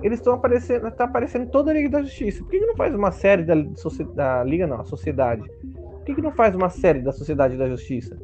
eles 0.03 0.19
estão 0.19 0.35
aparecendo, 0.35 0.91
tá 0.91 1.05
aparecendo 1.05 1.51
toda 1.51 1.71
a 1.71 1.75
Liga 1.75 1.89
da 1.89 2.03
Justiça. 2.03 2.43
Por 2.43 2.51
que, 2.51 2.59
que 2.59 2.67
não 2.67 2.77
faz 2.77 2.95
uma 2.95 3.11
série 3.11 3.43
da, 3.43 3.55
da 4.15 4.45
Liga, 4.45 4.67
não, 4.67 4.81
a 4.81 4.85
Sociedade? 4.85 5.43
Por 5.63 6.05
que, 6.05 6.15
que 6.15 6.23
não 6.23 6.33
faz 6.33 6.55
uma 6.55 6.69
série 6.69 7.01
da 7.01 7.13
Sociedade 7.13 7.57
da 7.57 7.69
Justiça? 7.69 8.17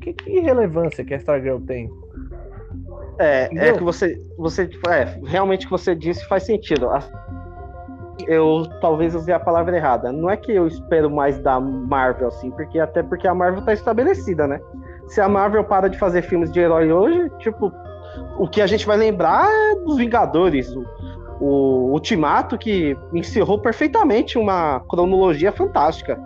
Que, 0.00 0.12
que 0.12 0.40
relevância 0.40 1.04
que 1.04 1.14
a 1.14 1.16
Stargirl 1.16 1.58
tem? 1.60 1.90
É, 3.18 3.24
é 3.24 3.46
Entendeu? 3.46 3.64
é 3.64 3.72
que 3.78 3.82
você, 3.82 4.22
você 4.36 4.70
é, 4.88 5.18
realmente 5.24 5.66
o 5.66 5.68
que 5.68 5.72
você 5.72 5.94
disse 5.94 6.26
faz 6.28 6.44
sentido. 6.44 6.88
Eu 8.26 8.66
talvez 8.80 9.14
usei 9.14 9.34
a 9.34 9.40
palavra 9.40 9.76
errada. 9.76 10.12
Não 10.12 10.30
é 10.30 10.36
que 10.36 10.52
eu 10.52 10.66
espero 10.66 11.10
mais 11.10 11.38
da 11.38 11.60
Marvel, 11.60 12.28
assim, 12.28 12.50
porque 12.50 12.78
até 12.78 13.02
porque 13.02 13.28
a 13.28 13.34
Marvel 13.34 13.62
tá 13.62 13.72
estabelecida, 13.72 14.46
né? 14.46 14.60
Se 15.06 15.20
a 15.20 15.28
Marvel 15.28 15.64
para 15.64 15.88
de 15.88 15.98
fazer 15.98 16.22
filmes 16.22 16.50
de 16.50 16.60
herói 16.60 16.90
hoje, 16.90 17.30
tipo, 17.38 17.72
o 18.38 18.48
que 18.48 18.60
a 18.60 18.66
gente 18.66 18.86
vai 18.86 18.96
lembrar 18.96 19.46
é 19.48 19.74
dos 19.76 19.96
Vingadores, 19.96 20.74
o, 20.74 20.84
o 21.40 21.92
Ultimato, 21.92 22.58
que 22.58 22.96
encerrou 23.12 23.58
perfeitamente 23.58 24.38
uma 24.38 24.80
cronologia 24.88 25.52
fantástica. 25.52 26.18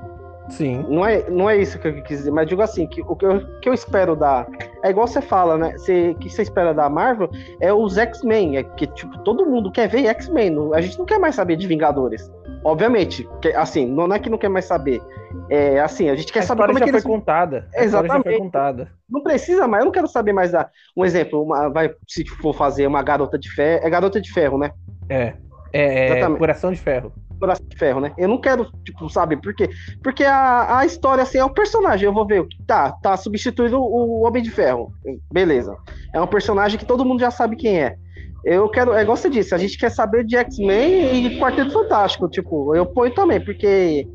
Sim. 0.50 0.84
Não 0.88 1.06
é, 1.06 1.28
não 1.30 1.48
é 1.48 1.56
isso 1.56 1.78
que 1.78 1.88
eu 1.88 2.02
quis 2.02 2.18
dizer, 2.18 2.30
mas 2.30 2.46
digo 2.46 2.60
assim, 2.60 2.86
que 2.86 3.00
o 3.00 3.14
que 3.14 3.24
eu, 3.24 3.60
que 3.60 3.68
eu 3.68 3.72
espero 3.72 4.16
da. 4.16 4.46
É 4.82 4.90
igual 4.90 5.06
você 5.06 5.22
fala, 5.22 5.56
né? 5.56 5.74
o 5.76 6.14
que 6.16 6.28
você 6.28 6.42
espera 6.42 6.74
da 6.74 6.88
Marvel 6.88 7.30
é 7.60 7.72
os 7.72 7.96
X-Men. 7.96 8.56
É 8.56 8.62
que, 8.62 8.86
tipo, 8.88 9.16
todo 9.18 9.46
mundo 9.46 9.70
quer 9.70 9.88
ver 9.88 10.06
X-Men. 10.06 10.74
A 10.74 10.80
gente 10.80 10.98
não 10.98 11.06
quer 11.06 11.18
mais 11.18 11.34
saber 11.34 11.56
de 11.56 11.66
Vingadores. 11.66 12.30
obviamente, 12.64 13.28
que, 13.40 13.48
assim, 13.48 13.86
não 13.86 14.12
é 14.12 14.18
que 14.18 14.28
não 14.28 14.38
quer 14.38 14.48
mais 14.48 14.64
saber. 14.64 15.00
É 15.48 15.80
assim, 15.80 16.08
a 16.08 16.16
gente 16.16 16.32
quer 16.32 16.40
a 16.40 16.42
saber 16.42 16.66
como 16.66 16.78
é 16.78 16.82
que 16.82 16.90
foi 16.90 16.98
eles. 16.98 17.04
contada. 17.04 17.68
A 17.74 17.84
Exatamente. 17.84 18.24
Foi 18.24 18.38
contada. 18.38 18.90
Não 19.08 19.22
precisa 19.22 19.68
mais, 19.68 19.82
eu 19.82 19.86
não 19.86 19.92
quero 19.92 20.08
saber 20.08 20.32
mais 20.32 20.50
da. 20.50 20.68
Um 20.96 21.04
exemplo, 21.04 21.42
uma, 21.42 21.68
vai, 21.68 21.94
se 22.08 22.24
for 22.24 22.54
fazer 22.54 22.86
uma 22.86 23.02
garota 23.02 23.38
de 23.38 23.50
ferro. 23.50 23.86
É 23.86 23.90
garota 23.90 24.20
de 24.20 24.32
ferro, 24.32 24.58
né? 24.58 24.72
É. 25.08 25.34
É, 25.72 25.82
é 25.82 26.06
Exatamente. 26.06 26.38
coração 26.38 26.72
de 26.72 26.80
ferro. 26.80 27.12
Coração 27.40 27.66
de 27.66 27.76
ferro, 27.76 28.00
né? 28.00 28.12
Eu 28.18 28.28
não 28.28 28.40
quero, 28.40 28.70
tipo, 28.84 29.08
sabe, 29.08 29.36
por 29.36 29.54
quê? 29.54 29.68
Porque 30.02 30.24
a, 30.24 30.78
a 30.78 30.86
história, 30.86 31.22
assim, 31.22 31.38
é 31.38 31.44
o 31.44 31.50
personagem. 31.50 32.06
Eu 32.06 32.12
vou 32.12 32.26
ver 32.26 32.46
tá, 32.66 32.92
tá 32.92 33.16
substituindo 33.16 33.80
o, 33.80 34.22
Homem 34.22 34.42
de 34.42 34.50
Ferro. 34.50 34.92
Beleza. 35.32 35.76
É 36.14 36.20
um 36.20 36.26
personagem 36.26 36.78
que 36.78 36.84
todo 36.84 37.04
mundo 37.04 37.20
já 37.20 37.30
sabe 37.30 37.56
quem 37.56 37.80
é. 37.80 37.96
Eu 38.44 38.68
quero, 38.68 38.92
é 38.92 39.02
igual 39.02 39.16
você 39.16 39.28
disse, 39.28 39.54
a 39.54 39.58
gente 39.58 39.78
quer 39.78 39.90
saber 39.90 40.24
de 40.24 40.36
X-Men 40.36 41.26
e 41.26 41.40
Quarteto 41.40 41.72
Fantástico. 41.72 42.28
Tipo, 42.28 42.74
eu 42.74 42.86
ponho 42.86 43.12
também, 43.14 43.40
porque. 43.40 44.06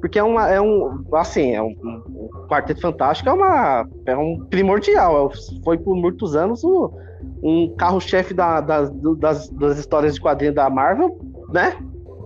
Porque 0.00 0.18
é, 0.18 0.22
uma, 0.22 0.48
é 0.48 0.60
um. 0.60 1.04
Assim, 1.14 1.54
é 1.54 1.62
um, 1.62 1.74
um 1.84 2.46
Quarteto 2.48 2.80
Fantástico 2.80 3.28
é 3.28 3.32
uma. 3.32 3.86
É 4.06 4.16
um 4.16 4.46
primordial. 4.48 5.30
é- 5.30 5.62
Foi 5.64 5.78
por 5.78 5.94
muitos 5.94 6.34
anos 6.34 6.62
um 7.42 7.74
carro-chefe 7.76 8.32
da, 8.32 8.60
das, 8.60 8.90
das, 9.18 9.48
das 9.50 9.78
histórias 9.78 10.14
de 10.14 10.20
quadrinhos 10.20 10.54
da 10.54 10.70
Marvel, 10.70 11.18
né? 11.52 11.76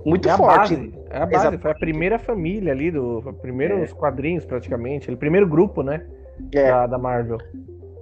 Muito 0.07 0.29
É 0.29 0.33
a 0.33 0.37
forte. 0.37 0.77
base. 0.77 0.95
É 1.11 1.17
a 1.17 1.27
base. 1.27 1.35
Exato. 1.35 1.59
Foi 1.59 1.71
a 1.73 1.75
primeira 1.75 2.19
família 2.19 2.73
ali, 2.73 2.91
do, 2.93 3.21
foi 3.23 3.33
o 3.33 3.35
primeiro 3.35 3.79
É. 3.79 3.83
os 3.83 3.93
quadrinhos, 3.93 4.45
praticamente. 4.45 5.11
O 5.11 5.17
primeiro 5.17 5.47
grupo, 5.49 5.83
né? 5.83 6.07
É. 6.55 6.71
Da, 6.71 6.87
da 6.87 6.99
Marvel. 6.99 7.39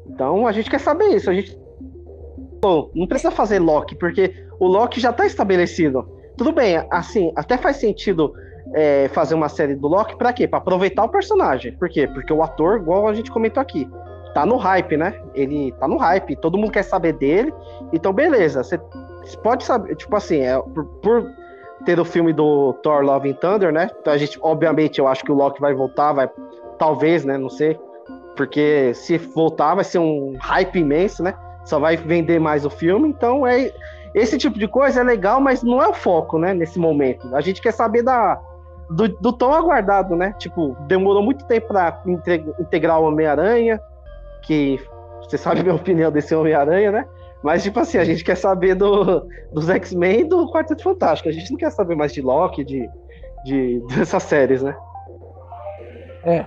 Então 0.06 0.46
a 0.46 0.52
gente 0.52 0.68
quer 0.70 0.80
saber 0.80 1.06
isso. 1.08 1.30
A 1.30 1.34
gente. 1.34 1.58
Bom, 2.60 2.90
não 2.94 3.06
precisa 3.06 3.30
fazer 3.30 3.58
Loki, 3.58 3.94
porque 3.96 4.34
o 4.60 4.66
Loki 4.66 5.00
já 5.00 5.12
tá 5.12 5.24
estabelecido. 5.24 6.06
Tudo 6.36 6.52
bem, 6.52 6.84
assim, 6.90 7.32
até 7.36 7.56
faz 7.56 7.76
sentido 7.76 8.34
é, 8.74 9.08
fazer 9.08 9.34
uma 9.34 9.48
série 9.48 9.74
do 9.74 9.86
Loki 9.86 10.16
pra 10.16 10.32
quê? 10.32 10.46
Pra 10.48 10.58
aproveitar 10.58 11.04
o 11.04 11.08
personagem. 11.08 11.72
Por 11.72 11.88
quê? 11.88 12.06
Porque 12.06 12.32
o 12.32 12.42
ator, 12.42 12.80
igual 12.80 13.06
a 13.08 13.14
gente 13.14 13.30
comentou 13.30 13.60
aqui, 13.60 13.88
tá 14.34 14.44
no 14.44 14.56
hype, 14.56 14.96
né? 14.96 15.14
Ele 15.34 15.72
tá 15.78 15.86
no 15.86 15.96
hype, 15.96 16.36
todo 16.36 16.58
mundo 16.58 16.72
quer 16.72 16.82
saber 16.82 17.12
dele. 17.14 17.52
Então, 17.92 18.12
beleza, 18.12 18.62
você 18.62 18.78
você 19.22 19.38
pode 19.38 19.64
saber, 19.64 19.94
tipo 19.96 20.14
assim, 20.16 20.40
é, 20.40 20.58
por, 20.60 20.84
por 21.02 21.32
ter 21.84 22.00
o 22.00 22.04
filme 22.04 22.32
do 22.32 22.72
Thor 22.82 23.02
Love 23.02 23.30
and 23.30 23.34
Thunder, 23.34 23.72
né? 23.72 23.90
Então 24.00 24.12
a 24.12 24.18
gente, 24.18 24.38
obviamente, 24.42 24.98
eu 24.98 25.06
acho 25.06 25.24
que 25.24 25.32
o 25.32 25.34
Loki 25.34 25.60
vai 25.60 25.74
voltar, 25.74 26.12
vai. 26.12 26.28
Talvez, 26.78 27.24
né? 27.24 27.38
Não 27.38 27.48
sei. 27.50 27.78
Porque 28.36 28.92
se 28.94 29.16
voltar 29.18 29.74
vai 29.74 29.84
ser 29.84 29.98
um 29.98 30.34
hype 30.40 30.80
imenso, 30.80 31.22
né? 31.22 31.34
Só 31.64 31.78
vai 31.78 31.96
vender 31.96 32.40
mais 32.40 32.66
o 32.66 32.70
filme. 32.70 33.08
Então 33.08 33.46
é 33.46 33.72
esse 34.14 34.38
tipo 34.38 34.58
de 34.58 34.68
coisa 34.68 35.00
é 35.00 35.04
legal, 35.04 35.40
mas 35.40 35.62
não 35.62 35.82
é 35.82 35.88
o 35.88 35.94
foco, 35.94 36.38
né? 36.38 36.52
Nesse 36.54 36.78
momento. 36.78 37.34
A 37.34 37.40
gente 37.40 37.60
quer 37.60 37.72
saber 37.72 38.02
da 38.02 38.40
do, 38.90 39.08
do 39.08 39.32
tão 39.32 39.52
aguardado, 39.52 40.14
né? 40.16 40.34
Tipo, 40.38 40.76
demorou 40.86 41.22
muito 41.22 41.44
tempo 41.46 41.68
para 41.68 42.02
integrar 42.58 43.00
o 43.00 43.04
Homem-Aranha, 43.04 43.80
que 44.42 44.78
você 45.22 45.38
sabe 45.38 45.60
a 45.60 45.62
minha 45.62 45.74
opinião 45.76 46.10
desse 46.10 46.34
Homem-Aranha, 46.34 46.92
né? 46.92 47.08
Mas, 47.44 47.62
tipo 47.62 47.78
assim, 47.78 47.98
a 47.98 48.04
gente 48.04 48.24
quer 48.24 48.36
saber 48.36 48.74
do, 48.74 49.28
dos 49.52 49.68
X-Men 49.68 50.20
e 50.20 50.24
do 50.24 50.50
Quarteto 50.50 50.82
Fantástico. 50.82 51.28
A 51.28 51.32
gente 51.32 51.50
não 51.50 51.58
quer 51.58 51.70
saber 51.70 51.94
mais 51.94 52.10
de 52.12 52.22
Loki, 52.22 52.64
de, 52.64 52.88
de 53.44 53.80
dessas 53.94 54.22
séries, 54.22 54.62
né? 54.62 54.74
É. 56.24 56.46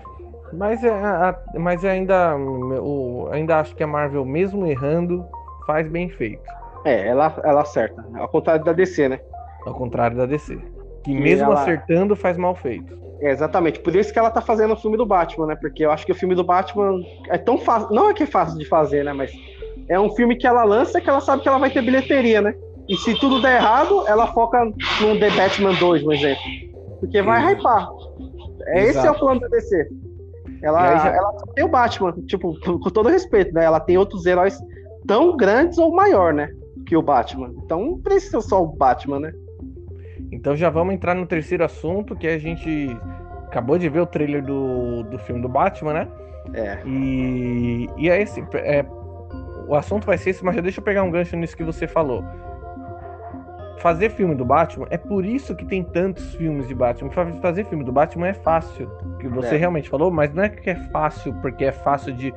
Mas, 0.54 0.84
é, 0.84 0.90
a- 0.90 1.38
mas 1.56 1.86
ainda, 1.86 2.36
o, 2.36 3.28
ainda 3.32 3.60
acho 3.60 3.76
que 3.76 3.84
a 3.84 3.88
Marvel, 3.88 4.26
mesmo 4.26 4.66
errando, 4.66 5.24
faz 5.68 5.88
bem 5.88 6.10
feito. 6.10 6.42
É, 6.84 7.08
ela, 7.08 7.40
ela 7.44 7.62
acerta. 7.62 8.04
Ao 8.16 8.28
contrário 8.28 8.64
da 8.66 8.72
DC, 8.74 9.08
né? 9.10 9.20
Ao 9.66 9.74
contrário 9.76 10.18
da 10.18 10.26
DC. 10.26 10.58
Que 11.04 11.12
E 11.12 11.16
mesmo 11.20 11.46
ela- 11.52 11.62
acertando, 11.62 12.16
faz 12.16 12.38
mal 12.38 12.56
feito. 12.56 12.98
É, 13.22 13.30
exatamente. 13.32 13.80
Por 13.82 13.96
isso 13.96 14.12
que 14.14 14.18
ela 14.20 14.32
tá 14.32 14.42
fazendo 14.42 14.74
o 14.74 14.78
filme 14.78 14.96
do 14.98 15.06
Batman, 15.06 15.48
né? 15.48 15.56
Porque 15.60 15.86
eu 15.86 15.92
acho 15.92 16.06
que 16.06 16.12
o 16.12 16.16
filme 16.16 16.34
do 16.34 16.44
Batman 16.44 17.02
é 17.30 17.38
tão 17.38 17.58
fácil. 17.58 17.94
Não 17.94 18.10
é 18.10 18.14
que 18.14 18.24
é 18.24 18.28
fácil 18.28 18.58
de 18.58 18.66
fazer, 18.66 19.04
né? 19.04 19.12
Mas 19.14 19.32
é 19.90 20.00
um 20.00 20.10
filme 20.12 20.36
que 20.36 20.46
ela 20.48 20.64
lança 20.64 21.00
que 21.02 21.10
ela 21.10 21.22
sabe 21.22 21.42
que 21.44 21.48
ela 21.50 21.58
vai 21.60 21.70
ter 21.70 21.82
bilheteria, 21.82 22.42
né? 22.42 22.54
E 22.90 22.96
se 22.98 23.14
tudo 23.20 23.42
der 23.42 23.58
errado, 23.58 24.04
ela 24.08 24.28
foca 24.28 24.64
num 25.02 25.20
The 25.20 25.30
Batman 25.32 25.74
2, 25.74 26.04
um 26.04 26.12
exemplo. 26.14 26.42
Porque 27.00 27.22
vai 27.22 27.42
Sim. 27.42 27.54
hypar. 27.56 27.88
É, 28.68 28.84
esse 28.84 29.06
é 29.06 29.12
o 29.12 29.16
plano 29.16 29.40
da 29.42 29.48
DC. 29.48 29.88
Ela, 30.64 30.98
já- 30.98 31.10
ela 31.14 31.32
só 31.34 31.46
tem 31.54 31.64
o 31.66 31.70
Batman, 31.70 32.14
tipo, 32.26 32.58
com 32.62 32.80
com 32.80 32.90
todo 32.90 33.10
respeito, 33.10 33.54
né? 33.54 33.64
Ela 33.66 33.80
tem 33.80 33.98
outros 33.98 34.26
heróis 34.26 34.58
tão 35.06 35.36
grandes 35.38 35.78
ou 35.78 35.94
maior, 35.94 36.34
né? 36.34 36.50
Que 36.86 36.96
o 36.98 37.02
Batman. 37.02 37.52
Então 37.64 37.80
não 37.86 38.00
precisa 38.00 38.42
só 38.42 38.64
o 38.64 38.68
Batman, 38.68 39.20
né? 39.20 39.34
Então 40.32 40.56
já 40.56 40.70
vamos 40.70 40.94
entrar 40.94 41.14
no 41.14 41.26
terceiro 41.28 41.64
assunto, 41.64 42.16
que 42.16 42.28
a 42.28 42.38
gente 42.38 42.90
acabou 43.48 43.78
de 43.78 43.88
ver 43.90 44.02
o 44.02 44.06
trailer 44.06 44.44
do, 44.44 45.04
do 45.04 45.20
filme 45.20 45.42
do 45.42 45.48
Batman, 45.50 45.94
né? 45.94 46.08
É. 46.54 46.80
E, 46.86 47.90
e 47.98 48.10
é 48.10 48.22
esse. 48.22 48.42
É, 48.56 48.86
o 49.68 49.76
assunto 49.76 50.06
vai 50.06 50.18
ser 50.18 50.32
esse, 50.32 50.44
mas 50.44 50.56
já 50.56 50.62
deixa 50.62 50.80
eu 50.80 50.84
pegar 50.84 51.04
um 51.04 51.12
gancho 51.12 51.36
nisso 51.36 51.56
que 51.58 51.64
você 51.64 51.88
falou. 51.88 52.24
Fazer 53.80 54.10
filme 54.10 54.34
do 54.34 54.44
Batman 54.44 54.88
é 54.90 54.98
por 54.98 55.24
isso 55.24 55.56
que 55.56 55.64
tem 55.64 55.84
tantos 55.84 56.34
filmes 56.36 56.68
de 56.68 56.74
Batman. 56.74 57.12
Fa- 57.12 57.32
Fazer 57.42 57.64
filme 57.66 57.84
do 57.84 57.92
Batman 57.92 58.30
é 58.30 58.34
fácil, 58.34 58.90
que 59.20 59.28
você 59.28 59.54
É. 59.56 59.58
realmente 59.58 59.88
falou, 59.90 60.10
mas 60.10 60.34
não 60.34 60.44
é 60.44 60.50
que 60.50 60.70
é 60.70 60.76
fácil 60.76 61.34
porque 61.42 61.64
é 61.64 61.72
fácil 61.72 62.12
de, 62.14 62.34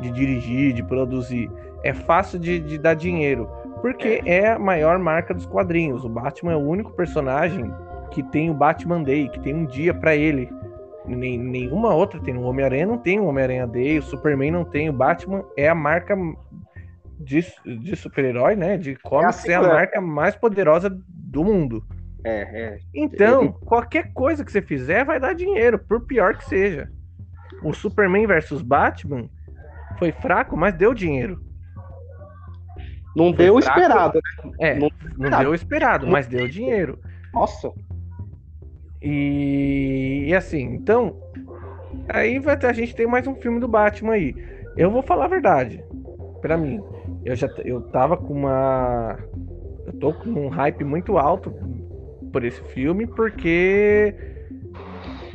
de 0.00 0.10
dirigir, 0.12 0.72
de 0.72 0.84
produzir. 0.84 1.50
É 1.82 1.92
fácil 1.92 2.38
de, 2.38 2.60
de 2.60 2.78
dar 2.78 2.94
dinheiro. 2.94 3.48
Porque 3.82 4.22
é 4.24 4.52
a 4.52 4.58
maior 4.58 4.98
marca 4.98 5.34
dos 5.34 5.44
quadrinhos. 5.46 6.04
O 6.04 6.08
Batman 6.08 6.52
é 6.52 6.56
o 6.56 6.60
único 6.66 6.92
personagem 6.92 7.70
que 8.12 8.22
tem 8.22 8.48
o 8.48 8.54
Batman 8.54 9.02
Day, 9.02 9.28
que 9.28 9.40
tem 9.40 9.52
um 9.54 9.66
dia 9.66 9.92
pra 9.92 10.14
ele. 10.14 10.48
Nem, 11.04 11.36
nenhuma 11.36 11.92
outra 11.92 12.18
tem. 12.20 12.34
O 12.36 12.42
Homem-Aranha 12.44 12.86
não 12.86 12.96
tem 12.96 13.18
o 13.20 13.26
Homem-Aranha 13.26 13.66
Day, 13.66 13.98
o 13.98 14.02
Superman 14.02 14.52
não 14.52 14.64
tem. 14.64 14.88
O 14.88 14.92
Batman 14.92 15.44
é 15.56 15.68
a 15.68 15.74
marca 15.74 16.16
de, 17.18 17.44
de 17.80 17.96
super-herói, 17.96 18.56
né? 18.56 18.76
De 18.76 18.96
comics, 18.96 19.44
é 19.48 19.54
a, 19.54 19.58
assim, 19.58 19.66
né? 19.68 19.74
marca 19.74 20.00
mais 20.00 20.34
poderosa 20.34 20.90
do 21.08 21.44
mundo. 21.44 21.84
É, 22.24 22.40
é. 22.62 22.78
Então, 22.94 23.52
qualquer 23.52 24.12
coisa 24.12 24.44
que 24.44 24.50
você 24.50 24.62
fizer 24.62 25.04
vai 25.04 25.20
dar 25.20 25.34
dinheiro, 25.34 25.78
por 25.78 26.06
pior 26.06 26.36
que 26.36 26.44
seja. 26.44 26.88
O 27.62 27.72
Superman 27.72 28.26
versus 28.26 28.62
Batman 28.62 29.28
foi 29.98 30.10
fraco, 30.10 30.56
mas 30.56 30.74
deu 30.74 30.94
dinheiro. 30.94 31.42
Não 33.14 33.26
Foi 33.26 33.44
deu 33.44 33.60
fraco. 33.60 33.78
esperado. 33.80 34.20
É, 34.58 34.74
Não- 34.74 34.90
não 35.16 35.38
deu 35.38 35.50
o 35.50 35.54
esperado, 35.54 36.06
mas 36.06 36.26
deu 36.26 36.48
dinheiro. 36.48 36.98
Nossa. 37.32 37.70
E, 39.00 40.24
e 40.28 40.34
assim, 40.34 40.62
então. 40.62 41.20
Aí 42.08 42.38
vai 42.38 42.56
ter, 42.56 42.66
a 42.66 42.72
gente 42.72 42.94
tem 42.94 43.06
mais 43.06 43.26
um 43.26 43.34
filme 43.36 43.60
do 43.60 43.68
Batman 43.68 44.14
aí. 44.14 44.34
Eu 44.76 44.90
vou 44.90 45.02
falar 45.02 45.26
a 45.26 45.28
verdade. 45.28 45.84
Pra 46.40 46.56
mim, 46.56 46.82
eu 47.24 47.34
já 47.36 47.48
eu 47.64 47.80
tava 47.80 48.16
com 48.16 48.32
uma. 48.32 49.18
Eu 49.86 49.92
tô 49.98 50.12
com 50.14 50.30
um 50.30 50.48
hype 50.48 50.84
muito 50.84 51.16
alto 51.18 51.54
por 52.32 52.44
esse 52.44 52.60
filme, 52.62 53.06
porque. 53.06 54.14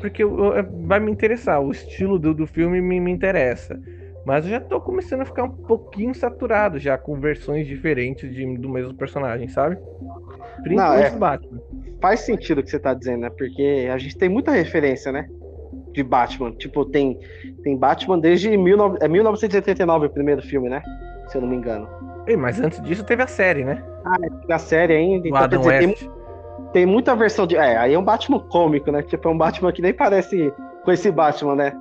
Porque 0.01 0.23
eu- 0.23 0.55
eu- 0.55 0.85
vai 0.87 0.99
me 0.99 1.11
interessar. 1.11 1.61
O 1.61 1.71
estilo 1.71 2.17
do, 2.17 2.33
do 2.33 2.47
filme 2.47 2.81
me, 2.81 2.99
me 2.99 3.11
interessa. 3.11 3.79
Mas 4.25 4.45
eu 4.45 4.51
já 4.51 4.59
tô 4.59 4.79
começando 4.79 5.21
a 5.21 5.25
ficar 5.25 5.43
um 5.43 5.49
pouquinho 5.49 6.13
saturado 6.13 6.77
já 6.79 6.97
com 6.97 7.19
versões 7.19 7.65
diferentes 7.67 8.33
de- 8.33 8.57
do 8.57 8.69
mesmo 8.69 8.93
personagem, 8.93 9.47
sabe? 9.47 9.77
Principalmente 10.61 11.05
é. 11.07 11.11
do 11.11 11.17
Batman. 11.19 11.61
Faz 12.01 12.21
sentido 12.21 12.59
o 12.59 12.63
que 12.63 12.69
você 12.69 12.79
tá 12.79 12.93
dizendo, 12.93 13.21
né? 13.21 13.29
Porque 13.29 13.89
a 13.91 13.97
gente 13.97 14.17
tem 14.17 14.29
muita 14.29 14.51
referência, 14.51 15.11
né? 15.11 15.25
De 15.93 16.03
Batman. 16.03 16.51
Tipo, 16.51 16.85
tem, 16.85 17.17
tem 17.63 17.77
Batman 17.77 18.19
desde 18.19 18.49
19, 18.49 18.97
é 19.01 19.07
1989 19.07 20.05
o 20.07 20.09
primeiro 20.09 20.41
filme, 20.41 20.69
né? 20.69 20.81
Se 21.29 21.37
eu 21.37 21.41
não 21.41 21.47
me 21.47 21.55
engano. 21.55 21.87
Ei, 22.27 22.35
mas 22.35 22.59
antes 22.59 22.81
disso 22.81 23.03
teve 23.03 23.23
a 23.23 23.27
série, 23.27 23.63
né? 23.63 23.83
Da 24.47 24.57
série 24.57 24.93
ainda. 24.93 25.27
Então, 25.27 25.39
Adam 25.39 25.61
dizer, 25.61 25.79
tem, 25.79 25.87
West. 25.87 26.09
tem 26.73 26.85
muita 26.85 27.15
versão 27.15 27.45
de. 27.45 27.55
É, 27.55 27.77
aí 27.77 27.93
é 27.93 27.99
um 27.99 28.03
Batman 28.03 28.39
cômico, 28.39 28.91
né? 28.91 29.03
Tipo, 29.03 29.29
é 29.29 29.31
um 29.31 29.37
Batman 29.37 29.71
que 29.71 29.81
nem 29.81 29.93
parece 29.93 30.51
com 30.83 30.91
esse 30.91 31.11
Batman, 31.11 31.55
né? 31.55 31.77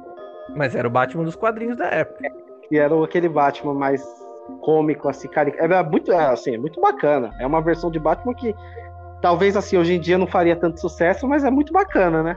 Mas 0.55 0.75
era 0.75 0.87
o 0.87 0.91
Batman 0.91 1.25
dos 1.25 1.35
quadrinhos 1.35 1.77
da 1.77 1.87
época. 1.87 2.31
E 2.71 2.79
era 2.79 3.03
aquele 3.03 3.29
Batman 3.29 3.75
mais 3.75 4.05
cômico, 4.61 5.09
assim, 5.09 5.29
cara. 5.29 5.53
Era 5.59 5.83
muito, 5.83 6.13
é, 6.13 6.27
assim, 6.27 6.55
é 6.55 6.59
muito 6.59 6.81
bacana. 6.81 7.31
É 7.39 7.47
uma 7.47 7.61
versão 7.61 7.91
de 7.91 7.99
Batman 7.99 8.35
que 8.35 8.55
talvez, 9.21 9.57
assim, 9.57 9.77
hoje 9.77 9.95
em 9.95 10.01
dia 10.01 10.19
não 10.19 10.27
faria 10.27 10.57
tanto 10.57 10.81
sucesso, 10.81 11.27
mas 11.27 11.45
é 11.45 11.51
muito 11.51 11.73
bacana, 11.73 12.23
né? 12.23 12.37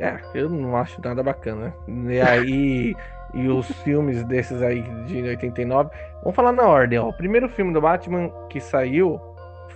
É, 0.00 0.18
eu 0.34 0.48
não 0.48 0.76
acho 0.76 1.00
nada 1.02 1.22
bacana. 1.22 1.74
E 1.86 2.20
aí, 2.20 2.96
e 3.34 3.48
os 3.48 3.70
filmes 3.82 4.22
desses 4.24 4.62
aí 4.62 4.82
de 5.06 5.22
89. 5.22 5.90
Vamos 6.22 6.36
falar 6.36 6.52
na 6.52 6.66
ordem, 6.66 6.98
ó. 6.98 7.08
O 7.08 7.12
primeiro 7.12 7.48
filme 7.48 7.72
do 7.72 7.80
Batman 7.80 8.30
que 8.48 8.60
saiu 8.60 9.20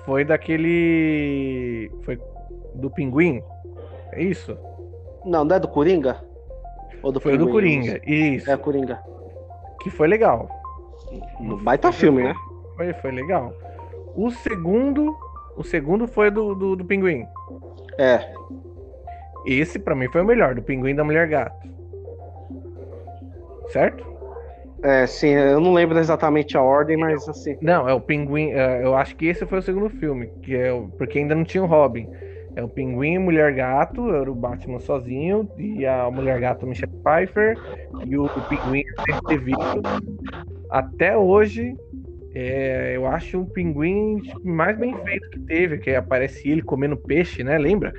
foi 0.04 0.24
daquele. 0.24 1.90
Foi 2.02 2.18
do 2.74 2.90
Pinguim. 2.90 3.42
É 4.12 4.22
isso? 4.22 4.56
Não, 5.24 5.44
não 5.44 5.56
é 5.56 5.60
do 5.60 5.68
Coringa? 5.68 6.22
Ou 7.02 7.12
do 7.12 7.20
Foi 7.20 7.34
o 7.34 7.38
do 7.38 7.46
Pinguim? 7.46 7.52
Coringa. 7.52 8.00
Isso. 8.06 8.50
É 8.50 8.56
Coringa. 8.56 9.00
Que 9.82 9.90
foi 9.90 10.08
legal. 10.08 10.48
Baita 11.62 11.92
filme, 11.92 12.22
né? 12.22 12.34
Foi, 12.76 12.92
foi 12.94 13.10
legal. 13.10 13.52
O 14.14 14.30
segundo. 14.30 15.16
O 15.56 15.64
segundo 15.64 16.06
foi 16.06 16.30
do, 16.30 16.54
do, 16.54 16.76
do 16.76 16.84
Pinguim. 16.84 17.26
É. 17.98 18.32
Esse 19.44 19.78
para 19.78 19.94
mim 19.94 20.08
foi 20.08 20.22
o 20.22 20.24
melhor, 20.24 20.54
do 20.54 20.62
Pinguim 20.62 20.94
da 20.94 21.02
Mulher 21.02 21.26
Gato. 21.26 21.68
Certo? 23.68 24.04
É, 24.82 25.06
sim, 25.06 25.28
eu 25.28 25.60
não 25.60 25.72
lembro 25.72 25.98
exatamente 25.98 26.56
a 26.56 26.62
ordem, 26.62 26.96
mas 26.96 27.28
assim. 27.28 27.56
Não, 27.60 27.88
é 27.88 27.92
o 27.92 28.00
Pinguim. 28.00 28.50
é, 28.52 28.84
eu 28.84 28.94
acho 28.94 29.16
que 29.16 29.26
esse 29.26 29.44
foi 29.44 29.58
o 29.58 29.62
segundo 29.62 29.90
filme, 29.90 30.28
que 30.42 30.54
é 30.54 30.72
o- 30.72 30.88
porque 30.96 31.18
ainda 31.18 31.34
não 31.34 31.44
tinha 31.44 31.62
o 31.62 31.66
Robin. 31.66 32.08
É 32.54 32.62
o 32.62 32.68
Pinguim 32.68 33.14
e 33.14 33.18
Mulher 33.18 33.52
Gato, 33.54 34.12
era 34.14 34.30
o 34.30 34.34
Batman 34.34 34.78
sozinho, 34.78 35.48
e 35.58 35.84
a 35.84 36.10
Mulher 36.10 36.40
Gato 36.40 36.66
Michelle 36.66 36.92
Pfeiffer, 37.02 37.56
e 38.06 38.16
o, 38.16 38.24
o 38.26 38.48
Pinguim 38.48 38.82
Danny 39.06 39.20
DeVito. 39.28 39.82
Até 40.70 41.16
hoje, 41.16 41.74
é, 42.34 42.92
eu 42.96 43.06
acho 43.06 43.40
o 43.40 43.46
Pinguim 43.46 44.20
mais 44.44 44.78
bem 44.78 44.94
feito 45.04 45.30
que 45.30 45.40
teve, 45.40 45.78
que 45.78 45.94
aparece 45.94 46.48
ele 46.48 46.62
comendo 46.62 46.96
peixe, 46.96 47.42
né? 47.42 47.58
Lembra? 47.58 47.92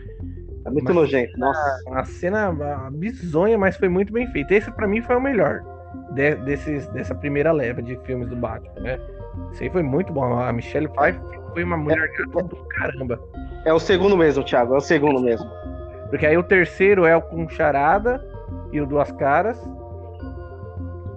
É 0.65 0.69
muito 0.69 0.85
Mas- 0.85 0.95
nojento. 0.95 1.37
Nossa. 1.39 1.83
Uma 1.87 2.03
cena 2.05 2.51
bizonha, 2.91 3.57
mas 3.57 3.77
foi 3.77 3.89
muito 3.89 4.11
bem 4.11 4.27
feito. 4.31 4.51
Esse 4.53 4.71
pra 4.71 4.87
mim 4.87 5.01
foi 5.01 5.15
o 5.15 5.21
melhor 5.21 5.61
de- 6.11 6.35
desses, 6.35 6.87
dessa 6.89 7.15
primeira 7.15 7.51
leva 7.51 7.81
de 7.81 7.95
filmes 8.05 8.27
do 8.27 8.35
Batman, 8.35 8.81
né? 8.81 8.99
Esse 9.51 9.63
aí 9.63 9.69
foi 9.69 9.83
muito 9.83 10.11
bom. 10.11 10.37
A 10.39 10.51
Michelle 10.51 10.87
Pfeiffer 10.89 11.21
foi 11.53 11.63
uma 11.63 11.77
mulher 11.77 12.09
gata 12.17 12.43
do 12.43 12.55
caramba. 12.67 13.19
É 13.65 13.73
o 13.73 13.79
segundo 13.79 14.17
mesmo, 14.17 14.43
Thiago. 14.43 14.73
É 14.73 14.77
o 14.77 14.81
segundo 14.81 15.21
mesmo. 15.21 15.49
Porque 16.09 16.25
aí 16.25 16.37
o 16.37 16.43
terceiro 16.43 17.05
é 17.05 17.15
o 17.15 17.21
com 17.21 17.47
Charada 17.49 18.23
e 18.71 18.81
o 18.81 18.85
Duas 18.85 19.11
Caras. 19.13 19.57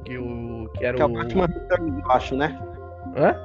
Que, 0.05 0.19
o, 0.19 0.69
que 0.75 0.85
era 0.85 0.97
Que 0.97 1.03
é 1.03 1.07
o 1.07 1.09
o. 1.09 1.13
Batman 1.15 1.47
Returns, 1.47 2.05
eu 2.05 2.11
acho, 2.13 2.37
né? 2.37 2.59
Hã? 3.17 3.37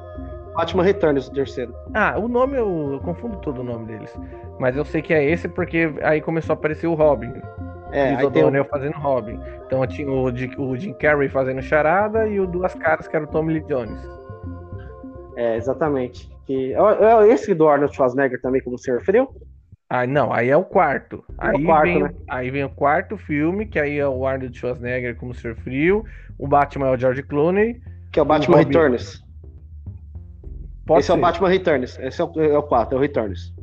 Batman 0.57 0.83
Returns, 0.83 1.27
o 1.27 1.31
terceiro. 1.33 1.73
Ah, 1.93 2.15
o 2.17 2.27
nome 2.27 2.57
eu, 2.57 2.93
eu 2.93 2.99
confundo 2.99 3.37
todo 3.37 3.61
o 3.61 3.63
nome 3.63 3.85
deles. 3.85 4.13
Mas 4.59 4.75
eu 4.75 4.83
sei 4.83 5.01
que 5.01 5.13
é 5.13 5.23
esse 5.23 5.47
porque 5.47 5.93
aí 6.01 6.19
começou 6.19 6.53
a 6.53 6.57
aparecer 6.57 6.87
o 6.87 6.95
Robin. 6.95 7.31
É, 7.91 8.15
tem 8.15 8.25
o... 8.25 8.27
O'Donnell 8.27 8.65
fazendo 8.65 8.97
Robin. 8.97 9.39
Então 9.65 9.85
tinha 9.87 10.11
o, 10.11 10.35
Jim- 10.35 10.55
o 10.57 10.75
Jim 10.75 10.93
Carrey 10.93 11.29
fazendo 11.29 11.61
Charada 11.61 12.27
e 12.27 12.39
o 12.39 12.47
Duas 12.47 12.73
Caras, 12.75 13.07
que 13.07 13.15
era 13.15 13.23
o 13.23 13.27
Tommy 13.27 13.53
Lee 13.53 13.63
Jones. 13.63 14.01
É, 15.35 15.55
exatamente. 15.55 16.29
Que... 16.45 16.73
Esse 17.29 17.53
do 17.53 17.67
Arnold 17.69 17.93
Schwarzenegger 17.95 18.41
também, 18.41 18.61
como 18.61 18.77
você 18.77 18.91
referiu? 18.91 19.29
Ah, 19.89 20.05
não, 20.07 20.33
aí 20.33 20.49
é 20.49 20.57
o 20.57 20.63
quarto. 20.65 21.23
É 21.39 21.45
o 21.45 21.57
Aí, 21.57 21.63
quarto, 21.65 21.83
vem, 21.83 22.03
né? 22.03 22.09
aí 22.27 22.49
vem 22.49 22.63
o 22.63 22.69
quarto 22.69 23.17
filme, 23.17 23.65
que 23.65 23.79
aí 23.79 23.99
é 23.99 24.07
o 24.07 24.25
Arnold 24.25 24.57
Schwarzenegger 24.57 25.15
como 25.15 25.33
Sr. 25.33 25.55
Frio, 25.55 26.03
o 26.37 26.47
Batman 26.47 26.87
é 26.87 26.91
o 26.91 26.97
George 26.97 27.23
Clooney. 27.23 27.79
Que 28.11 28.19
é 28.19 28.21
o 28.21 28.25
Batman 28.25 28.57
Robin. 28.57 28.67
Returns. 28.73 29.23
Pode 30.87 31.01
esse 31.01 31.11
é 31.11 31.13
o 31.13 31.17
ser. 31.17 31.21
Batman 31.21 31.49
Returns. 31.49 31.99
Esse 31.99 32.21
é 32.21 32.23
o, 32.23 32.31
é 32.41 32.57
o 32.57 32.63
4, 32.63 32.95
é 32.95 32.97
o 32.97 33.01
Returns. 33.01 33.53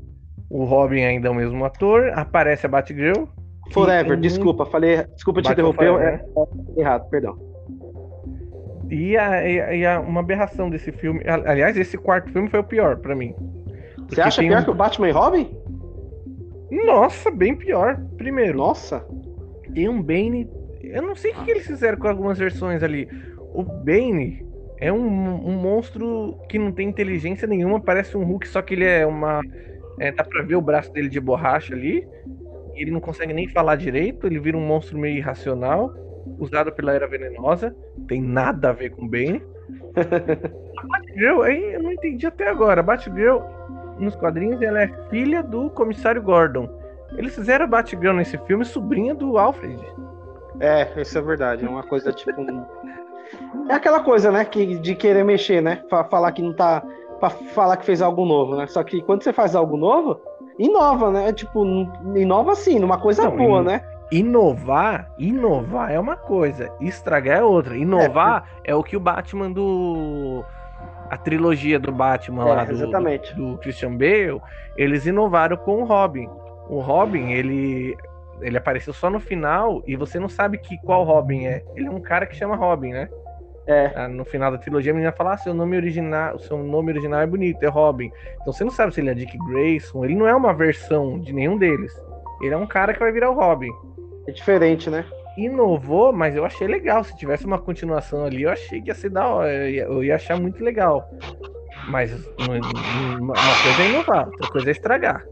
O 0.50 0.64
Robin 0.64 1.02
ainda 1.02 1.26
é 1.28 1.30
o 1.30 1.34
mesmo 1.34 1.64
ator. 1.64 2.10
Aparece 2.14 2.66
a 2.66 2.68
Batgirl. 2.68 3.24
Forever, 3.72 4.04
é 4.04 4.08
muito- 4.08 4.20
desculpa, 4.20 4.66
falei. 4.66 5.02
Desculpa 5.14 5.40
te 5.40 5.48
Batman 5.48 5.70
interromper. 5.70 5.88
Forever, 5.88 6.24
É, 6.36 6.78
é 6.78 6.80
errado, 6.80 7.08
perdão. 7.08 7.36
E, 8.90 9.16
a, 9.16 9.48
e, 9.48 9.60
a- 9.60 9.74
e 9.74 9.86
a- 9.86 10.00
uma 10.00 10.20
aberração 10.20 10.68
desse 10.68 10.92
filme. 10.92 11.22
Aliás, 11.26 11.76
esse 11.76 11.96
quarto 11.96 12.30
filme 12.30 12.48
foi 12.50 12.60
o 12.60 12.64
pior 12.64 12.98
pra 12.98 13.16
mim. 13.16 13.34
Você 14.08 14.20
acha 14.20 14.42
pior 14.42 14.60
um- 14.60 14.64
que 14.64 14.70
o 14.70 14.74
Batman 14.74 15.08
e 15.08 15.12
Robin? 15.12 15.56
Nossa, 16.84 17.30
bem 17.30 17.54
pior. 17.56 17.98
Primeiro, 18.18 18.58
Nossa. 18.58 19.04
tem 19.72 19.88
um 19.88 20.02
Bane. 20.02 20.48
Eu 20.82 21.02
não 21.02 21.14
sei 21.16 21.32
o 21.32 21.34
que, 21.36 21.44
que 21.46 21.50
eles 21.52 21.66
fizeram 21.66 21.96
com 21.98 22.06
algumas 22.08 22.38
versões 22.38 22.82
ali. 22.82 23.08
O 23.54 23.62
Bane 23.62 24.44
é 24.78 24.92
um, 24.92 25.48
um 25.48 25.52
monstro 25.52 26.38
que 26.48 26.58
não 26.58 26.72
tem 26.72 26.88
inteligência 26.88 27.46
nenhuma, 27.46 27.80
parece 27.80 28.16
um 28.16 28.24
Hulk, 28.24 28.48
só 28.48 28.60
que 28.60 28.74
ele 28.74 28.84
é 28.84 29.06
uma. 29.06 29.40
é, 29.98 30.10
dá 30.10 30.24
pra 30.24 30.42
ver 30.42 30.56
o 30.56 30.60
braço 30.60 30.92
dele 30.92 31.08
de 31.08 31.20
borracha 31.20 31.74
ali. 31.74 32.06
e 32.74 32.82
Ele 32.82 32.90
não 32.90 33.00
consegue 33.00 33.32
nem 33.32 33.48
falar 33.48 33.76
direito, 33.76 34.26
ele 34.26 34.40
vira 34.40 34.56
um 34.56 34.66
monstro 34.66 34.98
meio 34.98 35.16
irracional, 35.16 35.94
usado 36.38 36.72
pela 36.72 36.92
Era 36.92 37.06
Venenosa. 37.06 37.74
Tem 38.08 38.20
nada 38.20 38.70
a 38.70 38.72
ver 38.72 38.90
com 38.90 39.04
o 39.04 39.08
Bane. 39.08 39.42
A 40.76 40.86
Batgirl, 40.86 41.42
aí 41.42 41.74
eu 41.74 41.82
não 41.82 41.92
entendi 41.92 42.26
até 42.26 42.48
agora. 42.48 42.80
A 42.80 42.82
Batgirl, 42.82 43.38
nos 43.98 44.14
quadrinhos, 44.16 44.60
ela 44.60 44.82
é 44.82 44.88
filha 45.08 45.42
do 45.42 45.70
comissário 45.70 46.20
Gordon. 46.20 46.68
Eles 47.16 47.34
fizeram 47.34 47.64
a 47.64 47.68
Batgirl 47.68 48.12
nesse 48.12 48.36
filme 48.38 48.64
sobrinha 48.64 49.14
do 49.14 49.38
Alfred. 49.38 49.80
É, 50.60 51.00
isso 51.00 51.16
é 51.16 51.22
verdade. 51.22 51.64
É 51.64 51.68
uma 51.68 51.82
coisa 51.82 52.12
tipo. 52.12 52.32
É 53.68 53.74
aquela 53.74 54.00
coisa, 54.00 54.30
né? 54.30 54.44
Que, 54.44 54.78
de 54.78 54.94
querer 54.94 55.24
mexer, 55.24 55.60
né? 55.62 55.82
Fa- 55.88 56.04
falar 56.04 56.32
que 56.32 56.42
não 56.42 56.52
tá. 56.52 56.82
Pra 57.20 57.30
falar 57.30 57.76
que 57.76 57.86
fez 57.86 58.02
algo 58.02 58.24
novo, 58.24 58.56
né? 58.56 58.66
Só 58.66 58.82
que 58.82 59.00
quando 59.02 59.22
você 59.22 59.32
faz 59.32 59.54
algo 59.56 59.76
novo, 59.76 60.20
inova, 60.58 61.10
né? 61.10 61.32
Tipo, 61.32 61.64
n- 61.64 61.88
inova 62.20 62.52
assim, 62.52 62.78
numa 62.78 62.98
coisa 62.98 63.24
Não, 63.24 63.36
boa, 63.36 63.60
in- 63.60 63.64
né? 63.64 63.80
Inovar, 64.12 65.10
inovar 65.18 65.90
é 65.90 65.98
uma 65.98 66.16
coisa, 66.16 66.70
estragar 66.80 67.38
é 67.38 67.42
outra. 67.42 67.76
Inovar 67.76 68.44
é, 68.64 68.74
o 68.74 68.82
que 68.82 68.96
o 68.96 69.00
Batman 69.00 69.50
do. 69.50 70.44
A 71.10 71.16
trilogia 71.16 71.78
do 71.78 71.92
Batman 71.92 72.44
lá 72.44 72.62
É, 72.62 72.66
do, 72.66 72.72
exatamente. 72.72 73.34
do 73.34 73.56
Christian 73.58 73.92
Bale, 73.96 74.40
eles 74.76 75.06
inovaram 75.06 75.56
com 75.56 75.82
o 75.82 75.84
Robin. 75.84 76.28
O 76.68 76.80
Robin, 76.80 77.30
ele. 77.30 77.96
Ele 78.40 78.58
apareceu 78.58 78.92
só 78.92 79.08
no 79.08 79.20
final 79.20 79.80
e 79.86 79.94
você 79.94 80.18
não 80.18 80.28
sabe 80.28 80.58
que 80.58 80.76
qual 80.78 81.04
Robin 81.04 81.46
é. 81.46 81.64
Ele 81.76 81.86
é 81.86 81.90
um 81.90 82.00
cara 82.00 82.26
que 82.26 82.34
chama 82.34 82.56
Robin, 82.56 82.90
né? 82.92 83.08
É. 83.66 83.92
Ah, 83.94 84.08
No 84.08 84.24
final 84.24 84.50
da 84.50 84.58
trilogia, 84.58 84.92
a 84.92 84.94
menina 84.94 85.12
fala: 85.12 85.34
ah, 85.34 85.38
seu 85.38 85.54
nome 85.54 85.76
original, 85.76 86.38
seu 86.38 86.58
nome 86.58 86.92
original 86.92 87.20
é 87.20 87.26
bonito, 87.26 87.62
é 87.62 87.68
Robin. 87.68 88.10
Então 88.40 88.52
você 88.52 88.64
não 88.64 88.70
sabe 88.70 88.94
se 88.94 89.00
ele 89.00 89.10
é 89.10 89.14
Dick 89.14 89.36
Grayson, 89.46 90.04
ele 90.04 90.14
não 90.14 90.26
é 90.26 90.34
uma 90.34 90.52
versão 90.52 91.18
de 91.18 91.32
nenhum 91.32 91.56
deles. 91.56 91.92
Ele 92.42 92.52
é 92.52 92.56
um 92.56 92.66
cara 92.66 92.92
que 92.92 93.00
vai 93.00 93.12
virar 93.12 93.30
o 93.30 93.34
Robin. 93.34 93.70
É 94.26 94.32
diferente, 94.32 94.90
né? 94.90 95.04
Inovou, 95.38 96.12
mas 96.12 96.36
eu 96.36 96.44
achei 96.44 96.66
legal. 96.66 97.02
Se 97.02 97.16
tivesse 97.16 97.44
uma 97.46 97.58
continuação 97.58 98.24
ali, 98.24 98.42
eu 98.42 98.50
achei 98.50 98.80
que 98.82 98.88
ia 98.88 98.94
ser 98.94 99.10
da 99.10 99.26
hora. 99.26 99.52
Eu 99.52 99.70
ia, 99.70 99.82
eu 99.84 100.04
ia 100.04 100.14
achar 100.14 100.38
muito 100.38 100.62
legal. 100.62 101.08
Mas 101.88 102.12
uma 102.38 103.62
coisa 103.62 103.82
é 103.82 103.88
inovar, 103.88 104.26
outra 104.26 104.48
coisa 104.50 104.68
é 104.70 104.72
estragar. 104.72 105.24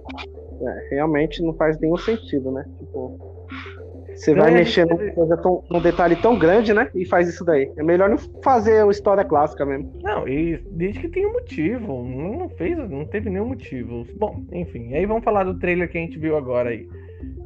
É, 0.61 0.95
realmente 0.95 1.43
não 1.43 1.55
faz 1.55 1.79
nenhum 1.81 1.97
sentido, 1.97 2.53
né? 2.53 2.65
Tipo, 2.79 3.32
você 4.15 4.35
vai 4.35 4.51
é, 4.51 4.55
mexer 4.55 4.87
tão- 5.43 5.65
num 5.71 5.81
detalhe 5.81 6.17
tão 6.17 6.39
grande, 6.39 6.73
né? 6.73 6.89
E 6.95 7.05
faz 7.05 7.29
isso 7.29 7.45
daí. 7.45 7.71
É 7.77 7.83
melhor 7.83 8.09
não 8.11 8.19
fazer 8.43 8.85
a 8.85 8.91
história 8.91 9.25
clássica 9.25 9.65
mesmo. 9.67 9.93
Não, 10.03 10.27
e 10.29 10.59
desde 10.71 11.01
que 11.01 11.09
tem 11.09 11.27
um 11.27 11.33
motivo. 11.33 12.03
Não 12.05 12.49
fez, 12.51 12.77
não 12.91 13.05
teve 13.05 13.31
nenhum 13.31 13.47
motivo. 13.47 14.07
Bom, 14.19 14.43
enfim. 14.53 14.95
Aí 14.95 15.07
vamos 15.07 15.25
falar 15.25 15.45
do 15.45 15.59
trailer 15.59 15.91
que 15.91 15.99
a 15.99 16.01
gente 16.01 16.19
viu 16.19 16.37
agora 16.37 16.71
aí. 16.71 16.89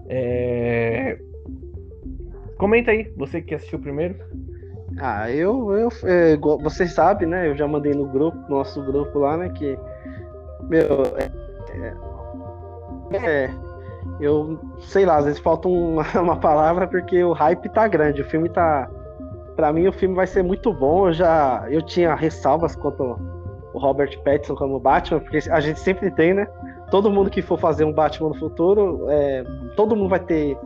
É... 0.08 1.18
Comenta 2.58 2.90
aí, 2.90 3.12
você 3.16 3.40
que 3.40 3.54
assistiu 3.54 3.78
primeiro. 3.78 4.16
Ah, 4.98 5.30
eu, 5.30 5.72
eu 5.72 5.88
é, 6.04 6.32
igual- 6.32 6.58
você 6.58 6.86
sabe, 6.86 7.26
né? 7.26 7.48
Eu 7.48 7.56
já 7.56 7.68
mandei 7.68 7.92
no 7.92 8.06
grupo, 8.06 8.38
no 8.48 8.56
nosso 8.56 8.82
grupo 8.84 9.18
lá, 9.18 9.36
né? 9.36 9.50
Que, 9.50 9.76
meu, 10.62 11.02
é, 11.18 11.30
é, 13.26 13.50
eu 14.20 14.58
sei 14.80 15.04
lá, 15.04 15.16
às 15.16 15.24
vezes 15.24 15.40
falta 15.40 15.68
uma, 15.68 16.04
uma 16.20 16.36
palavra 16.36 16.86
porque 16.86 17.22
o 17.22 17.32
hype 17.32 17.68
tá 17.70 17.86
grande. 17.88 18.22
O 18.22 18.24
filme 18.24 18.48
tá, 18.48 18.88
Pra 19.56 19.72
mim 19.72 19.88
o 19.88 19.92
filme 19.92 20.14
vai 20.14 20.26
ser 20.26 20.42
muito 20.44 20.72
bom. 20.72 21.08
Eu 21.08 21.12
já, 21.14 21.66
eu 21.70 21.80
tinha 21.80 22.14
ressalvas 22.14 22.76
quanto 22.76 23.18
o 23.72 23.78
Robert 23.78 24.18
Pattinson 24.22 24.54
como 24.54 24.78
Batman, 24.78 25.20
porque 25.20 25.38
a 25.50 25.60
gente 25.60 25.80
sempre 25.80 26.10
tem, 26.10 26.34
né? 26.34 26.46
Todo 26.90 27.10
mundo 27.10 27.30
que 27.30 27.42
for 27.42 27.58
fazer 27.58 27.84
um 27.84 27.92
Batman 27.92 28.28
no 28.28 28.34
futuro, 28.38 29.06
é, 29.08 29.44
todo 29.74 29.96
mundo 29.96 30.10
vai 30.10 30.20
ter 30.20 30.56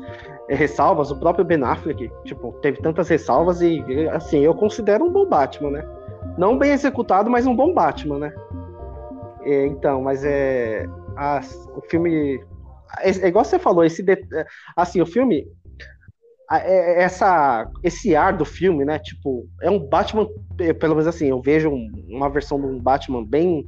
ressalvas. 0.48 1.10
O 1.10 1.18
próprio 1.18 1.44
Ben 1.44 1.62
Affleck, 1.62 2.10
tipo, 2.24 2.52
teve 2.60 2.78
tantas 2.82 3.08
ressalvas 3.08 3.62
e, 3.62 3.82
assim, 4.12 4.40
eu 4.40 4.54
considero 4.54 5.04
um 5.04 5.10
bom 5.12 5.24
Batman, 5.24 5.70
né? 5.70 5.88
Não 6.36 6.58
bem 6.58 6.72
executado, 6.72 7.30
mas 7.30 7.46
um 7.46 7.54
bom 7.54 7.72
Batman, 7.72 8.18
né? 8.18 8.34
É, 9.42 9.66
então, 9.66 10.02
mas 10.02 10.24
é. 10.24 10.86
as- 11.16 11.68
o 11.76 11.80
filme. 11.82 12.44
É, 13.02 13.10
é 13.10 13.28
igual 13.28 13.44
você 13.44 13.58
falou, 13.58 13.84
esse. 13.84 14.02
de- 14.02 14.26
assim, 14.76 15.00
o 15.00 15.06
filme. 15.06 15.46
é- 16.50 17.02
Essa, 17.04 17.68
esse 17.82 18.16
ar 18.16 18.36
do 18.36 18.44
filme, 18.44 18.84
né? 18.84 18.98
Tipo, 18.98 19.46
é 19.62 19.70
um 19.70 19.78
Batman. 19.78 20.26
é, 20.58 20.72
Pelo 20.72 20.94
menos 20.94 21.06
assim, 21.06 21.26
eu 21.28 21.40
vejo 21.40 21.68
um- 21.70 22.06
uma 22.08 22.28
versão 22.28 22.60
de 22.60 22.66
um 22.66 22.78
Batman 22.80 23.24
bem. 23.24 23.64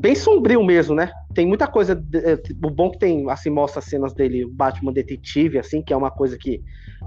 Bem 0.00 0.14
sombrio 0.14 0.64
mesmo, 0.64 0.94
né? 0.94 1.10
Tem 1.34 1.46
muita 1.46 1.66
coisa. 1.66 1.92
é, 2.14 2.34
O 2.66 2.70
bom 2.70 2.90
que 2.90 2.98
tem, 2.98 3.28
assim, 3.30 3.50
mostra 3.50 3.82
cenas 3.82 4.14
dele, 4.14 4.44
o 4.44 4.50
Batman 4.50 4.92
detetive, 4.92 5.58
assim, 5.58 5.82
que 5.82 5.92
é 5.92 5.96
uma 5.96 6.10
coisa 6.10 6.38
que. 6.38 6.62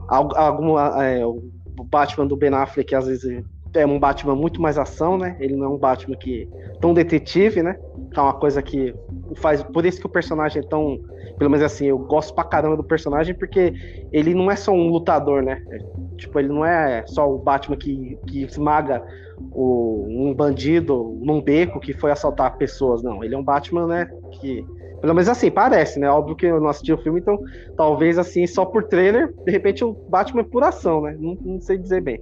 al- 0.09 0.35
Alguma, 0.37 1.03
é, 1.03 1.25
o 1.25 1.41
Batman 1.85 2.27
do 2.27 2.35
Ben 2.37 2.53
Affleck, 2.53 2.93
às 2.93 3.07
vezes, 3.07 3.43
é 3.73 3.85
um 3.85 3.99
Batman 3.99 4.35
muito 4.35 4.61
mais 4.61 4.77
ação, 4.77 5.17
né? 5.17 5.35
Ele 5.39 5.55
não 5.55 5.65
é 5.65 5.69
um 5.69 5.77
Batman 5.77 6.15
que 6.15 6.47
tão 6.79 6.93
detetive, 6.93 7.61
né? 7.63 7.75
Que 8.13 8.19
é 8.19 8.21
uma 8.23 8.33
coisa 8.33 8.61
que 8.61 8.93
faz. 9.35 9.63
Por 9.63 9.85
isso 9.85 9.99
que 9.99 10.05
o 10.05 10.09
personagem 10.09 10.61
é 10.61 10.67
tão. 10.67 10.99
Pelo 11.37 11.49
menos 11.49 11.65
assim, 11.65 11.85
eu 11.85 11.97
gosto 11.97 12.33
pra 12.35 12.43
caramba 12.43 12.77
do 12.77 12.83
personagem, 12.83 13.33
porque 13.33 13.73
ele 14.11 14.33
não 14.33 14.51
é 14.51 14.55
só 14.55 14.71
um 14.71 14.89
lutador, 14.89 15.41
né? 15.41 15.59
É, 15.71 15.77
tipo, 16.17 16.37
ele 16.39 16.49
não 16.49 16.65
é 16.65 17.03
só 17.07 17.31
o 17.31 17.39
Batman 17.39 17.77
que, 17.77 18.19
que 18.27 18.43
esmaga 18.43 19.01
o, 19.51 20.05
um 20.09 20.33
bandido 20.33 21.17
num 21.21 21.41
beco 21.41 21.79
que 21.79 21.93
foi 21.93 22.11
assaltar 22.11 22.57
pessoas, 22.57 23.01
não. 23.01 23.23
Ele 23.23 23.35
é 23.35 23.37
um 23.37 23.43
Batman, 23.43 23.87
né? 23.87 24.09
Que. 24.39 24.65
Pelo 25.01 25.15
menos 25.15 25.27
assim, 25.27 25.49
parece, 25.49 25.99
né? 25.99 26.09
Óbvio 26.09 26.35
que 26.35 26.45
eu 26.45 26.61
não 26.61 26.69
assisti 26.69 26.93
o 26.93 26.97
filme, 26.97 27.19
então 27.19 27.39
talvez 27.75 28.19
assim, 28.19 28.45
só 28.45 28.63
por 28.63 28.83
trailer, 28.83 29.33
de 29.43 29.51
repente 29.51 29.83
o 29.83 29.97
Batman 30.07 30.41
é 30.41 30.45
por 30.45 30.63
ação, 30.63 31.01
né? 31.01 31.17
Não, 31.19 31.35
não 31.41 31.59
sei 31.59 31.77
dizer 31.77 32.01
bem. 32.01 32.19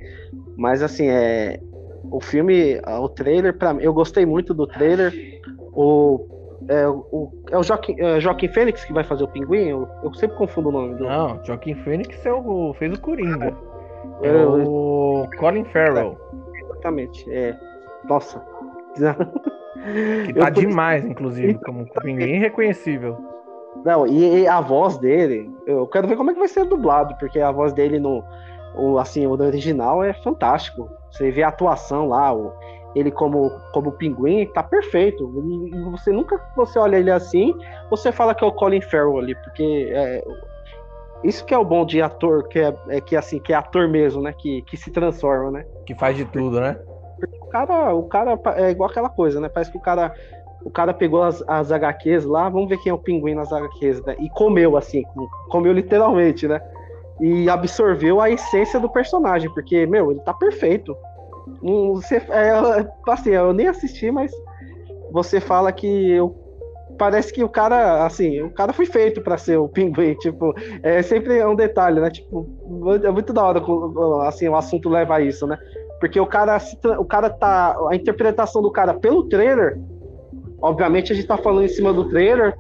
Mas 0.58 0.82
assim, 0.82 1.08
é. 1.10 1.60
O 2.12 2.22
filme, 2.22 2.80
o 2.88 3.10
trailer, 3.10 3.56
para 3.56 3.74
mim, 3.74 3.84
eu 3.84 3.94
gostei 3.94 4.26
muito 4.26 4.54
do 4.54 4.66
trailer. 4.66 5.14
O 5.74 6.26
é 6.68 6.88
o, 6.88 7.32
é 7.50 7.58
o 7.58 7.64
Joaquim, 7.64 7.96
é 7.98 8.20
Joaquim 8.20 8.48
Fênix 8.48 8.84
que 8.84 8.94
vai 8.94 9.04
fazer 9.04 9.24
o 9.24 9.28
pinguim? 9.28 9.70
Eu, 9.70 9.88
eu 10.04 10.14
sempre 10.14 10.38
confundo 10.38 10.70
o 10.70 10.72
nome 10.72 10.96
do. 10.96 11.06
Não, 11.06 11.44
Joaquim 11.44 11.76
Fênix 11.76 12.26
é 12.26 12.34
o, 12.34 12.74
fez 12.76 12.98
o 12.98 13.02
Coringa. 13.02 13.56
É, 14.22 14.28
é 14.28 14.46
o 14.46 15.28
Colin 15.38 15.66
Farrell. 15.66 16.18
Exatamente. 16.64 17.26
É. 17.32 17.58
Nossa. 18.08 18.42
Que 20.26 20.34
tá 20.34 20.52
tô... 20.52 20.62
demais, 20.62 21.06
inclusive, 21.06 21.56
como 21.66 21.86
pinguim 22.02 22.40
reconhecível. 22.40 23.18
Não, 23.86 24.06
e, 24.06 24.42
e, 24.42 24.48
a 24.48 24.60
voz 24.60 24.98
dele, 24.98 25.50
eu 25.66 25.88
quero 25.88 26.08
ver 26.08 26.18
como 26.18 26.32
é 26.32 26.34
que 26.34 26.40
vai 26.40 26.48
ser 26.48 26.66
dublado, 26.66 27.16
porque 27.20 27.40
a 27.40 27.52
voz 27.52 27.72
dele 27.72 28.00
no, 28.00 28.24
o, 28.76 28.98
assim, 28.98 29.26
o 29.26 29.32
original 29.32 30.04
é 30.04 30.14
fantástico. 30.14 30.90
Você 31.12 31.32
vê 31.32 31.44
a 31.44 31.50
atuação 31.50 32.10
lá, 32.10 32.34
o, 32.34 32.52
ele 32.96 33.12
como, 33.12 33.52
como 33.74 33.92
pinguim, 33.94 34.46
tá 34.48 34.64
perfeito. 34.64 35.24
E 35.68 35.92
você 35.92 36.12
nunca 36.12 36.42
você 36.56 36.78
olha 36.80 36.98
ele 36.98 37.12
assim, 37.12 37.54
você 37.90 38.12
fala 38.12 38.34
que 38.34 38.44
é 38.44 38.48
o 38.48 38.52
Colin 38.52 38.82
Farrell 38.82 39.18
ali, 39.18 39.36
porque 39.36 39.92
é, 39.94 40.24
isso 41.24 41.46
que 41.46 41.54
é 41.54 41.58
o 41.58 41.66
bom 41.66 41.86
de 41.86 42.02
ator, 42.02 42.48
que 42.48 42.60
é, 42.60 42.76
é, 42.90 43.02
que 43.02 43.16
assim, 43.16 43.40
que 43.40 43.54
é 43.54 43.56
ator 43.56 43.88
mesmo, 43.88 44.22
né? 44.22 44.34
Que, 44.34 44.62
que 44.64 44.78
se 44.78 44.92
transforma, 44.92 45.52
né? 45.52 45.66
Que 45.86 45.94
faz 45.94 46.16
de 46.16 46.26
tudo, 46.26 46.60
né? 46.60 46.80
Cara, 47.52 47.94
o 47.94 48.04
cara 48.04 48.40
é 48.56 48.70
igual 48.70 48.90
aquela 48.90 49.10
coisa, 49.10 49.40
né? 49.40 49.50
Parece 49.50 49.72
que 49.72 49.78
o 49.78 49.82
cara 49.82 50.14
o 50.64 50.70
cara 50.70 50.94
pegou 50.94 51.24
as, 51.24 51.44
as 51.48 51.72
HQs 51.72 52.26
lá, 52.26 52.50
vamos 52.50 52.70
ver 52.70 52.78
quem 52.78 52.90
é 52.90 52.94
o 52.94 52.98
pinguim 52.98 53.34
nas 53.34 53.52
HQs, 53.52 54.04
né? 54.04 54.16
E 54.20 54.30
comeu, 54.30 54.76
assim, 54.76 55.04
comeu 55.50 55.72
literalmente, 55.72 56.48
né? 56.48 56.62
E 57.20 57.50
absorveu 57.50 58.22
a 58.22 58.30
essência 58.30 58.80
do 58.80 58.90
personagem, 58.90 59.50
porque, 59.54 59.86
meu, 59.86 60.12
ele 60.12 60.20
tá 60.22 60.34
perfeito. 60.34 60.96
Você, 61.62 62.18
é, 62.30 62.52
assim, 63.08 63.32
eu 63.32 63.54
nem 63.54 63.68
assisti, 63.68 64.12
mas 64.12 64.32
você 65.12 65.40
fala 65.40 65.72
que 65.72 66.12
eu, 66.12 66.36
parece 66.98 67.34
que 67.34 67.44
o 67.44 67.50
cara, 67.50 68.06
assim, 68.06 68.42
o 68.42 68.52
cara 68.52 68.74
foi 68.74 68.86
feito 68.86 69.22
para 69.22 69.38
ser 69.38 69.58
o 69.58 69.68
pinguim, 69.68 70.14
tipo, 70.20 70.54
é 70.84 71.02
sempre 71.02 71.44
um 71.46 71.56
detalhe, 71.56 72.00
né? 72.00 72.10
Tipo, 72.10 72.48
é 73.04 73.12
muito 73.12 73.34
da 73.34 73.44
hora, 73.44 73.62
assim, 74.28 74.48
o 74.48 74.56
assunto 74.56 74.90
leva 74.90 75.16
a 75.16 75.22
isso, 75.22 75.48
né? 75.48 75.58
Porque 76.00 76.20
o 76.20 76.26
cara, 76.26 76.58
o 76.98 77.06
cara 77.06 77.30
tá, 77.30 77.78
a 77.90 77.96
interpretação 77.96 78.62
do 78.62 78.72
cara 78.72 78.94
pelo 78.94 79.28
trailer, 79.28 79.80
obviamente 80.62 81.12
a 81.12 81.16
gente 81.16 81.28
tá 81.28 81.38
falando 81.38 81.66
em 81.66 81.70
cima 81.70 81.92
do 81.94 82.08
trailer, 82.10 82.56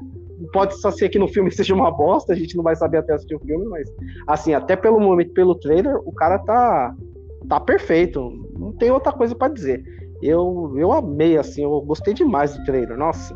pode 0.51 0.79
só 0.79 0.91
ser 0.91 1.09
que 1.09 1.19
no 1.19 1.27
filme 1.27 1.51
seja 1.53 1.73
uma 1.73 1.91
bosta, 1.91 2.33
a 2.33 2.35
gente 2.35 2.55
não 2.55 2.63
vai 2.63 2.75
saber 2.75 2.97
até 2.97 3.13
assistir 3.13 3.35
o 3.35 3.39
filme, 3.39 3.65
mas 3.65 3.89
assim, 4.27 4.53
até 4.53 4.75
pelo 4.75 4.99
momento, 4.99 5.33
pelo 5.33 5.55
trailer, 5.55 5.97
o 6.05 6.11
cara 6.11 6.39
tá 6.39 6.93
tá 7.47 7.59
perfeito. 7.59 8.31
Não 8.57 8.71
tem 8.73 8.91
outra 8.91 9.11
coisa 9.11 9.35
para 9.35 9.53
dizer. 9.53 9.83
Eu, 10.21 10.73
eu 10.75 10.91
amei, 10.91 11.37
assim, 11.37 11.63
eu 11.63 11.81
gostei 11.81 12.13
demais 12.13 12.57
do 12.57 12.63
trailer, 12.65 12.97
nossa. 12.97 13.35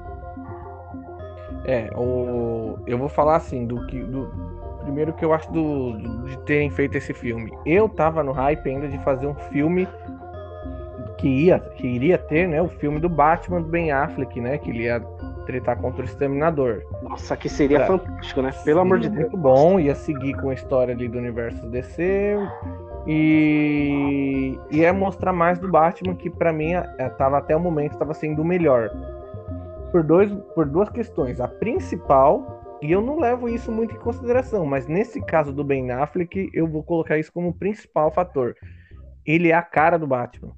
É, 1.66 1.89
o, 1.97 2.78
eu 2.86 2.97
vou 2.97 3.08
falar 3.08 3.38
assim, 3.38 3.66
do 3.66 3.86
que. 3.88 3.99
Do, 4.04 4.53
primeiro 4.84 5.13
que 5.13 5.25
eu 5.25 5.34
acho 5.34 5.51
do, 5.51 5.97
de 6.25 6.38
terem 6.39 6.69
feito 6.69 6.97
esse 6.97 7.13
filme. 7.13 7.51
Eu 7.65 7.89
tava 7.89 8.23
no 8.23 8.31
hype 8.31 8.69
ainda 8.69 8.88
de 8.88 8.97
fazer 8.99 9.27
um 9.27 9.36
filme 9.36 9.88
que, 11.17 11.27
ia, 11.27 11.59
que 11.59 11.88
iria 11.88 12.17
ter, 12.17 12.47
né? 12.47 12.61
O 12.61 12.67
filme 12.67 12.99
do 12.99 13.09
Batman 13.09 13.61
do 13.61 13.69
Ben 13.69 13.91
Affleck, 13.91 14.39
né? 14.39 14.57
Que 14.57 14.69
ele 14.69 14.84
ia 14.84 14.99
tretar 15.45 15.77
contra 15.77 16.01
o 16.01 16.05
Exterminador. 16.05 16.84
Nossa, 17.01 17.36
que 17.36 17.49
seria 17.49 17.86
fantástico, 17.86 18.41
né? 18.41 18.51
Pelo 18.63 18.79
amor 18.79 18.99
de 18.99 19.09
Deus. 19.09 19.21
Muito 19.21 19.38
bom, 19.38 19.79
ia 19.79 19.95
seguir 19.95 20.34
com 20.36 20.49
a 20.49 20.53
história 20.53 20.93
ali 20.93 21.07
do 21.07 21.17
universo 21.17 21.65
DC, 21.67 22.38
e, 23.05 24.57
e 24.71 24.84
é 24.84 24.91
mostrar 24.91 25.34
mais 25.34 25.59
do 25.59 25.69
Batman 25.69 26.15
que 26.15 26.29
para 26.29 26.53
mim 26.53 26.71
estava 26.99 27.38
até 27.38 27.55
o 27.55 27.59
momento 27.59 27.93
estava 27.93 28.13
sendo 28.13 28.41
o 28.41 28.45
melhor. 28.45 28.89
Por, 29.91 30.03
dois, 30.03 30.31
por 30.55 30.65
duas 30.65 30.89
questões. 30.89 31.39
A 31.39 31.47
principal, 31.47 32.62
e 32.84 32.91
eu 32.91 33.01
não 33.01 33.17
levo 33.17 33.47
isso 33.47 33.71
muito 33.71 33.95
em 33.95 33.99
consideração, 33.99 34.65
mas 34.65 34.88
nesse 34.88 35.21
caso 35.21 35.53
do 35.53 35.63
Ben 35.63 35.89
Affleck, 35.91 36.49
eu 36.53 36.67
vou 36.67 36.84
colocar 36.84 37.17
isso 37.17 37.31
como 37.31 37.53
principal 37.53 38.11
fator. 38.11 38.55
Ele 39.25 39.49
é 39.49 39.53
a 39.53 39.61
cara 39.61 39.97
do 39.97 40.05
Batman. 40.05 40.51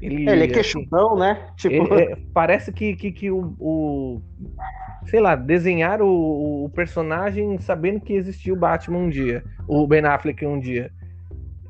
Ele, 0.00 0.28
é, 0.28 0.32
ele 0.32 0.44
é 0.44 0.48
queixudão, 0.48 1.12
assim, 1.12 1.20
né? 1.20 1.48
Tipo... 1.56 1.94
É, 1.94 2.16
parece 2.34 2.70
que, 2.70 2.94
que, 2.94 3.10
que 3.10 3.30
o, 3.30 3.56
o, 3.58 4.22
Sei 5.06 5.20
lá, 5.20 5.34
desenhar 5.34 6.02
o, 6.02 6.64
o 6.64 6.70
personagem 6.70 7.58
sabendo 7.58 8.00
que 8.00 8.12
existiu 8.12 8.54
o 8.54 8.58
Batman 8.58 8.98
um 8.98 9.08
dia. 9.08 9.42
O 9.66 9.86
Ben 9.86 10.04
Affleck 10.04 10.44
um 10.44 10.60
dia. 10.60 10.90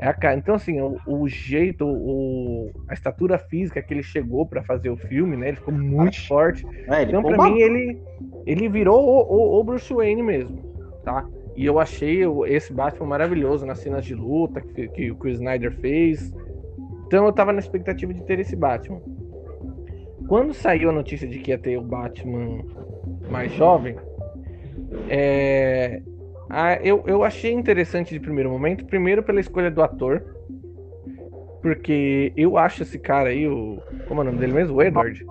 É 0.01 0.09
a 0.09 0.15
cara. 0.15 0.35
Então, 0.39 0.55
assim, 0.55 0.81
o, 0.81 0.99
o 1.07 1.29
jeito, 1.29 1.87
o, 1.87 2.71
a 2.89 2.95
estatura 2.95 3.39
física 3.39 3.83
que 3.83 3.93
ele 3.93 4.03
chegou 4.03 4.47
para 4.47 4.63
fazer 4.63 4.89
o 4.89 4.97
filme, 4.97 5.37
né? 5.37 5.49
Ele 5.49 5.59
ficou 5.59 5.75
muito 5.75 6.17
Acho. 6.17 6.27
forte. 6.27 6.67
É, 6.89 7.03
então, 7.03 7.23
para 7.23 7.51
mim, 7.51 7.61
ele, 7.61 8.03
ele 8.47 8.67
virou 8.71 8.99
o, 8.99 9.21
o, 9.21 9.61
o, 9.61 9.65
Bruce 9.65 9.93
Wayne 9.93 10.23
mesmo, 10.23 10.59
tá? 11.05 11.29
E 11.55 11.67
eu 11.67 11.79
achei 11.79 12.23
esse 12.47 12.73
Batman 12.73 13.09
maravilhoso 13.09 13.67
nas 13.67 13.81
cenas 13.81 14.03
de 14.07 14.15
luta 14.15 14.63
que, 14.63 14.89
que 14.89 15.11
o 15.11 15.17
Chris 15.17 15.35
Snyder 15.35 15.71
fez. 15.71 16.33
Então, 17.07 17.27
eu 17.27 17.33
tava 17.33 17.53
na 17.53 17.59
expectativa 17.59 18.15
de 18.15 18.23
ter 18.23 18.39
esse 18.41 18.57
Batman. 18.57 19.03
Quando 20.27 20.55
saiu 20.55 20.89
a 20.89 20.93
notícia 20.93 21.29
de 21.29 21.41
que 21.41 21.51
ia 21.51 21.59
ter 21.59 21.77
o 21.77 21.83
Batman 21.83 22.65
mais 23.31 23.53
jovem, 23.53 23.97
é, 25.11 26.01
ah, 26.51 26.75
eu, 26.83 27.05
eu 27.07 27.23
achei 27.23 27.53
interessante 27.53 28.13
de 28.13 28.19
primeiro 28.19 28.51
momento, 28.51 28.85
primeiro 28.85 29.23
pela 29.23 29.39
escolha 29.39 29.71
do 29.71 29.83
ator, 29.83 30.23
porque 31.63 32.33
eu 32.37 32.59
acho 32.59 32.83
esse 32.83 32.99
cara 32.99 33.29
aí, 33.29 33.47
o. 33.47 33.81
Como 34.09 34.21
é 34.21 34.23
o 34.23 34.27
nome 34.27 34.39
dele 34.39 34.53
mesmo? 34.53 34.77
O 34.77 34.83
Edward. 34.83 35.25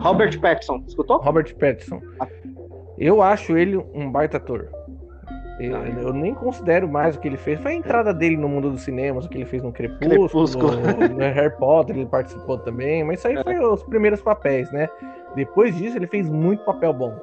Robert 0.00 0.40
Pattinson, 0.40 0.82
escutou? 0.86 1.18
Robert 1.18 1.54
Pattinson. 1.56 2.00
Eu 2.98 3.22
acho 3.22 3.56
ele 3.56 3.76
um 3.76 4.10
baita 4.10 4.38
ator. 4.38 4.68
Eu, 5.60 5.76
eu, 5.76 6.12
nem 6.12 6.34
considero 6.34 6.88
mais 6.88 7.14
o 7.14 7.20
que 7.20 7.28
ele 7.28 7.36
fez. 7.36 7.60
Foi 7.60 7.72
a 7.72 7.74
entrada 7.74 8.12
dele 8.12 8.36
no 8.36 8.48
mundo 8.48 8.70
dos 8.70 8.80
cinemas, 8.80 9.24
o 9.24 9.28
que 9.28 9.38
ele 9.38 9.44
fez 9.44 9.62
no 9.62 9.72
Crepúsculo, 9.72 10.28
Crepúsculo. 10.28 10.72
No, 10.76 11.08
no 11.14 11.18
Harry 11.18 11.56
Potter, 11.56 11.96
ele 11.96 12.06
participou 12.06 12.58
também, 12.58 13.04
mas 13.04 13.20
isso 13.20 13.28
aí 13.28 13.40
foi 13.42 13.58
os 13.60 13.84
primeiros 13.84 14.20
papéis, 14.20 14.70
né? 14.72 14.88
Depois 15.36 15.76
disso, 15.76 15.96
ele 15.96 16.08
fez 16.08 16.28
muito 16.28 16.64
papel 16.64 16.92
bom. 16.92 17.14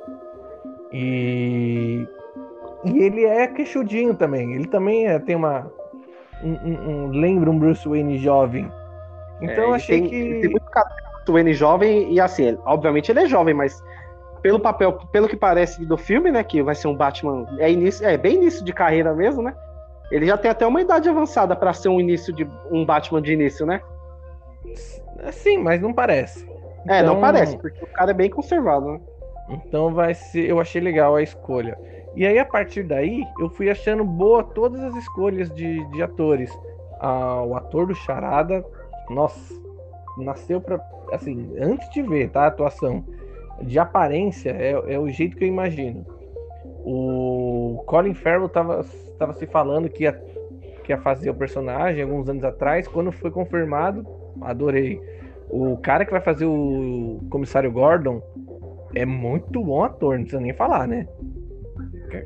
E, 0.92 2.08
e 2.84 3.00
ele 3.00 3.26
é 3.26 3.48
queixudinho 3.48 4.14
também. 4.14 4.54
Ele 4.54 4.68
também 4.68 5.08
é, 5.08 5.20
tem 5.20 5.36
uma. 5.36 5.72
Um, 6.44 6.54
um, 6.54 6.89
um, 6.89 7.08
lembra 7.10 7.50
um 7.50 7.58
Bruce 7.58 7.88
Wayne 7.88 8.18
jovem. 8.18 8.72
Então 9.42 9.64
é, 9.64 9.68
eu 9.68 9.74
achei 9.74 10.02
tem, 10.02 10.10
que. 10.10 10.42
Tem 10.42 10.50
muito 10.50 10.66
Bruce 10.72 11.32
Wayne 11.32 11.54
jovem, 11.54 12.12
e 12.12 12.20
assim, 12.20 12.46
ele, 12.46 12.60
obviamente 12.66 13.12
ele 13.12 13.22
é 13.22 13.26
jovem, 13.26 13.54
mas 13.54 13.82
pelo 14.42 14.60
papel, 14.60 14.94
pelo 15.12 15.28
que 15.28 15.36
parece 15.36 15.86
do 15.86 15.98
filme, 15.98 16.32
né? 16.32 16.44
Que 16.44 16.64
vai 16.64 16.76
ser 16.76 16.88
um 16.88 16.96
Batman. 16.96 17.46
É, 17.60 17.72
início, 17.72 18.06
é 18.06 18.18
bem 18.18 18.36
início 18.36 18.66
de 18.66 18.74
carreira 18.74 19.14
mesmo, 19.14 19.42
né? 19.42 19.54
Ele 20.10 20.26
já 20.26 20.38
tem 20.38 20.52
até 20.52 20.66
uma 20.68 20.82
idade 20.82 21.08
avançada 21.08 21.56
para 21.56 21.74
ser 21.74 21.89
um 21.89 22.00
início 22.00 22.34
de 22.34 22.48
um 22.70 22.86
Batman 22.86 23.22
de 23.22 23.34
início, 23.34 23.66
né? 23.66 23.82
Sim, 25.32 25.60
mas 25.60 25.80
não 25.80 25.94
parece. 25.94 26.46
É, 26.88 27.00
então... 27.00 27.14
não 27.14 27.22
parece, 27.22 27.58
porque 27.58 27.84
o 27.84 27.88
cara 27.88 28.12
é 28.12 28.14
bem 28.14 28.30
conservado, 28.30 28.94
né? 28.94 29.00
Então 29.52 29.93
vai 29.93 30.14
ser, 30.14 30.49
eu 30.49 30.60
achei 30.60 30.82
legal 30.82 31.16
a 31.16 31.24
escolha. 31.24 31.78
E 32.16 32.26
aí 32.26 32.38
a 32.39 32.45
partir 32.45 32.84
daí 32.84 33.24
eu 33.39 33.49
fui 33.49 33.70
achando 33.70 34.04
boa 34.04 34.43
todas 34.43 34.82
as 34.82 34.95
escolhas 34.95 35.49
de, 35.49 35.84
de 35.91 36.02
atores. 36.02 36.52
Ah, 36.99 37.43
o 37.43 37.56
ator 37.56 37.88
do 37.88 37.95
Charada, 37.95 38.64
nossa, 39.10 39.54
nasceu 40.18 40.62
para 40.62 40.80
assim, 41.12 41.54
antes 41.60 41.89
de 41.89 42.02
ver, 42.02 42.30
tá, 42.30 42.43
a 42.43 42.47
atuação 42.47 43.04
de 43.62 43.78
aparência 43.78 44.52
é, 44.52 44.72
é 44.93 44.99
o 44.99 45.10
jeito 45.10 45.38
que 45.38 45.43
eu 45.43 45.47
imagino. 45.47 46.06
O 46.84 47.84
Colin 47.86 48.14
Farrell 48.14 48.49
tava, 48.49 48.86
tava 49.20 49.34
se 49.34 49.45
falando 49.45 49.89
que 49.89 50.04
ia, 50.04 50.14
que 50.84 50.91
ia 50.91 50.97
fazer 50.97 51.30
o 51.30 51.36
personagem 51.36 52.02
alguns 52.02 52.28
anos 52.28 52.43
atrás, 52.43 52.88
quando 52.88 53.12
foi 53.12 53.30
confirmado, 53.30 54.06
adorei. 54.41 55.02
O 55.49 55.78
cara 55.78 56.06
que 56.06 56.12
vai 56.12 56.22
fazer 56.22 56.45
o 56.45 57.20
comissário 57.30 57.72
Gordon, 57.72 58.22
é 58.96 59.06
muito 59.06 59.64
bom 59.64 59.84
ator, 59.84 60.16
não 60.16 60.24
precisa 60.24 60.42
nem 60.42 60.54
falar, 60.54 60.88
né? 60.88 61.08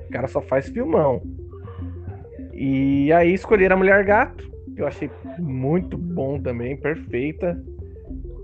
O 0.08 0.12
cara 0.12 0.28
só 0.28 0.42
faz 0.42 0.68
filmão. 0.70 1.22
E 2.54 3.12
aí 3.12 3.34
escolheram 3.34 3.76
a 3.76 3.80
Mulher 3.80 4.04
Gato, 4.04 4.50
que 4.76 4.82
eu 4.82 4.88
achei 4.88 5.10
muito 5.38 5.98
bom 5.98 6.40
também, 6.40 6.76
perfeita. 6.78 7.62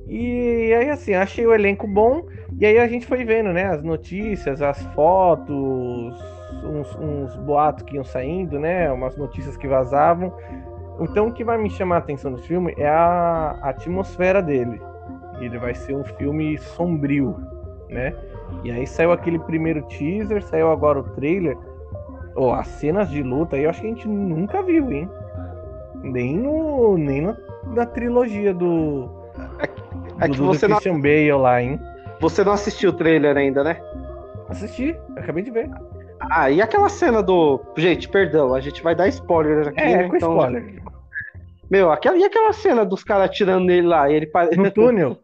E 0.07 0.73
aí, 0.73 0.89
assim, 0.89 1.13
achei 1.13 1.45
o 1.47 1.53
elenco 1.53 1.87
bom. 1.87 2.25
E 2.59 2.65
aí 2.65 2.77
a 2.77 2.87
gente 2.87 3.05
foi 3.05 3.23
vendo, 3.23 3.53
né? 3.53 3.65
As 3.65 3.81
notícias, 3.81 4.61
as 4.61 4.81
fotos, 4.87 6.13
uns, 6.63 6.95
uns 6.95 7.35
boatos 7.37 7.83
que 7.83 7.95
iam 7.95 8.03
saindo, 8.03 8.59
né? 8.59 8.91
Umas 8.91 9.15
notícias 9.15 9.55
que 9.55 9.67
vazavam. 9.67 10.33
Então 10.99 11.27
o 11.27 11.33
que 11.33 11.43
vai 11.43 11.57
me 11.57 11.69
chamar 11.69 11.95
a 11.95 11.99
atenção 11.99 12.31
do 12.31 12.37
filme 12.39 12.73
é 12.77 12.87
a, 12.87 13.57
a 13.61 13.69
atmosfera 13.69 14.41
dele. 14.41 14.81
Ele 15.39 15.57
vai 15.57 15.73
ser 15.73 15.95
um 15.95 16.03
filme 16.03 16.57
sombrio, 16.57 17.35
né? 17.91 18.15
E 18.63 18.71
aí 18.71 18.87
saiu 18.87 19.11
aquele 19.11 19.37
primeiro 19.37 19.81
teaser, 19.83 20.41
saiu 20.43 20.71
agora 20.71 20.99
o 20.99 21.03
trailer. 21.03 21.57
Oh, 22.35 22.53
as 22.53 22.67
cenas 22.67 23.09
de 23.09 23.21
luta 23.21 23.57
aí 23.57 23.63
eu 23.63 23.69
acho 23.69 23.81
que 23.81 23.87
a 23.87 23.89
gente 23.89 24.07
nunca 24.07 24.63
viu, 24.63 24.91
hein? 24.91 25.09
Nem 26.01 26.37
no. 26.37 26.97
Nem 26.97 27.21
na, 27.21 27.37
na 27.67 27.85
trilogia 27.85 28.53
do. 28.53 29.09
É, 29.59 30.25
é 30.25 30.27
do, 30.27 30.33
que 30.33 30.39
do 30.39 30.45
você 30.45 30.67
não, 30.67 30.77
Christian 30.77 30.99
Bale 30.99 31.33
lá, 31.33 31.61
hein? 31.61 31.79
você 32.21 32.43
não 32.43 32.53
assistiu 32.53 32.91
o 32.91 32.93
trailer 32.93 33.35
ainda, 33.35 33.63
né? 33.63 33.81
Assisti, 34.47 34.95
acabei 35.15 35.43
de 35.43 35.51
ver. 35.51 35.69
Ah, 36.19 36.51
e 36.51 36.61
aquela 36.61 36.87
cena 36.87 37.21
do. 37.21 37.59
Gente, 37.75 38.07
perdão, 38.07 38.53
a 38.53 38.61
gente 38.61 38.81
vai 38.83 38.95
dar 38.95 39.07
spoiler 39.07 39.67
aqui. 39.67 39.79
É, 39.79 39.97
né? 39.97 40.09
com 40.09 40.15
Então, 40.15 40.31
spoiler. 40.33 40.81
Meu, 41.69 41.91
aquela, 41.91 42.17
e 42.17 42.23
aquela 42.23 42.53
cena 42.53 42.85
dos 42.85 43.03
caras 43.03 43.25
atirando 43.25 43.65
nele 43.65 43.87
lá? 43.87 44.09
e 44.09 44.15
Ele 44.15 44.31
No 44.57 44.69
túnel. 44.71 45.17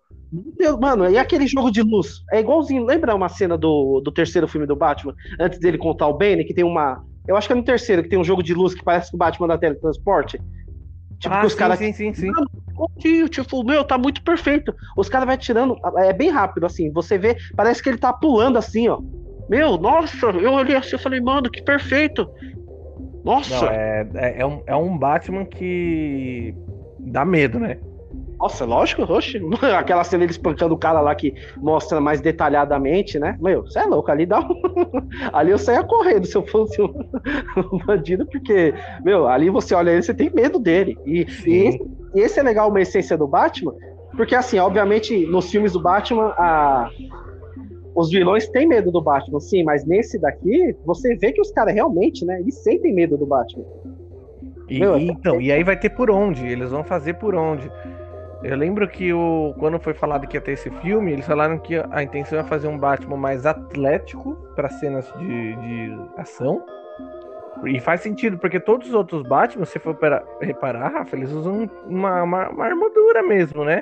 Mano, 0.80 1.10
e 1.10 1.18
aquele 1.18 1.48
jogo 1.48 1.72
de 1.72 1.82
luz? 1.82 2.24
É 2.32 2.40
igualzinho. 2.40 2.86
Lembra 2.86 3.16
uma 3.16 3.30
cena 3.30 3.58
do, 3.58 4.02
do 4.02 4.12
terceiro 4.12 4.48
filme 4.48 4.68
do 4.68 4.76
Batman? 4.76 5.16
Antes 5.40 5.60
dele 5.60 5.78
contar 5.78 6.08
o 6.08 6.18
Bane, 6.18 6.44
que 6.44 6.54
tem 6.54 6.64
uma. 6.64 7.02
Eu 7.28 7.36
acho 7.36 7.48
que 7.48 7.54
é 7.54 7.56
no 7.56 7.64
terceiro, 7.64 8.04
que 8.04 8.10
tem 8.10 8.20
um 8.20 8.24
jogo 8.24 8.44
de 8.44 8.54
luz 8.54 8.74
que 8.74 8.84
parece 8.84 9.10
que 9.10 9.16
o 9.16 9.20
Batman 9.20 9.48
da 9.48 9.58
teletransporte. 9.58 10.40
Tipo, 11.20 11.34
ah, 11.34 11.40
que 11.40 11.48
os 11.48 11.56
caras. 11.56 11.80
sim, 11.80 11.94
sim, 11.94 12.14
sim. 12.14 12.32
Tio, 13.00 13.28
tipo, 13.28 13.64
meu, 13.64 13.84
tá 13.84 13.98
muito 13.98 14.22
perfeito. 14.22 14.74
Os 14.96 15.10
caras 15.10 15.26
vai 15.26 15.38
tirando. 15.38 15.76
É 15.98 16.14
bem 16.14 16.30
rápido, 16.30 16.66
assim. 16.66 16.92
Você 16.92 17.18
vê, 17.18 17.36
parece 17.56 17.82
que 17.82 17.90
ele 17.90 17.98
tá 17.98 18.14
pulando 18.14 18.58
assim, 18.58 18.88
ó. 18.88 19.00
Meu, 19.50 19.78
nossa, 19.78 20.28
eu 20.28 20.54
olhei 20.54 20.76
assim 20.76 20.96
e 20.96 21.00
falei, 21.00 21.22
mano, 21.22 21.50
que 21.50 21.62
perfeito. 21.64 22.30
Nossa, 23.24 23.66
Não, 23.66 23.72
é, 23.72 24.10
é, 24.16 24.42
é 24.42 24.46
um, 24.46 24.62
é 24.66 24.76
um 24.76 24.98
Batman 24.98 25.46
que 25.46 26.54
dá 27.00 27.26
medo, 27.26 27.60
né? 27.60 27.78
Nossa, 28.40 28.66
lógico, 28.66 29.02
oxe. 29.12 29.42
Aquela 29.78 30.04
cena 30.04 30.24
ele 30.24 30.32
espancando 30.32 30.74
o 30.74 30.78
cara 30.78 31.02
lá 31.02 31.14
que 31.16 31.34
mostra 31.58 32.00
mais 32.00 32.22
detalhadamente, 32.22 33.18
né? 33.20 33.38
Meu, 33.42 33.64
você 33.64 33.80
é 33.80 33.86
louco, 33.86 34.12
ali 34.12 34.26
dá 34.26 34.40
um... 34.40 34.62
Ali 35.34 35.52
eu 35.52 35.58
saía 35.58 35.84
correndo 35.84 36.26
se 36.26 36.36
eu 36.36 36.46
fosse 36.46 36.82
um, 36.82 36.94
um 37.74 37.78
bandido, 37.86 38.26
porque, 38.28 38.74
meu, 39.04 39.28
ali 39.28 39.50
você 39.50 39.74
olha 39.74 39.92
ele, 39.92 40.04
você 40.04 40.14
tem 40.14 40.30
medo 40.30 40.60
dele. 40.60 40.98
E, 41.06 41.26
e 41.46 41.54
esse, 41.68 41.82
esse 42.16 42.40
é 42.40 42.44
legal, 42.44 42.70
uma 42.70 42.82
essência 42.82 43.18
do 43.18 43.28
Batman, 43.28 43.74
porque 44.16 44.36
assim, 44.36 44.60
obviamente, 44.60 45.26
nos 45.28 45.50
filmes 45.50 45.74
do 45.74 45.82
Batman, 45.82 46.34
a... 46.38 46.90
os 47.96 48.10
vilões 48.10 48.48
têm 48.50 48.68
medo 48.68 48.92
do 48.92 49.02
Batman, 49.02 49.40
sim, 49.40 49.64
mas 49.64 49.86
nesse 49.86 50.20
daqui, 50.20 50.76
você 50.86 51.16
vê 51.16 51.32
que 51.32 51.42
os 51.42 51.52
caras 51.52 51.74
realmente, 51.74 52.26
né, 52.26 52.40
eles 52.40 52.56
sentem 52.64 52.94
medo 52.94 53.18
do 53.18 53.26
Batman. 53.26 53.66
E, 54.70 54.80
Meu, 54.80 54.98
então, 54.98 55.40
e 55.40 55.52
aí 55.52 55.64
vai 55.64 55.78
ter 55.78 55.90
por 55.90 56.12
onde, 56.12 56.46
eles 56.46 56.72
vão 56.72 56.84
fazer 56.84 57.14
por 57.16 57.34
onde. 57.36 57.72
Eu 58.44 58.56
lembro 58.56 58.88
que 58.88 59.12
o, 59.12 59.54
quando 59.58 59.80
foi 59.80 59.94
falado 59.94 60.28
que 60.28 60.38
ia 60.38 60.42
ter 60.42 60.52
esse 60.52 60.70
filme, 60.70 61.12
eles 61.12 61.26
falaram 61.26 61.58
que 61.58 61.76
a 61.90 62.04
intenção 62.04 62.40
é 62.40 62.44
fazer 62.44 62.68
um 62.68 62.78
Batman 62.78 63.18
mais 63.18 63.46
atlético 63.46 64.36
para 64.56 64.70
cenas 64.70 65.12
de, 65.18 65.56
de 65.56 66.00
ação. 66.18 66.64
E 67.66 67.80
faz 67.80 68.02
sentido, 68.02 68.38
porque 68.38 68.60
todos 68.60 68.90
os 68.90 68.94
outros 68.94 69.24
Batman, 69.24 69.66
se 69.66 69.80
for 69.80 69.96
para 69.96 70.24
reparar, 70.40 70.90
Rafa, 70.90 71.16
eles 71.16 71.32
usam 71.32 71.68
uma, 71.88 72.22
uma, 72.22 72.50
uma 72.50 72.66
armadura 72.66 73.24
mesmo, 73.24 73.66
né? 73.66 73.82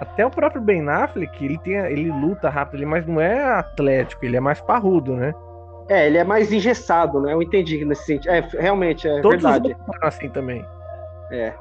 Até 0.00 0.24
o 0.24 0.30
próprio 0.30 0.62
Ben 0.62 0.88
Affleck, 0.88 1.44
ele, 1.44 1.58
tem, 1.58 1.74
ele 1.74 2.10
luta 2.10 2.48
rápido, 2.48 2.76
ele 2.78 2.86
mas 2.86 3.04
não 3.04 3.20
é 3.20 3.42
atlético, 3.42 4.24
ele 4.24 4.36
é 4.36 4.40
mais 4.40 4.60
parrudo, 4.60 5.16
né? 5.16 5.34
É, 5.88 6.06
ele 6.06 6.18
é 6.18 6.24
mais 6.24 6.52
engessado, 6.52 7.20
né? 7.20 7.32
Eu 7.32 7.42
entendi 7.42 7.84
nesse 7.84 8.04
sentido. 8.04 8.30
É, 8.30 8.40
realmente, 8.60 9.08
é 9.08 9.20
Todos 9.20 9.42
verdade. 9.42 9.72
os 9.72 9.78
outros 9.78 9.98
são 9.98 10.08
assim 10.08 10.28
também. 10.28 10.64
É. 11.32 11.52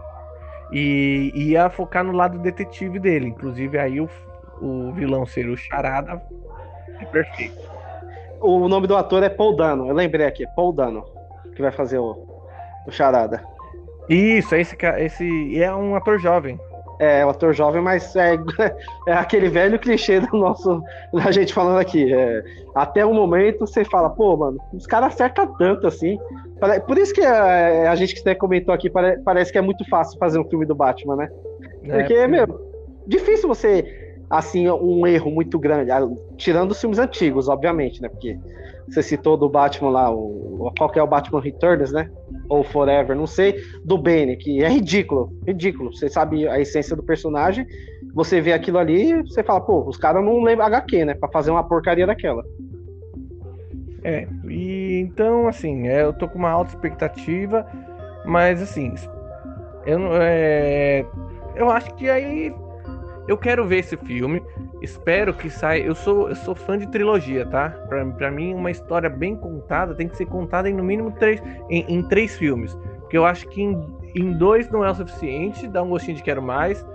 E 0.72 1.32
e 1.34 1.49
ia 1.51 1.70
focar 1.70 2.03
no 2.03 2.11
lado 2.11 2.38
detetive 2.39 2.99
dele. 2.99 3.28
Inclusive, 3.28 3.78
aí 3.78 4.01
o, 4.01 4.09
o 4.61 4.91
vilão 4.93 5.26
ser 5.26 5.47
o 5.49 5.55
Charada 5.57 6.22
é 7.01 7.05
perfeito. 7.05 7.55
O 8.39 8.68
nome 8.68 8.88
do 8.88 8.95
ator 8.95 9.24
é 9.24 9.30
Paul 9.30 9.55
Dano. 9.55 9.88
Eu 9.88 9.95
lembrei 9.95 10.26
aqui, 10.26 10.45
Paul 10.55 10.74
Dano, 10.74 11.03
que 11.55 11.61
vai 11.61 11.72
fazer 11.72 11.97
o, 11.99 12.15
o 12.86 12.91
Charada. 12.91 13.41
Isso, 14.09 14.55
esse, 14.55 14.76
ca- 14.76 14.99
esse 15.01 15.24
e 15.26 15.61
é 15.61 15.74
um 15.74 15.95
ator 15.95 16.20
jovem. 16.20 16.59
É, 16.99 17.24
o 17.26 17.30
ator 17.30 17.53
jovem, 17.53 17.82
mas 17.82 18.15
é, 18.15 18.36
é 19.07 19.13
aquele 19.13 19.49
velho 19.49 19.78
clichê 19.80 20.20
do 20.20 20.38
nosso. 20.38 20.82
Da 21.13 21.32
gente 21.32 21.53
falando 21.53 21.80
aqui. 21.80 22.11
É, 22.13 22.43
até 22.76 23.05
o 23.05 23.13
momento 23.13 23.61
você 23.68 23.84
fala, 23.84 24.09
pô, 24.09 24.36
mano, 24.38 24.57
os 24.74 24.86
caras 24.88 25.13
acertam 25.13 25.47
tanto 25.57 25.88
assim. 25.88 26.18
Por 26.86 26.97
isso 26.97 27.14
que 27.14 27.22
é, 27.22 27.88
a 27.88 27.95
gente 27.95 28.14
que 28.14 28.22
até 28.22 28.34
comentou 28.36 28.74
aqui, 28.74 28.89
pare- 28.89 29.20
parece 29.24 29.51
que 29.51 29.58
é 29.58 29.62
muito 29.62 29.88
fácil 29.89 30.18
fazer 30.18 30.39
um 30.39 30.49
filme 30.49 30.66
do 30.66 30.76
Batman, 30.76 31.16
né? 31.16 31.30
né? 31.84 31.99
Porque, 31.99 32.28
meu, 32.28 32.47
difícil 33.05 33.47
você, 33.47 33.86
assim, 34.30 34.68
um 34.70 35.05
erro 35.05 35.30
muito 35.32 35.60
grande, 35.60 35.91
ah, 35.91 36.01
tirando 36.38 36.72
os 36.72 36.80
filmes 36.82 36.99
antigos, 36.99 37.47
obviamente, 37.47 38.01
né? 38.01 38.10
Porque 38.10 38.38
você 38.89 39.03
citou 39.03 39.36
do 39.38 39.49
Batman 39.49 39.89
lá, 39.89 40.10
o, 40.12 40.72
qual 40.78 40.89
que 40.89 40.97
é 40.97 41.03
o 41.03 41.08
Batman 41.08 41.41
Returns, 41.41 41.91
né? 41.91 42.10
Ou 42.49 42.64
Forever, 42.64 43.16
não 43.16 43.28
sei, 43.28 43.55
do 43.84 43.97
Bane, 43.97 44.38
que 44.38 44.64
é 44.64 44.70
ridículo, 44.70 45.30
ridículo. 45.45 45.93
Você 45.93 46.08
sabe 46.10 46.47
a 46.47 46.60
essência 46.60 46.95
do 46.95 47.03
personagem, 47.03 47.66
você 48.16 48.39
vê 48.39 48.53
aquilo 48.53 48.78
ali, 48.78 49.22
você 49.24 49.43
fala, 49.43 49.60
pô, 49.60 49.84
os 49.88 49.97
caras 49.97 50.24
não 50.24 50.41
lembram 50.41 50.66
HQ, 50.68 51.05
né? 51.05 51.14
Pra 51.14 51.30
fazer 51.30 51.51
uma 51.51 51.68
porcaria 51.68 52.08
daquela. 52.08 52.43
É, 54.04 54.28
e 54.48 55.00
então, 55.00 55.48
assim, 55.48 55.88
é, 55.88 56.04
eu 56.04 56.14
tô 56.14 56.28
com 56.28 56.38
uma 56.38 56.50
alta 56.50 56.72
expectativa, 56.72 57.66
mas 58.26 58.62
assim, 58.62 58.93
eu, 59.86 60.00
é, 60.14 61.06
eu 61.56 61.70
acho 61.70 61.93
que 61.95 62.10
aí 62.10 62.54
eu 63.28 63.38
quero 63.38 63.66
ver 63.66 63.80
esse 63.80 63.98
filme, 63.98 64.41
espero 64.82 65.34
que 65.34 65.50
saia. 65.50 65.84
Eu 65.84 65.95
sou, 65.95 66.30
eu 66.30 66.36
sou 66.36 66.56
fã 66.56 66.78
de 66.78 66.88
trilogia, 66.88 67.45
tá? 67.45 67.70
Pra, 67.89 68.06
pra 68.06 68.32
mim, 68.32 68.54
uma 68.54 68.72
história 68.72 69.10
bem 69.10 69.36
contada 69.36 69.93
tem 69.93 70.08
que 70.08 70.16
ser 70.16 70.26
contada 70.28 70.70
em 70.70 70.74
no 70.74 70.84
mínimo 70.84 71.12
três, 71.12 71.41
em, 71.70 71.86
em 71.88 72.04
três 72.04 72.38
filmes, 72.38 72.76
porque 73.02 73.18
eu 73.18 73.26
acho 73.26 73.48
que 73.50 73.62
em, 73.62 73.78
em 74.16 74.32
dois 74.34 74.70
não 74.70 74.84
é 74.84 74.91
o 74.91 74.95
suficiente, 74.95 75.68
dá 75.68 75.84
um 75.84 75.89
gostinho 75.89 76.18
de 76.18 76.24
quero 76.24 76.41
mais. 76.41 76.86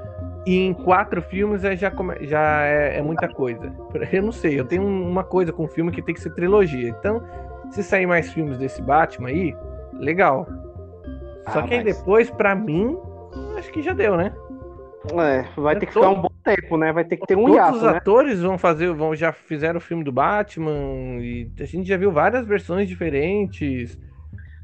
E 0.45 0.59
em 0.59 0.75
quatro 0.75 1.23
filmes 1.23 1.65
é, 1.65 1.77
já, 1.77 1.91
come- 1.91 2.19
já 2.27 2.63
é, 2.63 2.99
é 2.99 3.03
muita 3.03 3.29
coisa. 3.29 3.73
Eu 4.13 4.23
não 4.23 4.33
sei, 4.33 4.59
eu 4.59 4.65
tenho 4.65 4.83
um- 4.83 5.09
uma 5.09 5.23
coisa 5.23 5.53
com 5.53 5.69
filme 5.69 5.93
que 5.93 6.03
tem 6.03 6.15
que 6.15 6.21
ser 6.21 6.35
trilogia. 6.35 6.89
Então, 6.89 7.23
se 7.71 7.83
sair 7.83 8.07
mais 8.07 8.33
filmes 8.33 8.59
desse 8.59 8.83
Batman 8.83 9.29
aí, 9.29 9.55
legal. 9.95 10.47
Só 11.51 11.61
Ah, 11.61 11.63
que 11.63 11.75
aí 11.75 11.85
mas- 11.85 11.97
depois, 11.97 12.31
pra 12.31 12.55
mim, 12.57 12.99
acho 13.57 13.71
que 13.73 13.83
já 13.83 13.93
deu, 13.93 14.17
né? 14.17 14.35
É, 15.15 15.45
vai 15.61 15.77
ter 15.77 15.87
que 15.87 15.93
Todo- 15.93 16.05
ficar 16.09 16.19
um 16.19 16.23
bom 16.23 16.31
tempo, 16.45 16.77
né? 16.77 16.93
Vai 16.93 17.05
ter 17.05 17.17
que 17.17 17.27
ter 17.27 17.37
um 17.37 17.43
Todos 17.43 17.57
hiato, 17.57 17.77
os 17.77 17.83
né? 17.83 17.97
atores 17.99 18.41
vão 18.41 18.57
fazer, 18.57 18.93
vão 18.93 19.15
já 19.17 19.33
fizeram 19.33 19.79
o 19.79 19.81
filme 19.81 20.05
do 20.05 20.13
Batman 20.13 20.71
e 21.21 21.51
a 21.59 21.65
gente 21.65 21.89
já 21.89 21.97
viu 21.97 22.11
várias 22.13 22.47
versões 22.47 22.89
diferentes. 22.89 23.99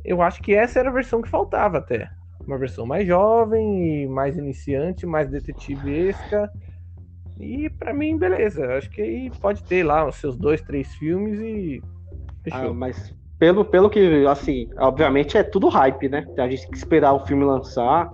Eu 0.05 0.22
acho 0.22 0.41
que 0.41 0.55
essa 0.55 0.79
era 0.79 0.91
a 0.91 0.93
versão 0.93 1.20
que 1.22 1.29
faltava 1.29 1.79
até. 1.79 2.09
Uma 2.49 2.57
versão 2.57 2.86
mais 2.86 3.07
jovem, 3.07 4.09
mais 4.09 4.38
iniciante, 4.38 5.05
mais 5.05 5.28
detetivesca. 5.28 6.51
E 7.38 7.68
pra 7.68 7.92
mim, 7.92 8.18
beleza. 8.18 8.66
Acho 8.74 8.88
que 8.90 9.03
aí 9.03 9.30
pode 9.38 9.62
ter 9.64 9.84
lá 9.84 10.09
os 10.09 10.16
seus 10.16 10.34
dois, 10.34 10.62
três 10.62 10.88
filmes 10.94 11.38
e 11.38 11.82
Ah, 12.51 12.72
mas 12.72 13.14
pelo, 13.38 13.66
pelo 13.66 13.90
que, 13.90 14.26
assim, 14.26 14.66
obviamente 14.78 15.36
é 15.36 15.42
tudo 15.42 15.68
hype, 15.68 16.09
né? 16.09 16.26
A 16.38 16.49
gente 16.49 16.62
tem 16.62 16.70
que 16.70 16.78
esperar 16.78 17.12
o 17.12 17.26
filme 17.26 17.44
lançar. 17.44 18.11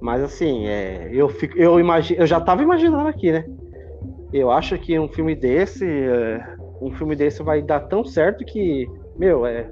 Mas 0.00 0.22
assim, 0.22 0.66
é, 0.66 1.10
eu, 1.12 1.28
fico, 1.28 1.56
eu, 1.56 1.78
imagino, 1.78 2.20
eu 2.22 2.26
já 2.26 2.40
tava 2.40 2.62
imaginando 2.62 3.06
aqui, 3.06 3.30
né? 3.30 3.44
Eu 4.32 4.50
acho 4.50 4.76
que 4.78 4.98
um 4.98 5.08
filme 5.08 5.36
desse, 5.36 5.86
é, 5.86 6.44
um 6.80 6.90
filme 6.90 7.14
desse 7.14 7.42
vai 7.42 7.62
dar 7.62 7.80
tão 7.80 8.02
certo 8.02 8.44
que, 8.44 8.88
meu, 9.14 9.46
é, 9.46 9.70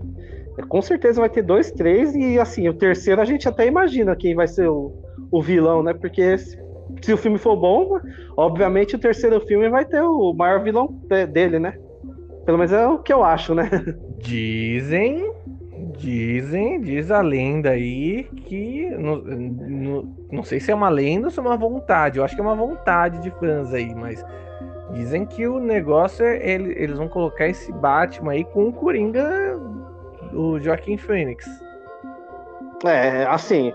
com 0.68 0.82
certeza 0.82 1.20
vai 1.20 1.30
ter 1.30 1.42
dois, 1.42 1.70
três, 1.72 2.14
e 2.14 2.38
assim, 2.38 2.68
o 2.68 2.74
terceiro 2.74 3.20
a 3.20 3.24
gente 3.24 3.48
até 3.48 3.66
imagina 3.66 4.16
quem 4.16 4.34
vai 4.34 4.46
ser 4.46 4.68
o, 4.68 4.92
o 5.30 5.40
vilão, 5.42 5.82
né? 5.82 5.94
Porque 5.94 6.36
se, 6.38 6.57
se 7.03 7.12
o 7.12 7.16
filme 7.16 7.38
for 7.38 7.57
bom, 7.57 7.98
obviamente 8.36 8.96
o 8.96 8.98
terceiro 8.98 9.40
filme 9.46 9.68
vai 9.68 9.84
ter 9.84 10.03
o 10.03 10.32
maior 10.34 10.62
vilão 10.62 10.88
de- 11.09 11.26
dele, 11.26 11.59
né? 11.59 11.74
Pelo 12.44 12.59
menos 12.59 12.72
é 12.72 12.86
o 12.86 12.98
que 12.98 13.12
eu 13.12 13.22
acho, 13.22 13.55
né? 13.55 13.68
Dizem, 14.18 15.32
dizem, 15.98 16.80
diz 16.80 17.11
a 17.11 17.20
lenda 17.20 17.70
aí 17.70 18.24
que. 18.46 18.90
Não, 18.90 19.16
não, 19.16 20.14
não 20.30 20.42
sei 20.42 20.61
se 20.61 20.70
é 20.70 20.74
uma 20.74 20.88
lenda 20.88 21.26
ou 21.28 21.30
se 21.30 21.38
é 21.38 21.42
uma 21.42 21.57
vontade. 21.57 22.18
Eu 22.18 22.24
acho 22.24 22.34
que 22.34 22.40
é 22.40 22.44
uma 22.44 22.55
vontade 22.55 23.20
de 23.22 23.30
fãs 23.38 23.72
aí, 23.72 23.94
mas 23.94 24.22
dizem 24.92 25.24
que 25.24 25.46
o 25.48 25.59
negócio 25.59 26.24
é. 26.24 26.36
ele- 26.51 26.74
eles 26.76 26.98
vão 26.98 27.09
colocar 27.09 27.48
esse 27.48 27.72
Batman 27.72 28.32
aí 28.32 28.44
com 28.44 28.68
o 28.68 28.72
Coringa 28.72 29.59
do 30.31 30.59
Joaquim 30.61 30.97
Fênix. 30.97 31.47
É, 32.85 33.24
assim, 33.26 33.72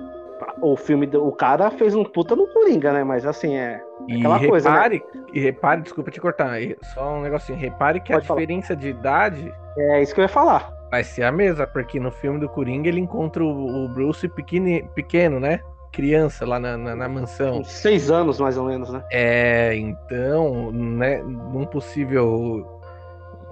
o 0.62 0.76
filme, 0.76 1.06
do- 1.06 1.26
o 1.28 1.32
cara 1.32 1.70
fez 1.72 1.94
um 1.96 2.04
puta 2.04 2.36
no 2.36 2.48
Coringa, 2.48 2.92
né? 2.92 3.04
Mas 3.04 3.26
assim, 3.26 3.56
é. 3.56 3.82
E 4.08 4.18
Aquela 4.18 4.40
coisa, 4.46 4.70
né? 4.70 4.76
repare, 4.76 5.04
e 5.34 5.40
repare, 5.40 5.82
desculpa 5.82 6.12
te 6.12 6.20
cortar, 6.20 6.58
só 6.94 7.14
um 7.16 7.22
negocinho, 7.22 7.58
repare 7.58 8.00
que 8.00 8.12
Pode 8.12 8.26
a 8.26 8.28
falar. 8.28 8.40
diferença 8.42 8.76
de 8.76 8.90
idade 8.90 9.54
É 9.78 10.02
isso 10.02 10.14
que 10.14 10.20
eu 10.22 10.24
ia 10.24 10.30
falar. 10.30 10.74
Vai 10.92 11.04
ser 11.04 11.24
a 11.24 11.32
mesma, 11.32 11.68
porque 11.68 12.00
no 12.00 12.12
filme 12.12 12.40
do 12.40 12.48
Coringa 12.50 12.88
ele 12.88 13.00
encontra 13.00 13.44
o, 13.44 13.86
o 13.86 13.90
Bruce 13.90 14.28
pequeno, 14.30 14.88
pequeno, 14.90 15.40
né? 15.40 15.60
Criança 15.92 16.46
lá 16.46 16.60
na, 16.60 16.78
na, 16.78 16.96
na 16.96 17.08
mansão. 17.08 17.60
Uns 17.60 17.72
seis 17.72 18.12
anos, 18.12 18.40
mais 18.40 18.58
ou 18.58 18.66
menos, 18.66 18.92
né? 18.92 19.02
É, 19.12 19.76
então, 19.76 20.72
né, 20.72 21.22
num 21.24 21.66
possível 21.66 22.75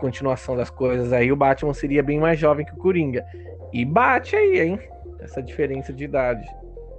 continuação 0.04 0.58
das 0.58 0.70
coisas 0.70 1.14
aí, 1.14 1.32
o 1.32 1.36
Batman 1.36 1.74
seria 1.74 2.04
bem 2.04 2.20
mais 2.20 2.38
jovem 2.38 2.66
que 2.66 2.74
o 2.74 2.78
Coringa. 2.78 3.26
E 3.72 3.86
bate 3.86 4.36
aí, 4.36 4.60
hein? 4.60 4.80
Essa 5.22 5.42
diferença 5.42 5.94
de 5.94 6.04
idade. 6.04 6.46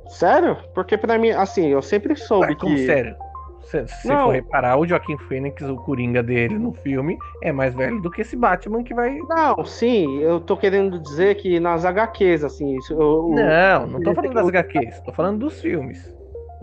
Sério? 0.09 0.57
Porque 0.75 0.97
pra 0.97 1.19
mim, 1.19 1.31
assim, 1.31 1.69
eu 1.69 1.83
sempre 1.83 2.17
soube 2.17 2.53
Ué, 2.53 2.55
como 2.59 2.75
que. 2.75 2.87
sério? 2.87 3.15
Se 3.61 3.87
você 3.87 4.17
for 4.17 4.31
reparar, 4.33 4.79
o 4.79 4.87
Joaquim 4.87 5.17
Phoenix, 5.17 5.63
o 5.63 5.77
Coringa 5.77 6.23
dele 6.23 6.59
no 6.59 6.73
filme, 6.73 7.17
é 7.43 7.51
mais 7.51 7.75
velho 7.75 8.01
do 8.01 8.11
que 8.11 8.21
esse 8.21 8.37
Batman 8.37 8.83
que 8.85 8.95
vai. 8.95 9.19
Não, 9.29 9.65
sim, 9.65 10.19
eu 10.21 10.39
tô 10.41 10.57
querendo 10.57 10.99
dizer 10.99 11.37
que 11.37 11.59
nas 11.61 11.85
HQs, 11.85 12.45
assim. 12.45 12.77
isso- 12.77 12.93
eu- 12.95 13.29
Não, 13.31 13.87
não 13.87 14.01
tô 14.03 14.15
falando 14.15 14.35
das 14.35 14.49
HQs, 14.49 15.01
tô 15.03 15.13
falando 15.13 15.39
dos 15.39 15.61
filmes. 15.61 16.14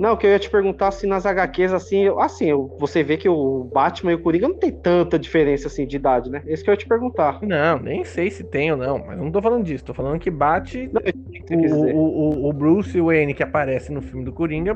Não, 0.01 0.17
que 0.17 0.25
eu 0.25 0.31
ia 0.31 0.39
te 0.39 0.49
perguntar 0.49 0.89
se 0.89 1.05
nas 1.05 1.27
HQs, 1.27 1.71
assim, 1.73 2.07
assim, 2.17 2.47
você 2.79 3.03
vê 3.03 3.17
que 3.17 3.29
o 3.29 3.65
Batman 3.71 4.13
e 4.13 4.15
o 4.15 4.19
Coringa 4.19 4.47
não 4.47 4.57
tem 4.57 4.71
tanta 4.71 5.19
diferença 5.19 5.67
assim 5.67 5.85
de 5.85 5.95
idade, 5.95 6.27
né? 6.31 6.41
Esse 6.47 6.63
que 6.63 6.71
eu 6.71 6.73
ia 6.73 6.77
te 6.77 6.87
perguntar. 6.87 7.37
Não, 7.43 7.77
nem 7.77 8.03
sei 8.03 8.31
se 8.31 8.43
tem 8.43 8.71
ou 8.71 8.77
não, 8.77 8.97
mas 8.97 9.15
eu 9.15 9.23
não 9.23 9.31
tô 9.31 9.39
falando 9.39 9.63
disso, 9.63 9.85
tô 9.85 9.93
falando 9.93 10.19
que 10.19 10.31
bate 10.31 10.89
Não, 10.91 11.01
o, 11.93 11.99
o- 11.99 12.49
o 12.49 12.51
Bruce 12.53 12.99
Wayne 12.99 13.35
que 13.35 13.43
aparece 13.43 13.91
no 13.91 14.01
filme 14.01 14.25
do 14.25 14.33
Coringa, 14.33 14.75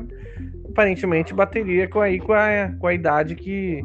aparentemente 0.70 1.34
bateria 1.34 1.88
com, 1.88 1.98
aí, 2.00 2.20
com, 2.20 2.32
a, 2.32 2.70
com 2.78 2.86
a 2.86 2.94
idade 2.94 3.34
que, 3.34 3.82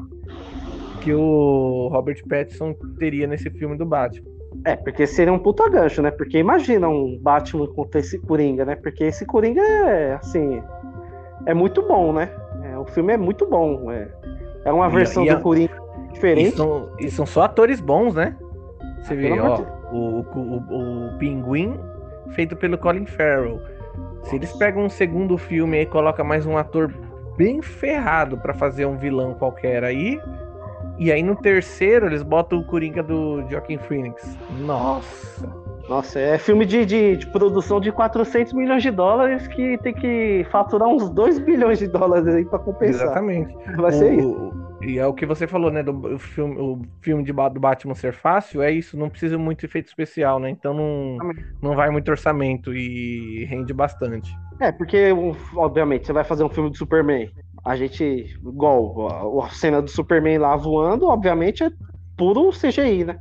que 1.02 1.12
o 1.12 1.88
Robert 1.92 2.22
Pattinson 2.30 2.76
teria 3.00 3.26
nesse 3.26 3.50
filme 3.50 3.76
do 3.76 3.86
Batman. 3.86 4.30
É, 4.64 4.76
porque 4.76 5.08
seria 5.08 5.34
um 5.34 5.40
puta 5.40 5.68
gancho, 5.70 6.04
né? 6.04 6.12
Porque 6.12 6.38
imagina 6.38 6.88
um 6.88 7.18
Batman 7.20 7.66
contra 7.68 8.00
esse 8.00 8.20
Coringa, 8.20 8.64
né? 8.64 8.76
Porque 8.76 9.06
esse 9.06 9.26
Coringa 9.26 9.62
é, 9.62 10.14
assim, 10.14 10.62
é 11.46 11.54
muito 11.54 11.82
bom, 11.88 12.14
né? 12.14 12.30
É, 12.64 12.78
o 12.78 12.86
filme 12.86 13.14
é 13.14 13.18
muito 13.18 13.46
bom. 13.48 13.92
É, 13.92 14.08
é 14.66 14.72
uma 14.72 14.88
E- 14.88 14.92
versão 14.92 15.24
e 15.26 15.30
a- 15.30 15.36
do 15.36 15.42
Coringa 15.42 15.74
E 16.10 16.14
diferente. 16.14 16.56
são, 16.58 16.90
e 17.00 17.10
são 17.10 17.26
só 17.26 17.44
atores 17.44 17.80
bons, 17.80 18.14
né? 18.16 18.36
Você 19.04 19.16
vê, 19.16 19.30
pelo 19.30 19.46
ó, 19.46 19.62
o, 19.92 20.20
o, 20.20 21.08
o 21.16 21.18
Pinguim 21.18 21.80
feito 22.32 22.56
pelo 22.56 22.78
Colin 22.78 23.06
Farrell. 23.06 23.60
Se 24.24 24.36
eles 24.36 24.54
pegam 24.54 24.84
um 24.86 24.90
segundo 24.90 25.38
filme 25.38 25.82
e 25.82 25.86
colocam 25.86 26.24
mais 26.24 26.46
um 26.46 26.56
ator 26.58 26.94
bem 27.36 27.62
ferrado 27.62 28.38
pra 28.38 28.54
fazer 28.54 28.86
um 28.86 28.96
vilão 28.98 29.34
qualquer 29.34 29.84
aí, 29.84 30.22
e 31.00 31.12
aí 31.12 31.24
no 31.24 31.36
terceiro 31.36 32.06
eles 32.06 32.22
botam 32.22 32.60
o 32.60 32.64
Coringa 32.64 33.02
do 33.02 33.44
Joaquin 33.50 33.80
Phoenix. 33.80 34.38
Nossa! 34.60 35.50
Nossa, 35.92 36.22
é 36.22 36.38
filme 36.38 36.66
de, 36.66 36.86
de, 36.86 37.18
de 37.18 37.28
produção 37.28 37.82
de 37.82 37.92
400 37.92 38.54
milhões 38.54 38.82
de 38.82 38.90
dólares 38.90 39.46
que 39.50 39.78
tem 39.80 39.94
que 39.94 40.48
faturar 40.50 40.88
uns 40.88 41.10
2 41.10 41.38
bilhões 41.38 41.80
de 41.80 41.88
dólares 41.88 42.34
aí 42.34 42.46
pra 42.46 42.58
compensar. 42.60 43.08
Exatamente. 43.08 43.54
Vai 43.76 43.92
ser 43.92 44.06
O- 44.14 44.20
isso. 44.20 44.30
o- 44.30 44.62
E 44.86 44.98
é 44.98 45.06
o 45.06 45.14
que 45.14 45.26
você 45.26 45.46
falou, 45.46 45.70
né? 45.70 45.84
Do 45.84 45.92
o 46.16 46.18
filme, 46.18 46.56
o 46.58 46.82
filme 47.02 47.24
de, 47.26 47.34
do 47.34 47.60
Batman 47.60 47.94
ser 47.94 48.14
fácil, 48.14 48.62
é 48.62 48.72
isso, 48.72 48.98
não 48.98 49.10
precisa 49.10 49.38
muito 49.38 49.66
efeito 49.66 49.88
especial, 49.88 50.40
né? 50.40 50.50
Então 50.50 50.74
não, 50.74 51.18
não 51.62 51.76
vai 51.76 51.90
muito 51.90 52.10
orçamento 52.10 52.74
e 52.74 53.44
rende 53.50 53.74
bastante. 53.74 54.34
É, 54.62 54.72
porque, 54.72 55.10
obviamente, 55.58 56.08
você 56.08 56.14
vai 56.14 56.24
fazer 56.24 56.46
um 56.46 56.50
filme 56.50 56.70
do 56.70 56.78
Superman. 56.78 57.30
A 57.66 57.76
gente, 57.76 58.34
igual 58.42 59.42
a 59.44 59.50
cena 59.50 59.82
do 59.82 59.90
Superman 59.90 60.38
lá 60.38 60.56
voando, 60.56 61.10
obviamente 61.10 61.66
é 61.66 61.70
puro 62.16 62.50
CGI, 62.54 63.04
né? 63.04 63.18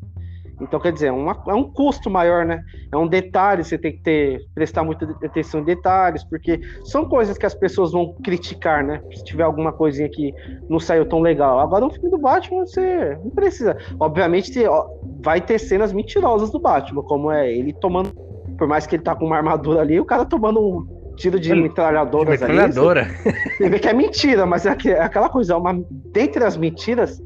Então, 0.60 0.78
quer 0.78 0.92
dizer, 0.92 1.06
é, 1.06 1.12
uma- 1.12 1.36
é 1.48 1.54
um 1.54 1.64
custo 1.64 2.10
maior, 2.10 2.44
né? 2.44 2.60
É 2.92 2.96
um 2.96 3.06
detalhe, 3.06 3.64
você 3.64 3.78
tem 3.78 3.92
que 3.92 4.02
ter, 4.02 4.40
prestar 4.54 4.84
muita 4.84 5.06
atenção 5.24 5.60
em 5.60 5.64
detalhes, 5.64 6.22
porque 6.24 6.60
são 6.84 7.04
coisas 7.06 7.38
que 7.38 7.46
as 7.46 7.54
pessoas 7.54 7.92
vão 7.92 8.14
criticar, 8.22 8.84
né? 8.84 9.00
Se 9.14 9.24
tiver 9.24 9.42
alguma 9.44 9.72
coisinha 9.72 10.08
que 10.08 10.34
não 10.68 10.78
saiu 10.78 11.06
tão 11.06 11.20
legal. 11.20 11.58
Agora, 11.60 11.84
um 11.84 11.90
filme 11.90 12.10
do 12.10 12.18
Batman, 12.18 12.66
você 12.66 13.16
não 13.24 13.30
precisa. 13.30 13.76
Obviamente, 13.98 14.52
você, 14.52 14.66
ó, 14.66 14.84
vai 15.22 15.40
ter 15.40 15.58
cenas 15.58 15.92
mentirosas 15.92 16.50
do 16.50 16.60
Batman, 16.60 17.02
como 17.02 17.30
é 17.30 17.50
ele 17.50 17.72
tomando. 17.72 18.10
Por 18.58 18.68
mais 18.68 18.86
que 18.86 18.96
ele 18.96 19.02
tá 19.02 19.14
com 19.14 19.24
uma 19.24 19.36
armadura 19.36 19.80
ali, 19.80 19.98
o 19.98 20.04
cara 20.04 20.24
tomando 20.26 20.60
um 20.60 20.86
tiro 21.16 21.40
de 21.40 21.50
Ele- 21.52 21.62
metralhadoras 21.62 22.38
De 22.38 22.44
ali. 22.44 22.52
metralhadora. 22.54 23.08
Você 23.56 23.68
vê 23.68 23.78
que 23.78 23.88
é 23.88 23.92
mentira, 23.92 24.44
mas 24.44 24.66
é 24.66 24.76
é 24.86 25.00
aquela 25.00 25.28
coisa, 25.28 25.54
é 25.54 25.56
uma, 25.56 25.78
dentre 26.12 26.44
as 26.44 26.56
mentiras, 26.56 27.18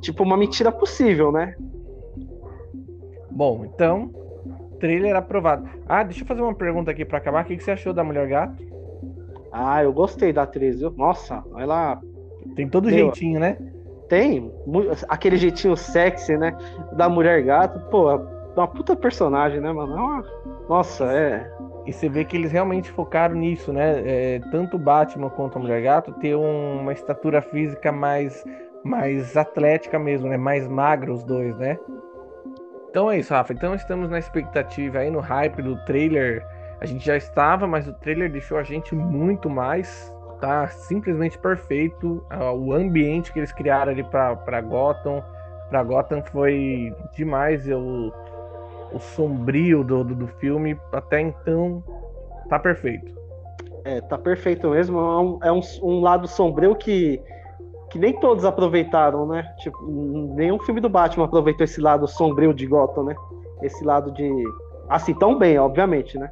tipo, 0.00 0.22
uma 0.22 0.36
mentira 0.36 0.70
possível, 0.70 1.32
né? 1.32 1.54
Bom, 3.36 3.66
então, 3.66 4.10
trailer 4.80 5.14
aprovado. 5.14 5.68
Ah, 5.86 6.02
deixa 6.02 6.22
eu 6.22 6.26
fazer 6.26 6.40
uma 6.40 6.54
pergunta 6.54 6.90
aqui 6.90 7.04
pra 7.04 7.18
acabar. 7.18 7.44
O 7.44 7.46
que 7.46 7.54
que 7.58 7.62
você 7.62 7.72
achou 7.72 7.92
da 7.92 8.02
Mulher 8.02 8.26
Gato? 8.26 8.56
Ah, 9.52 9.84
eu 9.84 9.92
gostei 9.92 10.32
da 10.32 10.44
atriz, 10.44 10.78
viu? 10.80 10.90
Nossa, 10.96 11.44
ela 11.58 12.00
Tem 12.54 12.66
todo 12.66 12.86
Meu, 12.86 12.96
jeitinho, 12.96 13.38
né? 13.38 13.58
tem 14.08 14.50
aquele 15.08 15.36
jeitinho 15.36 15.76
sexy, 15.76 16.38
né? 16.38 16.56
Da 16.92 17.08
mulher 17.08 17.42
gato, 17.42 17.78
pô, 17.90 18.10
é 18.10 18.20
uma 18.56 18.68
puta 18.68 18.94
personagem, 18.96 19.60
né, 19.60 19.70
mano? 19.70 19.92
É 19.96 20.00
uma- 20.00 20.24
Nossa, 20.68 21.04
é. 21.12 21.50
E 21.84 21.92
você 21.92 22.08
vê 22.08 22.24
que 22.24 22.36
eles 22.36 22.52
realmente 22.52 22.90
focaram 22.90 23.34
nisso, 23.34 23.70
né? 23.72 24.02
É, 24.06 24.40
tanto 24.50 24.76
o 24.76 24.80
Batman 24.80 25.28
quanto 25.28 25.58
a 25.58 25.60
Mulher 25.60 25.82
Gato 25.82 26.12
ter 26.14 26.34
um- 26.36 26.80
uma 26.80 26.92
estatura 26.92 27.42
física 27.42 27.92
mais, 27.92 28.42
mais 28.84 29.36
atlética 29.36 29.98
mesmo, 29.98 30.28
né? 30.28 30.36
Mais 30.38 30.66
magra 30.68 31.12
os 31.12 31.22
dois, 31.24 31.54
né? 31.58 31.78
Então 32.96 33.10
é 33.10 33.18
isso, 33.18 33.34
Rafa. 33.34 33.52
Então 33.52 33.74
estamos 33.74 34.08
na 34.08 34.18
expectativa 34.18 35.00
aí, 35.00 35.10
no 35.10 35.20
hype 35.20 35.60
do 35.60 35.76
trailer. 35.84 36.42
A 36.80 36.86
gente 36.86 37.04
já 37.04 37.14
estava, 37.14 37.66
mas 37.66 37.86
o 37.86 37.92
trailer 37.92 38.32
deixou 38.32 38.56
a 38.56 38.62
gente 38.62 38.94
muito 38.94 39.50
mais. 39.50 40.10
Tá 40.40 40.66
simplesmente 40.68 41.36
perfeito. 41.36 42.24
Ah, 42.30 42.52
O 42.52 42.72
ambiente 42.72 43.34
que 43.34 43.38
eles 43.38 43.52
criaram 43.52 43.92
ali 43.92 44.02
pra 44.02 44.62
Gotham. 44.62 45.22
Pra 45.68 45.82
Gotham 45.82 46.22
foi 46.22 46.90
demais. 47.14 47.68
Eu, 47.68 48.14
o 48.90 48.98
sombrio 48.98 49.84
do, 49.84 50.02
do, 50.02 50.14
do 50.14 50.26
filme, 50.26 50.74
até 50.90 51.20
então, 51.20 51.84
tá 52.48 52.58
perfeito. 52.58 53.14
É, 53.84 54.00
tá 54.00 54.16
perfeito 54.16 54.70
mesmo. 54.70 54.98
É 54.98 55.20
um, 55.20 55.38
é 55.42 55.52
um, 55.52 55.60
um 55.82 56.00
lado 56.00 56.26
sombrio 56.26 56.74
que, 56.74 57.20
que 57.96 57.98
nem 57.98 58.12
todos 58.12 58.44
aproveitaram, 58.44 59.26
né? 59.26 59.42
Tipo, 59.58 59.78
nenhum 60.36 60.58
filme 60.60 60.80
do 60.82 60.88
Batman 60.88 61.24
aproveitou 61.24 61.64
esse 61.64 61.80
lado 61.80 62.06
sombrio 62.06 62.52
de 62.52 62.66
Gotham, 62.66 63.04
né? 63.04 63.16
Esse 63.62 63.82
lado 63.82 64.12
de. 64.12 64.30
Assim, 64.86 65.14
tão 65.14 65.38
bem, 65.38 65.58
obviamente, 65.58 66.18
né? 66.18 66.28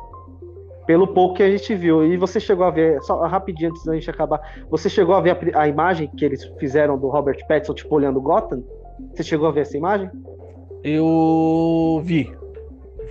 Pelo 0.87 1.09
pouco 1.09 1.37
que 1.37 1.43
a 1.43 1.51
gente 1.51 1.75
viu. 1.75 2.05
E 2.05 2.19
você 2.19 2.39
chegou 2.39 2.67
a 2.67 2.71
ver, 2.71 3.03
só 3.03 3.19
rapidinho 3.27 3.71
antes 3.71 3.83
da 3.83 3.95
gente 3.95 4.11
acabar, 4.11 4.41
você 4.71 4.91
chegou 4.91 5.15
a 5.15 5.23
ver 5.23 5.31
a, 5.55 5.63
a 5.63 5.69
imagem 5.69 6.07
que 6.07 6.23
eles 6.23 6.45
fizeram 6.59 6.99
do 6.99 7.09
Robert 7.09 7.39
Pattinson, 7.49 7.73
tipo, 7.73 7.95
olhando 7.95 8.21
Gotham? 8.21 8.63
Você 9.15 9.23
chegou 9.23 9.49
a 9.49 9.51
ver 9.51 9.63
essa 9.63 9.77
imagem? 9.79 10.11
Eu 10.83 12.03
vi. 12.05 12.31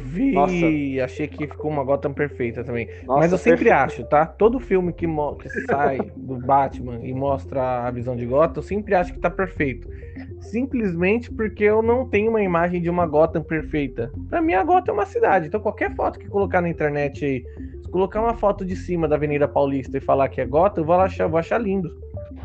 Vi 0.04 0.34
Nossa. 0.34 0.54
e 0.54 1.00
achei 1.00 1.28
que 1.28 1.48
ficou 1.48 1.72
uma 1.72 1.84
Gotham 1.84 2.14
perfeita 2.14 2.64
também. 2.64 2.88
Nossa, 3.06 3.20
Mas 3.20 3.32
eu 3.32 3.38
sempre 3.38 3.72
acho, 3.72 4.04
tá? 4.04 4.26
Todo 4.26 4.60
filme 4.60 4.92
que, 4.92 5.08
que 5.08 5.50
sai 5.66 5.98
do 6.16 6.36
Batman 6.38 7.00
e 7.02 7.14
mostra 7.14 7.88
a 7.88 7.92
visão 7.92 8.16
de 8.16 8.26
Gotham, 8.26 8.58
eu 8.58 8.64
sempre 8.64 8.94
acho 8.94 9.14
que 9.14 9.20
tá 9.20 9.30
perfeito. 9.30 9.88
Simplesmente 10.42 11.32
porque 11.32 11.64
eu 11.64 11.82
não 11.82 12.08
tenho 12.08 12.30
uma 12.30 12.42
imagem 12.42 12.82
de 12.82 12.90
uma 12.90 13.08
Gotham 13.08 13.42
perfeita. 13.42 14.12
Pra 14.30 14.42
mim, 14.42 14.54
a 14.54 14.64
Gotham 14.64 14.92
é 14.92 14.94
uma 14.94 15.06
cidade. 15.06 15.48
Então, 15.48 15.62
qualquer 15.62 15.96
foto 15.96 16.20
que 16.20 16.28
colocar 16.28 16.62
na 16.62 16.70
internet 16.70 17.24
aí, 17.24 17.44
se 17.82 17.90
colocar 17.90 18.22
uma 18.22 18.36
foto 18.36 18.66
de 18.66 18.76
cima 18.76 19.08
da 19.08 19.16
Avenida 19.16 19.48
Paulista 19.48 19.98
e 19.98 20.02
falar 20.02 20.28
que 20.28 20.42
é 20.42 20.46
Gotham, 20.46 20.82
eu 20.82 20.86
vou 20.86 20.96
achar, 20.96 21.28
vou 21.28 21.40
achar 21.40 21.58
lindo. 21.58 21.90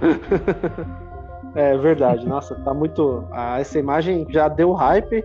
É 1.55 1.77
verdade, 1.77 2.27
nossa, 2.27 2.55
tá 2.57 2.75
muito. 2.75 3.27
Ah, 3.33 3.59
essa 3.59 3.79
imagem 3.79 4.27
já 4.29 4.49
deu 4.49 4.73
hype 4.73 5.25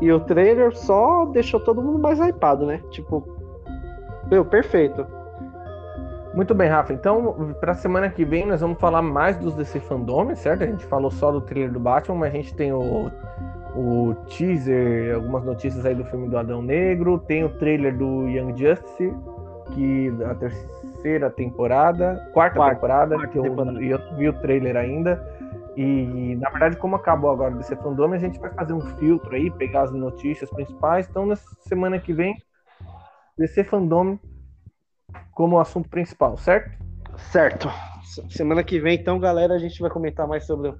e 0.00 0.10
o 0.12 0.20
trailer 0.20 0.76
só 0.76 1.24
deixou 1.26 1.60
todo 1.60 1.82
mundo 1.82 1.98
mais 1.98 2.18
hypado, 2.18 2.66
né? 2.66 2.80
Tipo, 2.90 3.24
meu, 4.30 4.44
perfeito. 4.44 5.06
Muito 6.34 6.52
bem, 6.52 6.68
Rafa. 6.68 6.92
Então, 6.92 7.54
pra 7.60 7.74
semana 7.74 8.10
que 8.10 8.24
vem, 8.24 8.44
nós 8.44 8.60
vamos 8.60 8.78
falar 8.80 9.00
mais 9.02 9.36
dos 9.36 9.54
DC 9.54 9.78
Fandom, 9.80 10.34
certo? 10.34 10.64
A 10.64 10.66
gente 10.66 10.84
falou 10.86 11.10
só 11.10 11.30
do 11.30 11.40
trailer 11.40 11.72
do 11.72 11.78
Batman, 11.78 12.16
mas 12.16 12.32
a 12.32 12.36
gente 12.36 12.54
tem 12.54 12.72
o, 12.72 13.08
o 13.76 14.14
teaser, 14.28 15.14
algumas 15.14 15.44
notícias 15.44 15.86
aí 15.86 15.94
do 15.94 16.04
filme 16.04 16.28
do 16.28 16.36
Adão 16.36 16.60
Negro, 16.60 17.20
tem 17.20 17.44
o 17.44 17.48
trailer 17.50 17.96
do 17.96 18.26
Young 18.28 18.56
Justice, 18.56 19.14
que 19.70 20.12
a 20.24 20.34
terceira 20.34 21.30
temporada, 21.30 22.28
quarta, 22.32 22.56
Quarta, 22.56 22.74
temporada, 22.74 23.14
quarta 23.14 23.32
que 23.32 23.38
eu, 23.38 23.42
temporada. 23.44 23.82
eu 23.82 23.98
vi 24.16 24.28
o 24.28 24.32
trailer 24.32 24.76
ainda. 24.76 25.24
E, 25.76 26.36
na 26.36 26.50
verdade, 26.50 26.76
como 26.76 26.96
acabou 26.96 27.30
agora 27.30 27.54
o 27.54 27.58
DC 27.58 27.76
Fandom, 27.76 28.12
a 28.12 28.18
gente 28.18 28.38
vai 28.38 28.52
fazer 28.54 28.72
um 28.72 28.80
filtro 28.96 29.34
aí, 29.34 29.50
pegar 29.50 29.82
as 29.82 29.92
notícias 29.92 30.48
principais. 30.50 31.08
Então, 31.08 31.26
na 31.26 31.36
semana 31.36 31.98
que 31.98 32.12
vem, 32.12 32.36
DC 33.36 33.64
Fandom 33.64 34.18
como 35.32 35.58
assunto 35.58 35.88
principal, 35.88 36.36
certo? 36.36 36.78
Certo. 37.16 37.68
Semana 38.30 38.62
que 38.62 38.78
vem, 38.78 38.96
então, 38.96 39.18
galera, 39.18 39.54
a 39.54 39.58
gente 39.58 39.80
vai 39.80 39.90
comentar 39.90 40.28
mais 40.28 40.46
sobre 40.46 40.74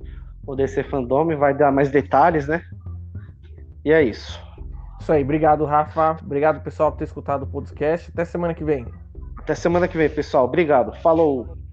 o 0.46 0.54
DC 0.54 0.84
Fandom, 0.84 1.36
vai 1.36 1.54
dar 1.54 1.72
mais 1.72 1.90
detalhes, 1.90 2.46
né? 2.46 2.62
E 3.84 3.92
é 3.92 4.02
isso. 4.02 4.40
Isso 5.00 5.12
aí, 5.12 5.22
obrigado, 5.22 5.64
Rafa. 5.64 6.16
Obrigado, 6.22 6.62
pessoal, 6.62 6.92
por 6.92 6.98
ter 6.98 7.04
escutado 7.04 7.42
o 7.42 7.46
podcast. 7.46 8.10
Até 8.10 8.24
semana 8.24 8.54
que 8.54 8.64
vem. 8.64 8.86
Até 9.38 9.54
semana 9.54 9.88
que 9.88 9.98
vem, 9.98 10.08
pessoal. 10.08 10.44
Obrigado. 10.44 10.94
Falou. 11.02 11.63